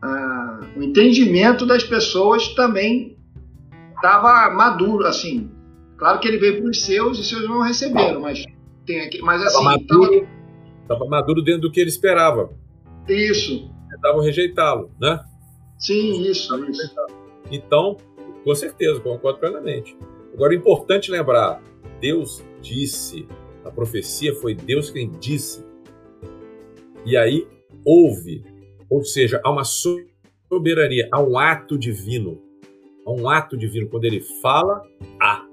a, 0.02 0.60
o 0.76 0.82
entendimento 0.82 1.66
das 1.66 1.84
pessoas 1.84 2.48
também 2.54 3.16
estava 3.94 4.50
maduro, 4.54 5.06
assim. 5.06 5.50
Claro 5.96 6.20
que 6.20 6.28
ele 6.28 6.38
veio 6.38 6.60
para 6.60 6.70
os 6.70 6.82
seus 6.82 7.18
e 7.18 7.20
os 7.22 7.28
seus 7.28 7.48
não 7.48 7.62
receberam, 7.62 8.20
mas 8.20 8.44
tem 8.86 9.00
aqui, 9.00 9.20
mas 9.22 9.42
assim. 9.42 9.58
Estava 9.58 9.76
maduro, 9.76 10.28
tava... 10.86 11.06
maduro 11.06 11.42
dentro 11.42 11.62
do 11.62 11.72
que 11.72 11.80
ele 11.80 11.90
esperava. 11.90 12.50
Isso. 13.08 13.70
Tentavam 13.90 14.20
rejeitá-lo, 14.22 14.90
né? 15.00 15.20
Sim, 15.78 16.22
isso, 16.22 16.64
isso. 16.66 16.94
Então, 17.50 17.96
com 18.44 18.54
certeza, 18.54 19.00
concordo 19.00 19.38
plenamente. 19.38 19.96
Agora, 20.34 20.54
é 20.54 20.56
importante 20.56 21.10
lembrar: 21.10 21.62
Deus 22.00 22.44
disse, 22.60 23.26
a 23.64 23.70
profecia 23.70 24.34
foi 24.34 24.54
Deus 24.54 24.90
quem 24.90 25.10
disse. 25.10 25.64
E 27.04 27.16
aí 27.16 27.46
houve, 27.84 28.44
ou 28.88 29.04
seja, 29.04 29.40
há 29.44 29.50
uma 29.50 29.64
soberania, 29.64 31.08
há 31.12 31.20
um 31.20 31.38
ato 31.38 31.78
divino. 31.78 32.42
Há 33.04 33.12
um 33.12 33.28
ato 33.28 33.56
divino. 33.56 33.88
Quando 33.88 34.04
ele 34.04 34.20
fala, 34.20 34.82
há. 35.20 35.46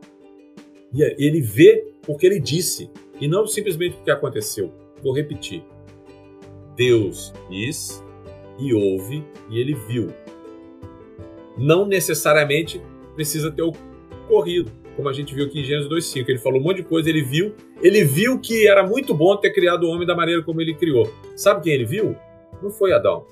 E 0.94 1.02
ele 1.24 1.42
vê 1.42 1.86
porque 2.06 2.26
ele 2.26 2.40
disse, 2.40 2.90
e 3.20 3.28
não 3.28 3.48
simplesmente 3.48 3.96
porque 3.96 4.12
aconteceu. 4.12 4.72
Vou 5.02 5.14
repetir. 5.14 5.64
Deus 6.76 7.34
diz 7.50 8.04
e 8.60 8.74
ouve 8.74 9.24
e 9.50 9.60
ele 9.60 9.76
viu. 9.88 10.08
Não 11.58 11.86
necessariamente 11.86 12.82
precisa 13.16 13.52
ter 13.52 13.62
ocorrido, 13.62 14.72
como 14.96 15.08
a 15.08 15.14
gente 15.14 15.34
viu 15.36 15.46
aqui 15.46 15.60
em 15.60 15.64
Gênesis 15.64 15.90
2:5. 15.90 16.30
Ele 16.30 16.40
falou 16.40 16.60
um 16.60 16.64
monte 16.64 16.78
de 16.78 16.84
coisa, 16.84 17.10
ele 17.10 17.22
viu, 17.22 17.54
ele 17.82 18.04
viu 18.04 18.40
que 18.40 18.68
era 18.68 18.86
muito 18.86 19.14
bom 19.14 19.36
ter 19.38 19.52
criado 19.52 19.84
o 19.84 19.90
homem 19.90 20.08
da 20.08 20.16
maneira 20.16 20.42
como 20.42 20.62
ele 20.62 20.74
criou. 20.74 21.12
Sabe 21.36 21.64
quem 21.64 21.74
ele 21.74 21.86
viu? 21.86 22.16
Não 22.64 22.72
foi 22.72 22.94
Adão. 22.94 23.26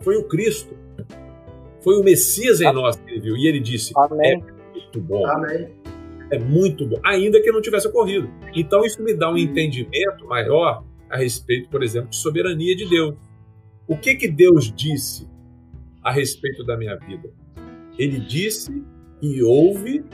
Foi 0.00 0.16
o 0.16 0.24
Cristo. 0.28 0.76
Foi 1.80 1.98
o 1.98 2.04
Messias 2.04 2.60
em 2.60 2.72
nós 2.72 2.96
que 2.96 3.10
ele 3.10 3.20
viu. 3.20 3.36
E 3.36 3.48
ele 3.48 3.58
disse: 3.58 3.92
Amém. 3.96 4.44
É 4.44 4.72
muito 4.72 5.00
bom. 5.00 5.26
Amém. 5.26 5.68
É 6.30 6.38
muito 6.38 6.86
bom, 6.86 7.00
ainda 7.02 7.40
que 7.40 7.50
não 7.50 7.62
tivesse 7.62 7.88
ocorrido. 7.88 8.30
Então 8.54 8.84
isso 8.84 9.02
me 9.02 9.14
dá 9.14 9.30
um 9.30 9.38
entendimento 9.38 10.26
maior 10.26 10.84
a 11.08 11.16
respeito, 11.16 11.70
por 11.70 11.82
exemplo, 11.82 12.10
de 12.10 12.16
soberania 12.16 12.76
de 12.76 12.86
Deus. 12.86 13.14
O 13.86 13.96
que 13.96 14.14
que 14.14 14.28
Deus 14.28 14.70
disse 14.70 15.26
a 16.02 16.12
respeito 16.12 16.62
da 16.64 16.76
minha 16.76 16.96
vida? 16.96 17.30
Ele 17.98 18.20
disse 18.20 18.84
e 19.22 19.42
ouve 19.42 20.04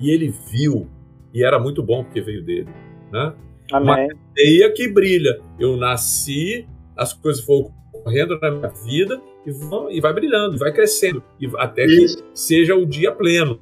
e 0.00 0.10
ele 0.10 0.34
viu, 0.50 0.88
e 1.34 1.44
era 1.44 1.58
muito 1.58 1.82
bom 1.82 2.02
porque 2.02 2.22
veio 2.22 2.42
dele. 2.42 2.68
Né? 3.12 3.34
Amém. 3.70 4.08
Uma 4.08 4.70
que 4.74 4.88
brilha. 4.88 5.38
Eu 5.58 5.76
nasci, 5.76 6.66
as 6.96 7.12
coisas 7.12 7.44
foram 7.44 7.72
correndo 7.92 8.38
na 8.40 8.50
minha 8.50 8.68
vida 8.68 9.20
e, 9.46 9.50
vão, 9.50 9.90
e 9.90 10.00
vai 10.00 10.12
brilhando, 10.12 10.58
vai 10.58 10.72
crescendo, 10.72 11.22
e 11.40 11.48
até 11.56 11.84
Isso. 11.84 12.22
que 12.22 12.38
seja 12.38 12.74
o 12.74 12.86
dia 12.86 13.12
pleno. 13.12 13.60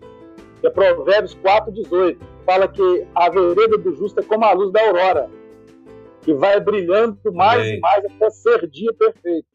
É 0.62 0.70
Provérbios 0.70 1.36
4,18 1.36 2.18
fala 2.44 2.68
que 2.68 3.06
a 3.14 3.30
vereda 3.30 3.78
do 3.78 3.94
justo 3.94 4.20
é 4.20 4.22
como 4.22 4.44
a 4.44 4.52
luz 4.52 4.72
da 4.72 4.80
aurora, 4.82 5.30
que 6.22 6.34
vai 6.34 6.60
brilhando 6.60 7.18
mais 7.32 7.60
Amém. 7.60 7.76
e 7.76 7.80
mais 7.80 8.04
até 8.04 8.30
ser 8.30 8.68
dia 8.68 8.92
perfeito. 8.92 9.46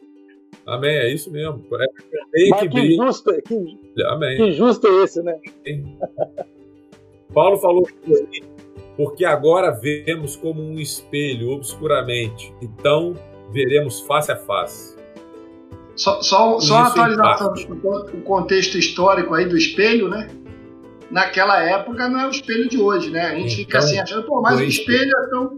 Amém, 0.65 0.95
é 0.95 1.13
isso 1.13 1.29
mesmo. 1.31 1.63
É 1.73 2.49
Mas 2.49 2.61
que, 2.61 2.69
que, 2.69 2.95
justo, 2.95 3.31
que, 3.43 4.03
Amém. 4.07 4.37
que 4.37 4.51
justo 4.53 4.87
é 4.87 5.03
esse, 5.03 5.21
né? 5.21 5.37
Paulo 7.33 7.57
falou 7.57 7.85
assim, 7.85 8.41
porque 8.95 9.25
agora 9.25 9.71
vemos 9.71 10.35
como 10.35 10.61
um 10.61 10.79
espelho, 10.79 11.49
obscuramente, 11.49 12.53
então 12.61 13.13
veremos 13.51 14.01
face 14.01 14.31
a 14.31 14.35
face. 14.35 14.95
Só, 15.95 16.21
só, 16.21 16.59
só 16.59 16.75
uma 16.75 16.87
atualização 16.87 17.53
do 17.53 18.21
contexto 18.23 18.77
histórico 18.77 19.33
aí 19.33 19.45
do 19.45 19.57
espelho, 19.57 20.09
né? 20.09 20.29
Naquela 21.09 21.61
época 21.61 22.09
não 22.09 22.19
é 22.19 22.27
o 22.27 22.31
espelho 22.31 22.67
de 22.67 22.77
hoje, 22.77 23.09
né? 23.09 23.27
A 23.27 23.35
gente 23.35 23.53
então, 23.53 23.57
fica 23.57 23.77
assim 23.77 23.99
achando, 23.99 24.23
pô, 24.23 24.41
mas 24.41 24.59
o 24.59 24.63
espelho 24.63 25.11
é 25.17 25.29
tão. 25.29 25.55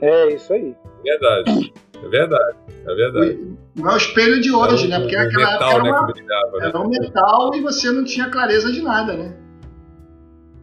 É 0.00 0.34
isso 0.34 0.52
aí. 0.52 0.74
Verdade. 1.04 1.72
É 2.02 2.08
verdade. 2.08 2.56
É 2.84 2.94
verdade. 2.94 3.56
Não 3.76 3.90
é 3.90 3.94
o 3.94 3.96
espelho 3.96 4.40
de 4.40 4.52
hoje, 4.52 4.88
né? 4.88 4.98
Porque 4.98 5.16
naquela 5.16 5.52
metal, 5.52 5.70
época 5.70 5.74
era, 5.74 5.82
uma, 5.82 6.06
né, 6.06 6.12
brilhava, 6.12 6.58
né? 6.58 6.68
era 6.68 6.80
um 6.80 6.88
metal 6.88 7.54
e 7.54 7.60
você 7.60 7.90
não 7.92 8.04
tinha 8.04 8.30
clareza 8.30 8.72
de 8.72 8.82
nada, 8.82 9.12
né? 9.14 9.36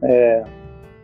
É. 0.04 0.44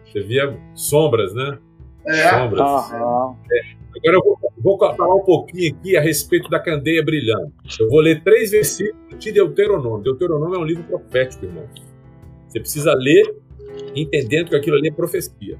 Você 0.05 0.19
via 0.22 0.57
sombras, 0.76 1.34
né? 1.34 1.57
É. 2.05 2.30
Sombras. 2.30 2.91
Uhum. 2.91 3.36
É. 3.51 3.82
Agora 3.97 4.17
eu 4.17 4.24
vou, 4.24 4.51
vou, 4.62 4.78
falar 4.78 5.16
um 5.16 5.24
pouquinho 5.24 5.74
aqui 5.74 5.97
a 5.97 6.01
respeito 6.01 6.49
da 6.49 6.59
candeia 6.59 7.03
brilhando. 7.03 7.51
Eu 7.80 7.89
vou 7.89 7.99
ler 7.99 8.24
três 8.24 8.51
versículos 8.51 9.20
de 9.20 9.32
Deuteronômio. 9.32 10.03
Deuteronômio 10.03 10.55
é 10.55 10.59
um 10.59 10.66
livro 10.66 10.84
profético, 10.84 11.45
irmãos. 11.45 11.70
Você 12.47 12.59
precisa 12.59 12.93
ler 12.93 13.36
entendendo 13.95 14.49
que 14.49 14.55
aquilo 14.55 14.78
ali 14.78 14.89
é 14.89 14.91
profecia. 14.91 15.57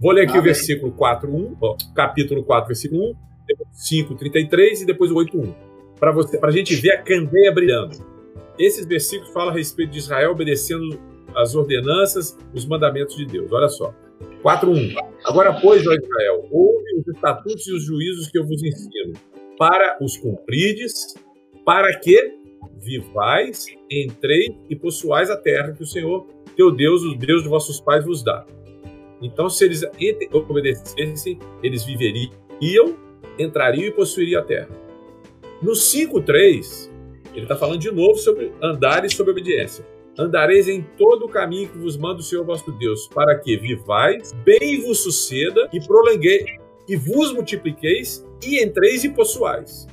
Vou 0.00 0.12
ler 0.12 0.22
aqui 0.22 0.36
ah, 0.36 0.40
o 0.40 0.42
versículo 0.42 0.92
4, 0.92 1.30
1, 1.30 1.56
ó, 1.60 1.76
capítulo 1.94 2.42
4, 2.42 2.68
versículo 2.68 3.10
1, 3.10 3.14
depois 3.46 3.68
5, 3.72 4.14
33 4.14 4.82
e 4.82 4.86
depois 4.86 5.10
o 5.10 5.16
8, 5.16 5.38
1. 5.38 5.54
Para 5.98 6.14
a 6.48 6.50
gente 6.50 6.74
ver 6.76 6.92
a 6.92 7.02
candeia 7.02 7.52
brilhando. 7.52 7.98
Esses 8.58 8.86
versículos 8.86 9.32
falam 9.32 9.50
a 9.50 9.52
respeito 9.54 9.90
de 9.90 9.98
Israel 9.98 10.32
obedecendo 10.32 10.98
as 11.34 11.54
ordenanças, 11.54 12.36
os 12.54 12.64
mandamentos 12.64 13.16
de 13.16 13.26
Deus. 13.26 13.52
Olha 13.52 13.68
só. 13.68 13.94
4.1. 14.42 14.96
Agora, 15.24 15.58
pois, 15.60 15.86
ó 15.86 15.92
Israel, 15.92 16.48
ouve 16.50 16.98
os 16.98 17.08
estatutos 17.08 17.66
e 17.66 17.74
os 17.74 17.84
juízos 17.84 18.28
que 18.30 18.38
eu 18.38 18.46
vos 18.46 18.62
ensino, 18.62 19.12
para 19.58 19.98
os 20.00 20.16
cumprides, 20.16 21.14
para 21.64 21.94
que 21.98 22.38
vivais, 22.78 23.66
entreis 23.90 24.54
e 24.68 24.76
possuais 24.76 25.30
a 25.30 25.36
terra 25.36 25.72
que 25.72 25.82
o 25.82 25.86
Senhor, 25.86 26.26
teu 26.56 26.70
Deus, 26.70 27.02
o 27.02 27.14
Deus 27.14 27.42
de 27.42 27.48
vossos 27.48 27.80
pais, 27.80 28.04
vos 28.04 28.22
dá. 28.22 28.46
Então, 29.20 29.50
se 29.50 29.64
eles 29.64 29.82
obedecessem, 30.32 31.38
eles 31.62 31.84
viveriam, 31.84 32.96
entrariam 33.38 33.84
e 33.84 33.90
possuiriam 33.90 34.40
a 34.40 34.44
terra. 34.44 34.70
No 35.62 35.72
5.3, 35.72 36.90
ele 37.34 37.42
está 37.42 37.54
falando 37.54 37.78
de 37.78 37.90
novo 37.90 38.16
sobre 38.16 38.50
andar 38.62 39.04
e 39.04 39.10
sobre 39.10 39.32
obediência 39.32 39.84
andareis 40.18 40.68
em 40.68 40.82
todo 40.96 41.26
o 41.26 41.28
caminho 41.28 41.68
que 41.68 41.78
vos 41.78 41.96
manda 41.96 42.20
o 42.20 42.22
Senhor 42.22 42.44
vosso 42.44 42.70
Deus, 42.72 43.08
para 43.08 43.38
que 43.38 43.56
vivais, 43.56 44.32
bem 44.44 44.80
vos 44.80 45.00
suceda 45.00 45.68
e 45.72 45.80
prolongueis, 45.80 46.44
e 46.88 46.96
vos 46.96 47.32
multipliqueis, 47.32 48.26
e 48.44 48.62
entreis 48.62 49.04
e 49.04 49.10
possuais. 49.10 49.86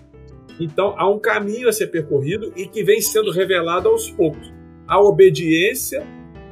Então, 0.60 0.96
há 0.98 1.10
um 1.10 1.20
caminho 1.20 1.70
a 1.70 1.72
ser 1.72 1.88
percorrido 1.88 2.52
e 2.56 2.66
que 2.66 2.84
vem 2.84 3.00
sendo 3.00 3.32
revelado 3.32 3.90
aos 3.90 4.10
poucos. 4.10 4.52
A 4.88 5.00
obediência 5.00 6.06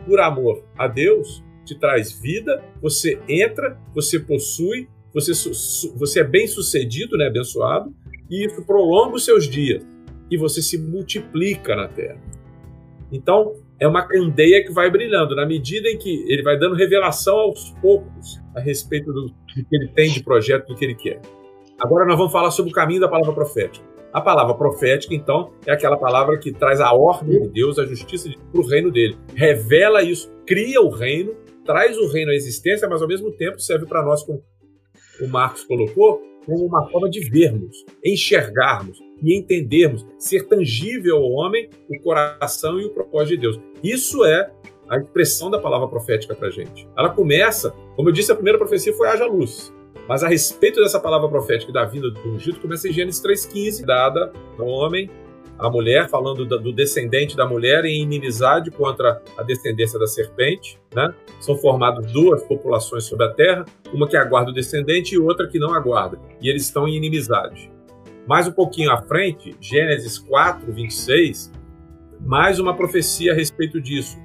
por 0.05 0.19
amor 0.19 0.63
a 0.77 0.87
Deus 0.87 1.43
te 1.65 1.73
traz 1.73 2.11
vida, 2.11 2.63
você 2.79 3.19
entra, 3.27 3.79
você 3.93 4.19
possui, 4.19 4.87
você, 5.11 5.31
você 5.95 6.19
é 6.19 6.23
bem 6.23 6.47
sucedido, 6.47 7.17
né, 7.17 7.27
abençoado, 7.27 7.91
e 8.29 8.45
isso 8.45 8.63
prolonga 8.63 9.15
os 9.15 9.25
seus 9.25 9.49
dias 9.49 9.83
e 10.29 10.37
você 10.37 10.61
se 10.61 10.77
multiplica 10.77 11.75
na 11.75 11.87
terra. 11.87 12.19
Então, 13.15 13.53
é 13.79 13.87
uma 13.87 14.05
candeia 14.05 14.63
que 14.63 14.73
vai 14.73 14.91
brilhando, 14.91 15.35
na 15.35 15.45
medida 15.45 15.89
em 15.89 15.97
que 15.97 16.25
ele 16.27 16.43
vai 16.43 16.59
dando 16.59 16.75
revelação 16.75 17.37
aos 17.37 17.71
poucos 17.81 18.41
a 18.53 18.59
respeito 18.59 19.11
do, 19.13 19.27
que 19.47 19.65
ele 19.71 19.87
tem 19.87 20.11
de 20.11 20.21
projeto, 20.21 20.67
do 20.67 20.75
que 20.75 20.83
ele 20.83 20.95
quer. 20.95 21.21
Agora 21.79 22.05
nós 22.05 22.17
vamos 22.17 22.31
falar 22.31 22.51
sobre 22.51 22.71
o 22.71 22.75
caminho 22.75 22.99
da 22.99 23.07
palavra 23.07 23.33
profética. 23.33 23.85
A 24.11 24.21
palavra 24.21 24.53
profética, 24.53 25.13
então, 25.13 25.53
é 25.65 25.71
aquela 25.71 25.97
palavra 25.97 26.37
que 26.37 26.51
traz 26.51 26.79
a 26.79 26.93
ordem 26.93 27.41
de 27.41 27.49
Deus, 27.49 27.79
a 27.79 27.85
justiça 27.85 28.29
para 28.51 28.61
o 28.61 28.67
reino 28.67 28.91
dele. 28.91 29.17
Revela 29.33 30.01
isso, 30.03 30.31
cria 30.45 30.81
o 30.81 30.89
reino, 30.89 31.33
traz 31.65 31.97
o 31.97 32.11
reino 32.11 32.31
à 32.31 32.35
existência, 32.35 32.87
mas 32.87 33.01
ao 33.01 33.07
mesmo 33.07 33.31
tempo 33.31 33.59
serve 33.59 33.85
para 33.85 34.03
nós, 34.03 34.23
como 34.23 34.41
o 35.21 35.27
Marcos 35.27 35.63
colocou, 35.63 36.21
como 36.45 36.65
uma 36.65 36.89
forma 36.89 37.09
de 37.09 37.29
vermos, 37.29 37.83
enxergarmos 38.03 38.97
e 39.21 39.37
entendermos, 39.37 40.05
ser 40.17 40.47
tangível 40.47 41.17
ao 41.17 41.31
homem 41.31 41.69
o 41.89 41.99
coração 42.01 42.79
e 42.79 42.85
o 42.85 42.89
propósito 42.89 43.35
de 43.35 43.37
Deus. 43.37 43.59
Isso 43.83 44.25
é 44.25 44.51
a 44.89 44.97
expressão 44.97 45.49
da 45.49 45.59
palavra 45.59 45.87
profética 45.87 46.35
para 46.35 46.47
a 46.47 46.51
gente. 46.51 46.87
Ela 46.97 47.09
começa, 47.09 47.71
como 47.95 48.09
eu 48.09 48.13
disse, 48.13 48.31
a 48.31 48.35
primeira 48.35 48.57
profecia 48.57 48.93
foi 48.93 49.07
haja 49.07 49.25
luz. 49.25 49.73
Mas 50.07 50.23
a 50.23 50.27
respeito 50.27 50.79
dessa 50.79 50.99
palavra 50.99 51.27
profética 51.27 51.71
da 51.71 51.83
vinda 51.83 52.11
do 52.11 52.29
ungido, 52.29 52.59
começa 52.59 52.87
em 52.87 52.93
Gênesis 52.93 53.23
3,15, 53.23 53.85
dada 53.85 54.31
ao 54.57 54.67
homem 54.67 55.09
a 55.57 55.69
mulher, 55.69 56.09
falando 56.09 56.45
do 56.45 56.73
descendente 56.73 57.35
da 57.35 57.47
mulher 57.47 57.85
em 57.85 58.01
inimizade 58.01 58.69
contra 58.69 59.21
a 59.37 59.41
descendência 59.41 59.97
da 59.97 60.05
serpente. 60.05 60.77
Né? 60.93 61.13
São 61.39 61.55
formadas 61.57 62.11
duas 62.11 62.43
populações 62.43 63.05
sobre 63.05 63.25
a 63.25 63.29
terra, 63.29 63.65
uma 63.93 64.07
que 64.07 64.17
aguarda 64.17 64.51
o 64.51 64.53
descendente 64.53 65.15
e 65.15 65.17
outra 65.17 65.47
que 65.47 65.57
não 65.57 65.73
aguarda. 65.73 66.19
E 66.41 66.49
eles 66.49 66.63
estão 66.63 66.87
em 66.87 66.95
inimizade. 66.95 67.71
Mais 68.27 68.47
um 68.47 68.51
pouquinho 68.51 68.91
à 68.91 68.99
frente, 69.03 69.55
Gênesis 69.61 70.17
4, 70.17 70.71
26, 70.73 71.51
mais 72.21 72.59
uma 72.59 72.75
profecia 72.75 73.31
a 73.31 73.35
respeito 73.35 73.79
disso. 73.79 74.17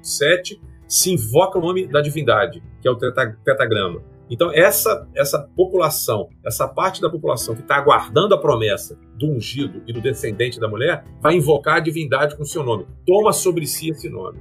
7, 0.00 0.60
se 0.86 1.12
invoca 1.12 1.58
o 1.58 1.60
nome 1.60 1.84
da 1.84 2.00
divindade, 2.00 2.62
que 2.80 2.86
é 2.86 2.90
o 2.90 2.96
tetagrama. 2.96 4.02
Então, 4.30 4.52
essa, 4.54 5.08
essa 5.16 5.40
população, 5.56 6.28
essa 6.46 6.68
parte 6.68 7.02
da 7.02 7.10
população 7.10 7.56
que 7.56 7.62
está 7.62 7.74
aguardando 7.74 8.36
a 8.36 8.38
promessa 8.38 8.96
do 9.16 9.26
ungido 9.26 9.82
e 9.84 9.92
do 9.92 10.00
descendente 10.00 10.60
da 10.60 10.68
mulher, 10.68 11.04
vai 11.20 11.34
invocar 11.34 11.78
a 11.78 11.80
divindade 11.80 12.36
com 12.36 12.44
seu 12.44 12.62
nome. 12.62 12.86
Toma 13.04 13.32
sobre 13.32 13.66
si 13.66 13.90
esse 13.90 14.08
nome. 14.08 14.40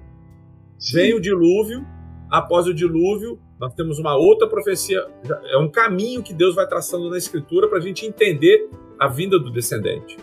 Sim. 0.77 0.97
Vem 0.97 1.13
o 1.15 1.19
dilúvio, 1.19 1.83
após 2.29 2.67
o 2.67 2.73
dilúvio, 2.75 3.39
nós 3.59 3.73
temos 3.73 3.97
uma 3.97 4.15
outra 4.15 4.47
profecia, 4.47 5.03
é 5.51 5.57
um 5.57 5.67
caminho 5.67 6.21
que 6.21 6.33
Deus 6.33 6.53
vai 6.53 6.67
traçando 6.67 7.09
na 7.09 7.17
Escritura 7.17 7.67
para 7.67 7.79
a 7.79 7.81
gente 7.81 8.05
entender 8.05 8.69
a 8.99 9.07
vinda 9.07 9.39
do 9.39 9.51
descendente. 9.51 10.17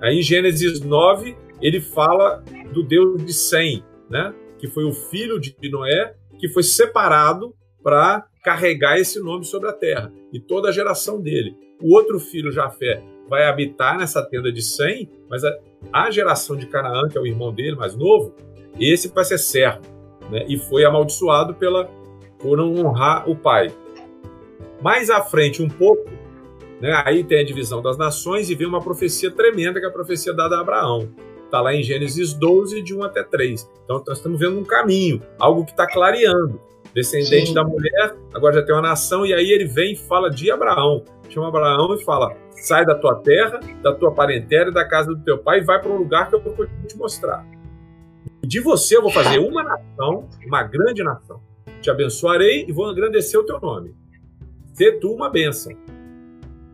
Aí 0.00 0.18
em 0.18 0.22
Gênesis 0.22 0.80
9, 0.80 1.36
ele 1.60 1.80
fala 1.80 2.42
do 2.72 2.82
Deus 2.82 3.24
de 3.24 3.32
Sem, 3.32 3.84
né? 4.08 4.34
que 4.58 4.68
foi 4.68 4.84
o 4.84 4.92
filho 4.92 5.38
de 5.38 5.54
Noé, 5.70 6.14
que 6.38 6.48
foi 6.48 6.62
separado 6.62 7.54
para 7.82 8.26
carregar 8.42 8.98
esse 8.98 9.20
nome 9.20 9.44
sobre 9.44 9.68
a 9.68 9.72
terra 9.72 10.12
e 10.32 10.40
toda 10.40 10.68
a 10.68 10.72
geração 10.72 11.20
dele. 11.20 11.56
O 11.80 11.94
outro 11.94 12.18
filho, 12.18 12.50
Jafé, 12.50 13.02
vai 13.28 13.46
habitar 13.46 13.98
nessa 13.98 14.22
tenda 14.22 14.52
de 14.52 14.62
Sem, 14.62 15.10
mas 15.28 15.44
a, 15.44 15.52
a 15.92 16.10
geração 16.10 16.56
de 16.56 16.66
Canaã, 16.66 17.08
que 17.08 17.18
é 17.18 17.20
o 17.20 17.26
irmão 17.26 17.52
dele, 17.52 17.76
mais 17.76 17.94
novo, 17.96 18.34
esse 18.78 19.08
vai 19.08 19.24
ser 19.24 19.38
servo, 19.38 19.80
né? 20.30 20.44
e 20.48 20.58
foi 20.58 20.84
amaldiçoado 20.84 21.54
pela, 21.54 21.90
por 22.38 22.56
não 22.56 22.74
honrar 22.74 23.28
o 23.28 23.36
pai. 23.36 23.72
Mais 24.80 25.10
à 25.10 25.22
frente, 25.22 25.62
um 25.62 25.68
pouco, 25.68 26.08
né? 26.80 27.02
aí 27.04 27.24
tem 27.24 27.40
a 27.40 27.44
divisão 27.44 27.82
das 27.82 27.96
nações 27.96 28.50
e 28.50 28.54
vem 28.54 28.66
uma 28.66 28.80
profecia 28.80 29.30
tremenda, 29.30 29.80
que 29.80 29.86
é 29.86 29.88
a 29.88 29.92
profecia 29.92 30.32
dada 30.32 30.56
a 30.56 30.60
Abraão. 30.60 31.08
Está 31.44 31.60
lá 31.60 31.74
em 31.74 31.82
Gênesis 31.82 32.32
12, 32.32 32.82
de 32.82 32.94
1 32.94 33.04
até 33.04 33.22
3. 33.22 33.70
Então, 33.84 34.02
nós 34.06 34.18
estamos 34.18 34.38
vendo 34.38 34.58
um 34.58 34.64
caminho, 34.64 35.22
algo 35.38 35.64
que 35.64 35.70
está 35.70 35.86
clareando 35.86 36.60
descendente 36.96 37.48
Sim. 37.48 37.54
da 37.54 37.62
mulher, 37.62 38.16
agora 38.32 38.54
já 38.54 38.62
tem 38.62 38.74
uma 38.74 38.80
nação, 38.80 39.26
e 39.26 39.34
aí 39.34 39.50
ele 39.50 39.66
vem 39.66 39.92
e 39.92 39.96
fala 39.96 40.30
de 40.30 40.50
Abraão. 40.50 41.04
Chama 41.28 41.48
Abraão 41.48 41.94
e 41.94 42.02
fala: 42.02 42.34
sai 42.52 42.86
da 42.86 42.94
tua 42.94 43.16
terra, 43.16 43.60
da 43.82 43.94
tua 43.94 44.14
parentela 44.14 44.70
e 44.70 44.72
da 44.72 44.82
casa 44.82 45.14
do 45.14 45.22
teu 45.22 45.36
pai 45.36 45.58
e 45.58 45.62
vai 45.62 45.78
para 45.78 45.90
um 45.90 45.98
lugar 45.98 46.30
que 46.30 46.36
eu 46.36 46.40
vou 46.40 46.66
te 46.66 46.96
mostrar. 46.96 47.46
De 48.42 48.60
você 48.60 48.96
eu 48.96 49.02
vou 49.02 49.10
fazer 49.10 49.38
uma 49.38 49.62
nação, 49.62 50.26
uma 50.46 50.62
grande 50.62 51.02
nação. 51.04 51.38
Te 51.82 51.90
abençoarei 51.90 52.64
e 52.66 52.72
vou 52.72 52.90
engrandecer 52.90 53.38
o 53.38 53.44
teu 53.44 53.60
nome. 53.60 53.94
Ser 54.72 54.98
tu 54.98 55.12
uma 55.12 55.28
bênção. 55.28 55.72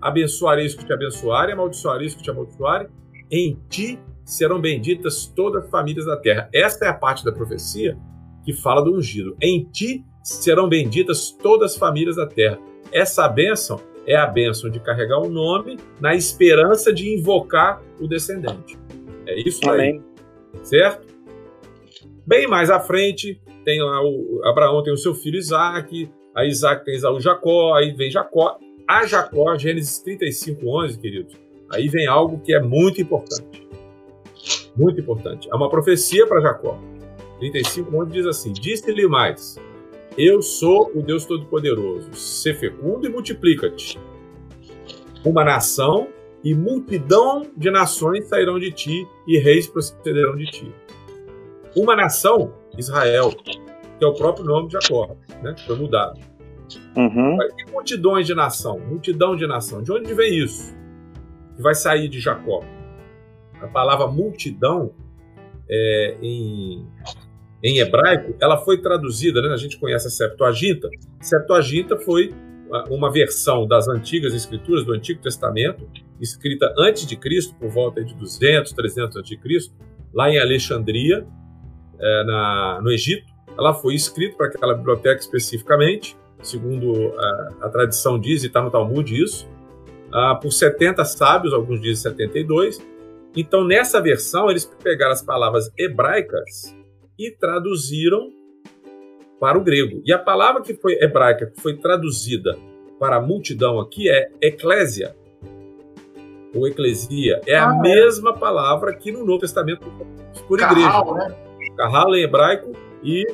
Abençoarei 0.02 0.66
os 0.66 0.74
que 0.74 0.84
te 0.84 0.92
abençoarem, 0.92 1.54
amaldiçoarei 1.54 2.08
os 2.08 2.14
que 2.14 2.22
te 2.22 2.30
amaldiçoarem. 2.30 2.88
Em 3.30 3.56
ti 3.70 3.98
serão 4.24 4.60
benditas 4.60 5.26
todas 5.26 5.64
as 5.64 5.70
famílias 5.70 6.06
da 6.06 6.16
terra. 6.16 6.48
Esta 6.52 6.86
é 6.86 6.88
a 6.88 6.94
parte 6.94 7.24
da 7.24 7.30
profecia 7.30 7.96
que 8.44 8.52
fala 8.52 8.82
do 8.82 8.94
ungido. 8.94 9.36
Em 9.40 9.64
ti 9.64 10.04
serão 10.22 10.68
benditas 10.68 11.30
todas 11.30 11.72
as 11.72 11.78
famílias 11.78 12.16
da 12.16 12.26
terra. 12.26 12.58
Essa 12.90 13.28
bênção 13.28 13.80
é 14.06 14.16
a 14.16 14.26
bênção 14.26 14.68
de 14.68 14.80
carregar 14.80 15.20
o 15.20 15.30
nome 15.30 15.78
na 16.00 16.14
esperança 16.14 16.92
de 16.92 17.14
invocar 17.14 17.80
o 18.00 18.08
descendente. 18.08 18.78
É 19.26 19.40
isso 19.40 19.68
aí. 19.70 19.80
Amém. 19.80 20.04
Certo? 20.62 21.06
Bem 22.26 22.46
mais 22.46 22.70
à 22.70 22.80
frente, 22.80 23.40
tem 23.64 23.80
lá 23.80 24.02
o 24.02 24.40
Abraão 24.44 24.82
tem 24.82 24.92
o 24.92 24.96
seu 24.96 25.14
filho 25.14 25.38
Isaac, 25.38 26.10
a 26.34 26.44
Isaac 26.44 26.84
tem 26.84 26.94
Isaú 26.94 27.20
Jacó, 27.20 27.74
aí 27.74 27.92
vem 27.92 28.10
Jacó. 28.10 28.58
A 28.86 29.06
Jacó, 29.06 29.56
Gênesis 29.56 29.98
35, 29.98 30.66
11, 30.66 30.98
queridos, 30.98 31.34
aí 31.70 31.88
vem 31.88 32.06
algo 32.06 32.40
que 32.40 32.54
é 32.54 32.60
muito 32.60 33.00
importante. 33.00 33.66
Muito 34.76 35.00
importante. 35.00 35.48
É 35.50 35.54
uma 35.54 35.68
profecia 35.68 36.26
para 36.26 36.40
Jacó. 36.40 36.78
35, 37.38 37.96
11 37.96 38.10
diz 38.12 38.26
assim: 38.26 38.52
Disse-lhe 38.52 39.06
mais: 39.06 39.56
Eu 40.16 40.42
sou 40.42 40.90
o 40.94 41.02
Deus 41.02 41.24
Todo-Poderoso. 41.24 42.12
Se 42.14 42.52
fecundo 42.54 43.06
e 43.06 43.10
multiplica-te. 43.10 43.98
Uma 45.24 45.44
nação 45.44 46.08
e 46.42 46.54
multidão 46.54 47.42
de 47.56 47.70
nações 47.70 48.26
sairão 48.26 48.58
de 48.58 48.72
ti 48.72 49.06
e 49.26 49.38
reis 49.38 49.66
procederão 49.66 50.34
de 50.36 50.46
ti. 50.46 50.74
Uma 51.76 51.94
nação, 51.94 52.52
Israel, 52.76 53.30
que 53.32 54.04
é 54.04 54.06
o 54.06 54.14
próprio 54.14 54.44
nome 54.44 54.68
de 54.68 54.72
Jacó, 54.74 55.16
né? 55.42 55.54
Foi 55.66 55.76
mudado. 55.76 56.31
Uhum. 56.96 57.38
E 57.58 57.70
multidões 57.70 58.26
de 58.26 58.34
nação, 58.34 58.78
multidão 58.78 59.36
de 59.36 59.46
nação. 59.46 59.82
De 59.82 59.92
onde 59.92 60.12
vem 60.14 60.38
isso? 60.38 60.74
Que 61.56 61.62
vai 61.62 61.74
sair 61.74 62.08
de 62.08 62.20
Jacó. 62.20 62.64
A 63.60 63.66
palavra 63.68 64.06
multidão 64.06 64.92
é, 65.70 66.16
em, 66.20 66.86
em 67.62 67.78
hebraico, 67.78 68.34
ela 68.40 68.58
foi 68.58 68.80
traduzida, 68.80 69.40
né? 69.40 69.48
A 69.52 69.56
gente 69.56 69.78
conhece 69.78 70.06
a 70.06 70.10
Septuaginta. 70.10 70.88
Septuaginta 71.20 71.96
foi 71.98 72.32
uma 72.90 73.12
versão 73.12 73.66
das 73.66 73.86
antigas 73.88 74.32
escrituras 74.32 74.84
do 74.84 74.92
Antigo 74.92 75.20
Testamento, 75.20 75.86
escrita 76.20 76.72
antes 76.78 77.06
de 77.06 77.16
Cristo, 77.16 77.54
por 77.56 77.68
volta 77.68 78.02
de 78.02 78.14
200, 78.14 78.72
300 78.72 79.16
antes 79.16 79.28
de 79.28 79.36
Cristo, 79.36 79.74
lá 80.12 80.30
em 80.30 80.38
Alexandria, 80.38 81.26
é, 81.98 82.24
na, 82.24 82.80
no 82.82 82.90
Egito. 82.90 83.30
Ela 83.58 83.74
foi 83.74 83.94
escrita 83.94 84.36
para 84.36 84.46
aquela 84.46 84.74
biblioteca 84.74 85.20
especificamente, 85.20 86.16
segundo 86.42 87.12
a, 87.18 87.66
a 87.66 87.68
tradição 87.68 88.18
diz, 88.18 88.42
e 88.42 88.46
está 88.46 88.60
no 88.62 88.70
Talmud 88.70 89.14
isso, 89.14 89.48
uh, 90.08 90.38
por 90.40 90.52
70 90.52 91.04
sábios, 91.04 91.54
alguns 91.54 91.80
dizem 91.80 91.96
72. 91.96 92.80
Então, 93.36 93.64
nessa 93.64 94.00
versão, 94.00 94.50
eles 94.50 94.64
pegaram 94.82 95.12
as 95.12 95.22
palavras 95.22 95.70
hebraicas 95.78 96.76
e 97.18 97.30
traduziram 97.30 98.30
para 99.40 99.58
o 99.58 99.62
grego. 99.62 100.02
E 100.04 100.12
a 100.12 100.18
palavra 100.18 100.62
que 100.62 100.74
foi 100.74 100.94
hebraica, 101.02 101.46
que 101.46 101.60
foi 101.60 101.76
traduzida 101.76 102.56
para 102.98 103.16
a 103.16 103.20
multidão 103.20 103.80
aqui 103.80 104.08
é 104.08 104.30
eclésia, 104.40 105.16
ou 106.54 106.68
eclesia. 106.68 107.40
É 107.46 107.56
ah, 107.56 107.70
a 107.70 107.74
é. 107.74 107.80
mesma 107.80 108.34
palavra 108.34 108.94
que 108.94 109.10
no 109.10 109.24
Novo 109.24 109.40
Testamento 109.40 109.90
por 110.46 110.60
igreja. 110.60 111.04
né? 111.14 111.34
Carral 111.76 112.14
em 112.14 112.22
hebraico 112.22 112.72
e 113.02 113.26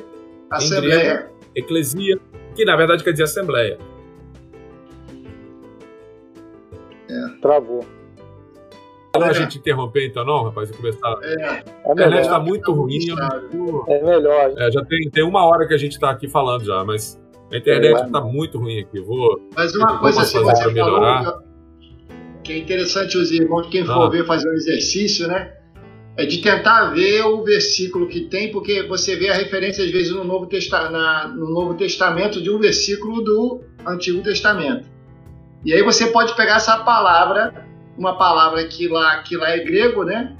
Assembleia. 0.49 0.95
em 0.95 1.03
grego, 1.03 1.29
eclesia, 1.55 2.19
que 2.55 2.65
na 2.65 2.75
verdade 2.75 3.03
quer 3.03 3.11
dizer 3.11 3.23
assembleia. 3.23 3.77
É. 7.09 7.41
Travou. 7.41 7.85
Não 9.15 9.25
é. 9.25 9.29
a 9.29 9.33
gente 9.33 9.57
interromper 9.57 10.05
então 10.05 10.23
não, 10.23 10.43
rapaz, 10.43 10.69
e 10.69 10.73
começar. 10.73 11.17
É. 11.23 11.63
A 11.85 11.91
internet 11.91 12.21
está 12.21 12.39
muito 12.39 12.71
ruim. 12.71 12.99
É 13.87 14.03
melhor. 14.03 14.53
É, 14.57 14.71
já 14.71 14.83
tem, 14.85 15.09
tem 15.09 15.23
uma 15.23 15.45
hora 15.45 15.67
que 15.67 15.73
a 15.73 15.77
gente 15.77 15.93
está 15.93 16.11
aqui 16.11 16.27
falando 16.27 16.63
já, 16.63 16.83
mas 16.83 17.19
a 17.51 17.57
internet 17.57 18.05
está 18.05 18.21
muito 18.21 18.59
ruim 18.59 18.79
aqui. 18.79 18.99
Vou, 19.01 19.41
mas 19.55 19.75
uma 19.75 19.99
coisa 19.99 20.21
assim, 20.21 20.39
você 20.39 20.73
falou 20.73 21.49
que 22.43 22.53
é 22.53 22.57
interessante 22.57 23.17
os 23.17 23.31
irmãos, 23.31 23.67
quem 23.67 23.85
for 23.85 24.07
ah. 24.07 24.09
ver 24.09 24.25
fazer 24.25 24.49
um 24.49 24.53
exercício, 24.53 25.27
né? 25.27 25.53
É 26.19 26.25
de 26.25 26.41
tentar 26.41 26.87
ver 26.87 27.23
o 27.23 27.41
versículo 27.45 28.05
que 28.05 28.25
tem, 28.25 28.51
porque 28.51 28.83
você 28.83 29.15
vê 29.15 29.29
a 29.29 29.33
referência 29.33 29.85
às 29.85 29.89
vezes 29.89 30.11
no 30.11 30.25
Novo, 30.25 30.47
Testa 30.47 30.89
na, 30.89 31.29
no 31.29 31.49
Novo 31.49 31.75
Testamento 31.75 32.43
de 32.43 32.51
um 32.51 32.59
versículo 32.59 33.21
do 33.21 33.61
Antigo 33.87 34.21
Testamento. 34.21 34.85
E 35.63 35.73
aí 35.73 35.81
você 35.81 36.07
pode 36.07 36.35
pegar 36.35 36.57
essa 36.57 36.75
palavra, 36.79 37.65
uma 37.97 38.17
palavra 38.17 38.67
que 38.67 38.89
lá, 38.89 39.23
que 39.23 39.37
lá 39.37 39.51
é 39.51 39.59
grego, 39.59 40.03
né? 40.03 40.35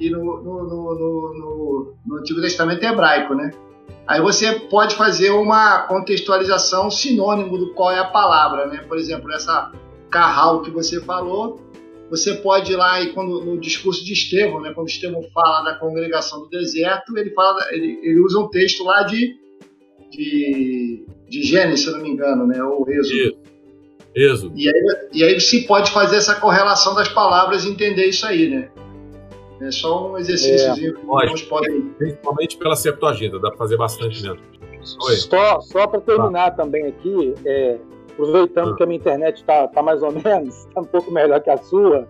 E 0.00 0.10
no, 0.10 0.42
no, 0.42 0.64
no, 0.64 1.94
no 2.04 2.16
Antigo 2.18 2.40
Testamento 2.40 2.82
é 2.82 2.88
hebraico, 2.88 3.32
né? 3.32 3.52
Aí 4.08 4.20
você 4.20 4.52
pode 4.52 4.96
fazer 4.96 5.30
uma 5.30 5.82
contextualização 5.82 6.90
sinônimo 6.90 7.56
do 7.56 7.72
qual 7.72 7.92
é 7.92 8.00
a 8.00 8.04
palavra, 8.04 8.66
né? 8.66 8.78
Por 8.88 8.98
exemplo, 8.98 9.32
essa 9.32 9.70
carral 10.10 10.62
que 10.62 10.72
você 10.72 11.00
falou, 11.00 11.60
você 12.10 12.34
pode 12.34 12.72
ir 12.72 12.76
lá 12.76 13.00
e 13.00 13.12
quando 13.12 13.44
no 13.44 13.58
discurso 13.58 14.04
de 14.04 14.12
Estevão, 14.12 14.60
né, 14.60 14.72
quando 14.74 14.88
Estevão 14.88 15.22
fala 15.32 15.62
da 15.62 15.74
congregação 15.76 16.40
do 16.40 16.48
deserto, 16.48 17.16
ele 17.16 17.30
fala, 17.30 17.58
ele, 17.70 18.00
ele 18.02 18.20
usa 18.20 18.38
um 18.40 18.48
texto 18.48 18.82
lá 18.82 19.04
de, 19.04 19.36
de, 20.10 21.06
de 21.28 21.42
Gênesis, 21.42 21.84
se 21.84 21.90
eu 21.90 21.96
não 21.96 22.02
me 22.02 22.10
engano, 22.10 22.46
né, 22.46 22.62
ou 22.62 22.84
Êxodo. 22.90 23.38
Êxodo. 24.14 24.52
E 24.56 24.68
aí, 24.68 25.08
e 25.12 25.24
aí 25.24 25.40
se 25.40 25.66
pode 25.66 25.92
fazer 25.92 26.16
essa 26.16 26.34
correlação 26.34 26.96
das 26.96 27.08
palavras 27.08 27.64
e 27.64 27.70
entender 27.70 28.06
isso 28.06 28.26
aí, 28.26 28.50
né? 28.50 28.68
É 29.60 29.70
só 29.70 30.10
um 30.10 30.18
exercício 30.18 30.70
é, 30.70 30.74
que 30.74 31.06
nós 31.06 31.42
podem. 31.42 31.82
Principalmente 31.98 32.56
pela 32.56 32.74
Septuaginta, 32.74 33.38
dá 33.38 33.50
para 33.50 33.58
fazer 33.58 33.76
bastante 33.76 34.22
mesmo. 34.22 34.40
Só, 34.82 35.60
só 35.60 35.86
para 35.86 36.00
terminar 36.00 36.52
tá. 36.52 36.62
também 36.64 36.86
aqui, 36.86 37.34
é, 37.44 37.76
aproveitando 38.22 38.72
ah. 38.72 38.76
que 38.76 38.82
a 38.82 38.86
minha 38.86 38.98
internet 38.98 39.36
está 39.36 39.68
tá 39.68 39.82
mais 39.82 40.02
ou 40.02 40.12
menos, 40.12 40.66
está 40.66 40.80
um 40.80 40.84
pouco 40.84 41.10
melhor 41.10 41.40
que 41.40 41.50
a 41.50 41.56
sua, 41.56 42.08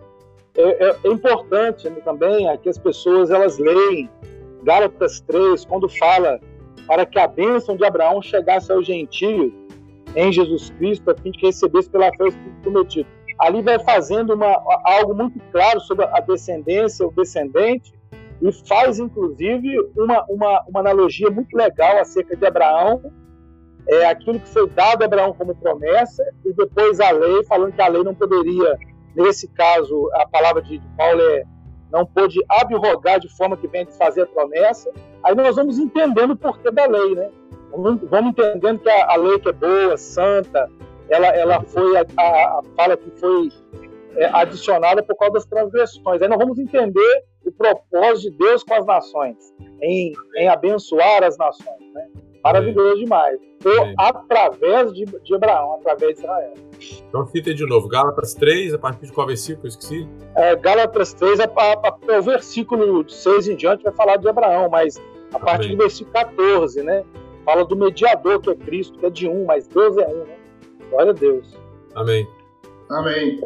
é, 0.57 0.89
é, 0.89 0.97
é 1.05 1.09
importante 1.09 1.89
também 2.05 2.49
é 2.49 2.57
que 2.57 2.69
as 2.69 2.79
pessoas 2.79 3.31
elas 3.31 3.59
leem 3.59 4.11
Gálatas 4.63 5.21
3, 5.21 5.65
quando 5.65 5.89
fala 5.89 6.41
para 6.87 7.07
que 7.07 7.19
a 7.19 7.27
bênção 7.27 7.77
de 7.77 7.85
Abraão 7.85 8.21
chegasse 8.21 8.71
ao 8.71 8.83
gentio 8.83 9.55
em 10.17 10.33
Jesus 10.33 10.71
Cristo, 10.71 11.11
a 11.11 11.15
fim 11.15 11.31
de 11.31 11.39
que 11.39 11.47
recebesse 11.47 11.89
pela 11.89 12.11
fé 12.17 12.25
o 12.25 12.29
Espírito 12.29 12.61
prometido. 12.63 13.09
Ali 13.39 13.63
vai 13.63 13.79
fazendo 13.79 14.35
uma, 14.35 14.61
algo 14.85 15.15
muito 15.15 15.41
claro 15.53 15.81
sobre 15.81 16.05
a 16.05 16.21
descendência, 16.21 17.07
o 17.07 17.13
descendente, 17.13 17.95
e 18.43 18.53
faz, 18.67 18.99
inclusive, 18.99 19.79
uma, 19.97 20.25
uma, 20.29 20.65
uma 20.69 20.81
analogia 20.81 21.31
muito 21.31 21.57
legal 21.57 21.99
acerca 21.99 22.37
de 22.37 22.45
Abraão 22.45 23.01
é, 23.89 24.07
aquilo 24.07 24.41
que 24.41 24.49
foi 24.49 24.68
dado 24.70 25.03
a 25.03 25.07
Abraão 25.07 25.33
como 25.33 25.55
promessa 25.55 26.22
e 26.45 26.53
depois 26.53 27.01
a 27.01 27.11
lei, 27.11 27.45
falando 27.45 27.72
que 27.72 27.83
a 27.83 27.89
lei 27.89 28.03
não 28.03 28.14
poderia, 28.14 28.78
nesse 29.14 29.49
caso, 29.49 30.11
a 30.14 30.26
palavra 30.28 30.62
de 30.62 30.81
Paulo 30.97 31.20
é 31.20 31.45
não 31.93 32.07
pôde 32.07 32.39
abrogar 32.49 33.18
de 33.18 33.28
forma 33.37 33.57
que 33.57 33.66
venha 33.68 33.85
desfazer 33.85 34.22
a 34.22 34.26
promessa. 34.26 34.91
Aí 35.22 35.35
nós 35.35 35.57
vamos 35.57 35.78
entendendo 35.78 36.33
o 36.33 36.37
porquê 36.37 36.70
da 36.70 36.87
lei, 36.87 37.14
né? 37.14 37.31
Vamos, 37.70 38.01
vamos 38.09 38.31
entendendo 38.31 38.78
que 38.78 38.89
a, 38.89 39.12
a, 39.12 39.16
lei 39.16 39.39
que 39.39 39.49
é 39.49 39.53
boa, 39.53 39.97
santa, 39.97 40.70
ela, 41.09 41.26
ela 41.28 41.61
foi, 41.62 41.97
a, 41.97 42.05
a 42.16 42.62
fala 42.76 42.97
que 42.97 43.11
foi 43.18 43.49
é, 44.16 44.26
adicionada 44.33 45.03
por 45.03 45.16
causa 45.16 45.35
das 45.35 45.47
transgressões. 45.47 46.22
Aí 46.22 46.28
nós 46.28 46.39
vamos 46.39 46.59
entender 46.59 47.24
o 47.45 47.53
propósito 47.53 48.31
de 48.31 48.39
Deus 48.39 48.62
com 48.62 48.74
as 48.74 48.87
nações, 48.87 49.37
em, 49.83 50.12
em 50.37 50.49
abençoar 50.49 51.22
as 51.24 51.37
nações, 51.37 51.93
né? 51.93 52.09
Maravilhoso 52.43 52.97
demais. 52.97 53.38
Ou 53.64 53.95
através 53.99 54.93
de, 54.93 55.05
de 55.05 55.34
Abraão, 55.34 55.74
através 55.74 56.16
de 56.16 56.22
Israel. 56.22 56.55
Então 57.09 57.26
cita 57.26 57.53
de 57.53 57.66
novo, 57.66 57.88
Gálatas 57.88 58.34
3, 58.34 58.74
a 58.74 58.78
partir 58.78 59.07
de 59.07 59.12
qual 59.12 59.26
versículo? 59.26 59.66
Eu 59.66 59.68
esqueci. 59.68 60.09
É, 60.34 60.57
Gálatas 60.57 61.12
3, 61.12 61.41
a, 61.41 61.45
a, 61.45 61.72
a, 61.88 62.18
o 62.18 62.22
versículo 62.22 63.09
6 63.09 63.49
em 63.49 63.57
diante 63.57 63.84
vai 63.84 63.93
falar 63.93 64.16
de 64.16 64.28
Abraão, 64.28 64.68
mas 64.70 64.97
a 65.32 65.36
Amém. 65.36 65.45
partir 65.45 65.68
do 65.68 65.76
versículo 65.76 66.12
14, 66.14 66.82
né? 66.82 67.05
Fala 67.45 67.64
do 67.64 67.76
mediador 67.76 68.41
que 68.41 68.51
é 68.51 68.55
Cristo, 68.55 68.99
que 68.99 69.07
é 69.07 69.11
de 69.11 69.28
um, 69.28 69.45
mas 69.45 69.66
Deus 69.66 69.97
é 69.99 70.07
um, 70.07 70.24
né? 70.24 70.36
Glória 70.91 71.11
a 71.11 71.14
Deus. 71.14 71.57
Amém. 71.95 72.26
Amém. 72.91 73.38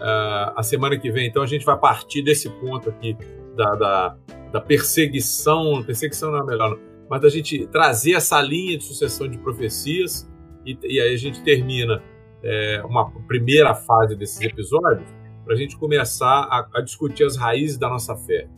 Uh, 0.00 0.52
a 0.56 0.62
semana 0.62 0.98
que 0.98 1.10
vem, 1.10 1.26
então, 1.26 1.42
a 1.42 1.46
gente 1.46 1.64
vai 1.64 1.76
partir 1.76 2.22
desse 2.22 2.48
ponto 2.48 2.88
aqui 2.88 3.16
da, 3.54 3.74
da, 3.74 4.16
da 4.52 4.60
perseguição. 4.60 5.82
Perseguição 5.82 6.30
não 6.30 6.40
é 6.40 6.44
melhor, 6.44 6.70
não 6.70 6.89
mas 7.10 7.20
da 7.20 7.28
gente 7.28 7.66
trazer 7.66 8.12
essa 8.12 8.40
linha 8.40 8.78
de 8.78 8.84
sucessão 8.84 9.28
de 9.28 9.36
profecias 9.36 10.30
e, 10.64 10.78
e 10.84 11.00
aí 11.00 11.12
a 11.12 11.16
gente 11.16 11.42
termina 11.42 12.00
é, 12.40 12.80
uma 12.84 13.10
primeira 13.26 13.74
fase 13.74 14.14
desses 14.14 14.40
episódios 14.40 15.08
para 15.44 15.54
a 15.54 15.56
gente 15.56 15.76
começar 15.76 16.46
a, 16.48 16.68
a, 16.74 16.80
discutir 16.80 17.24
as 17.24 17.36
raízes 17.36 17.76
da 17.76 17.88
nossa 17.88 18.14
fé. 18.14 18.48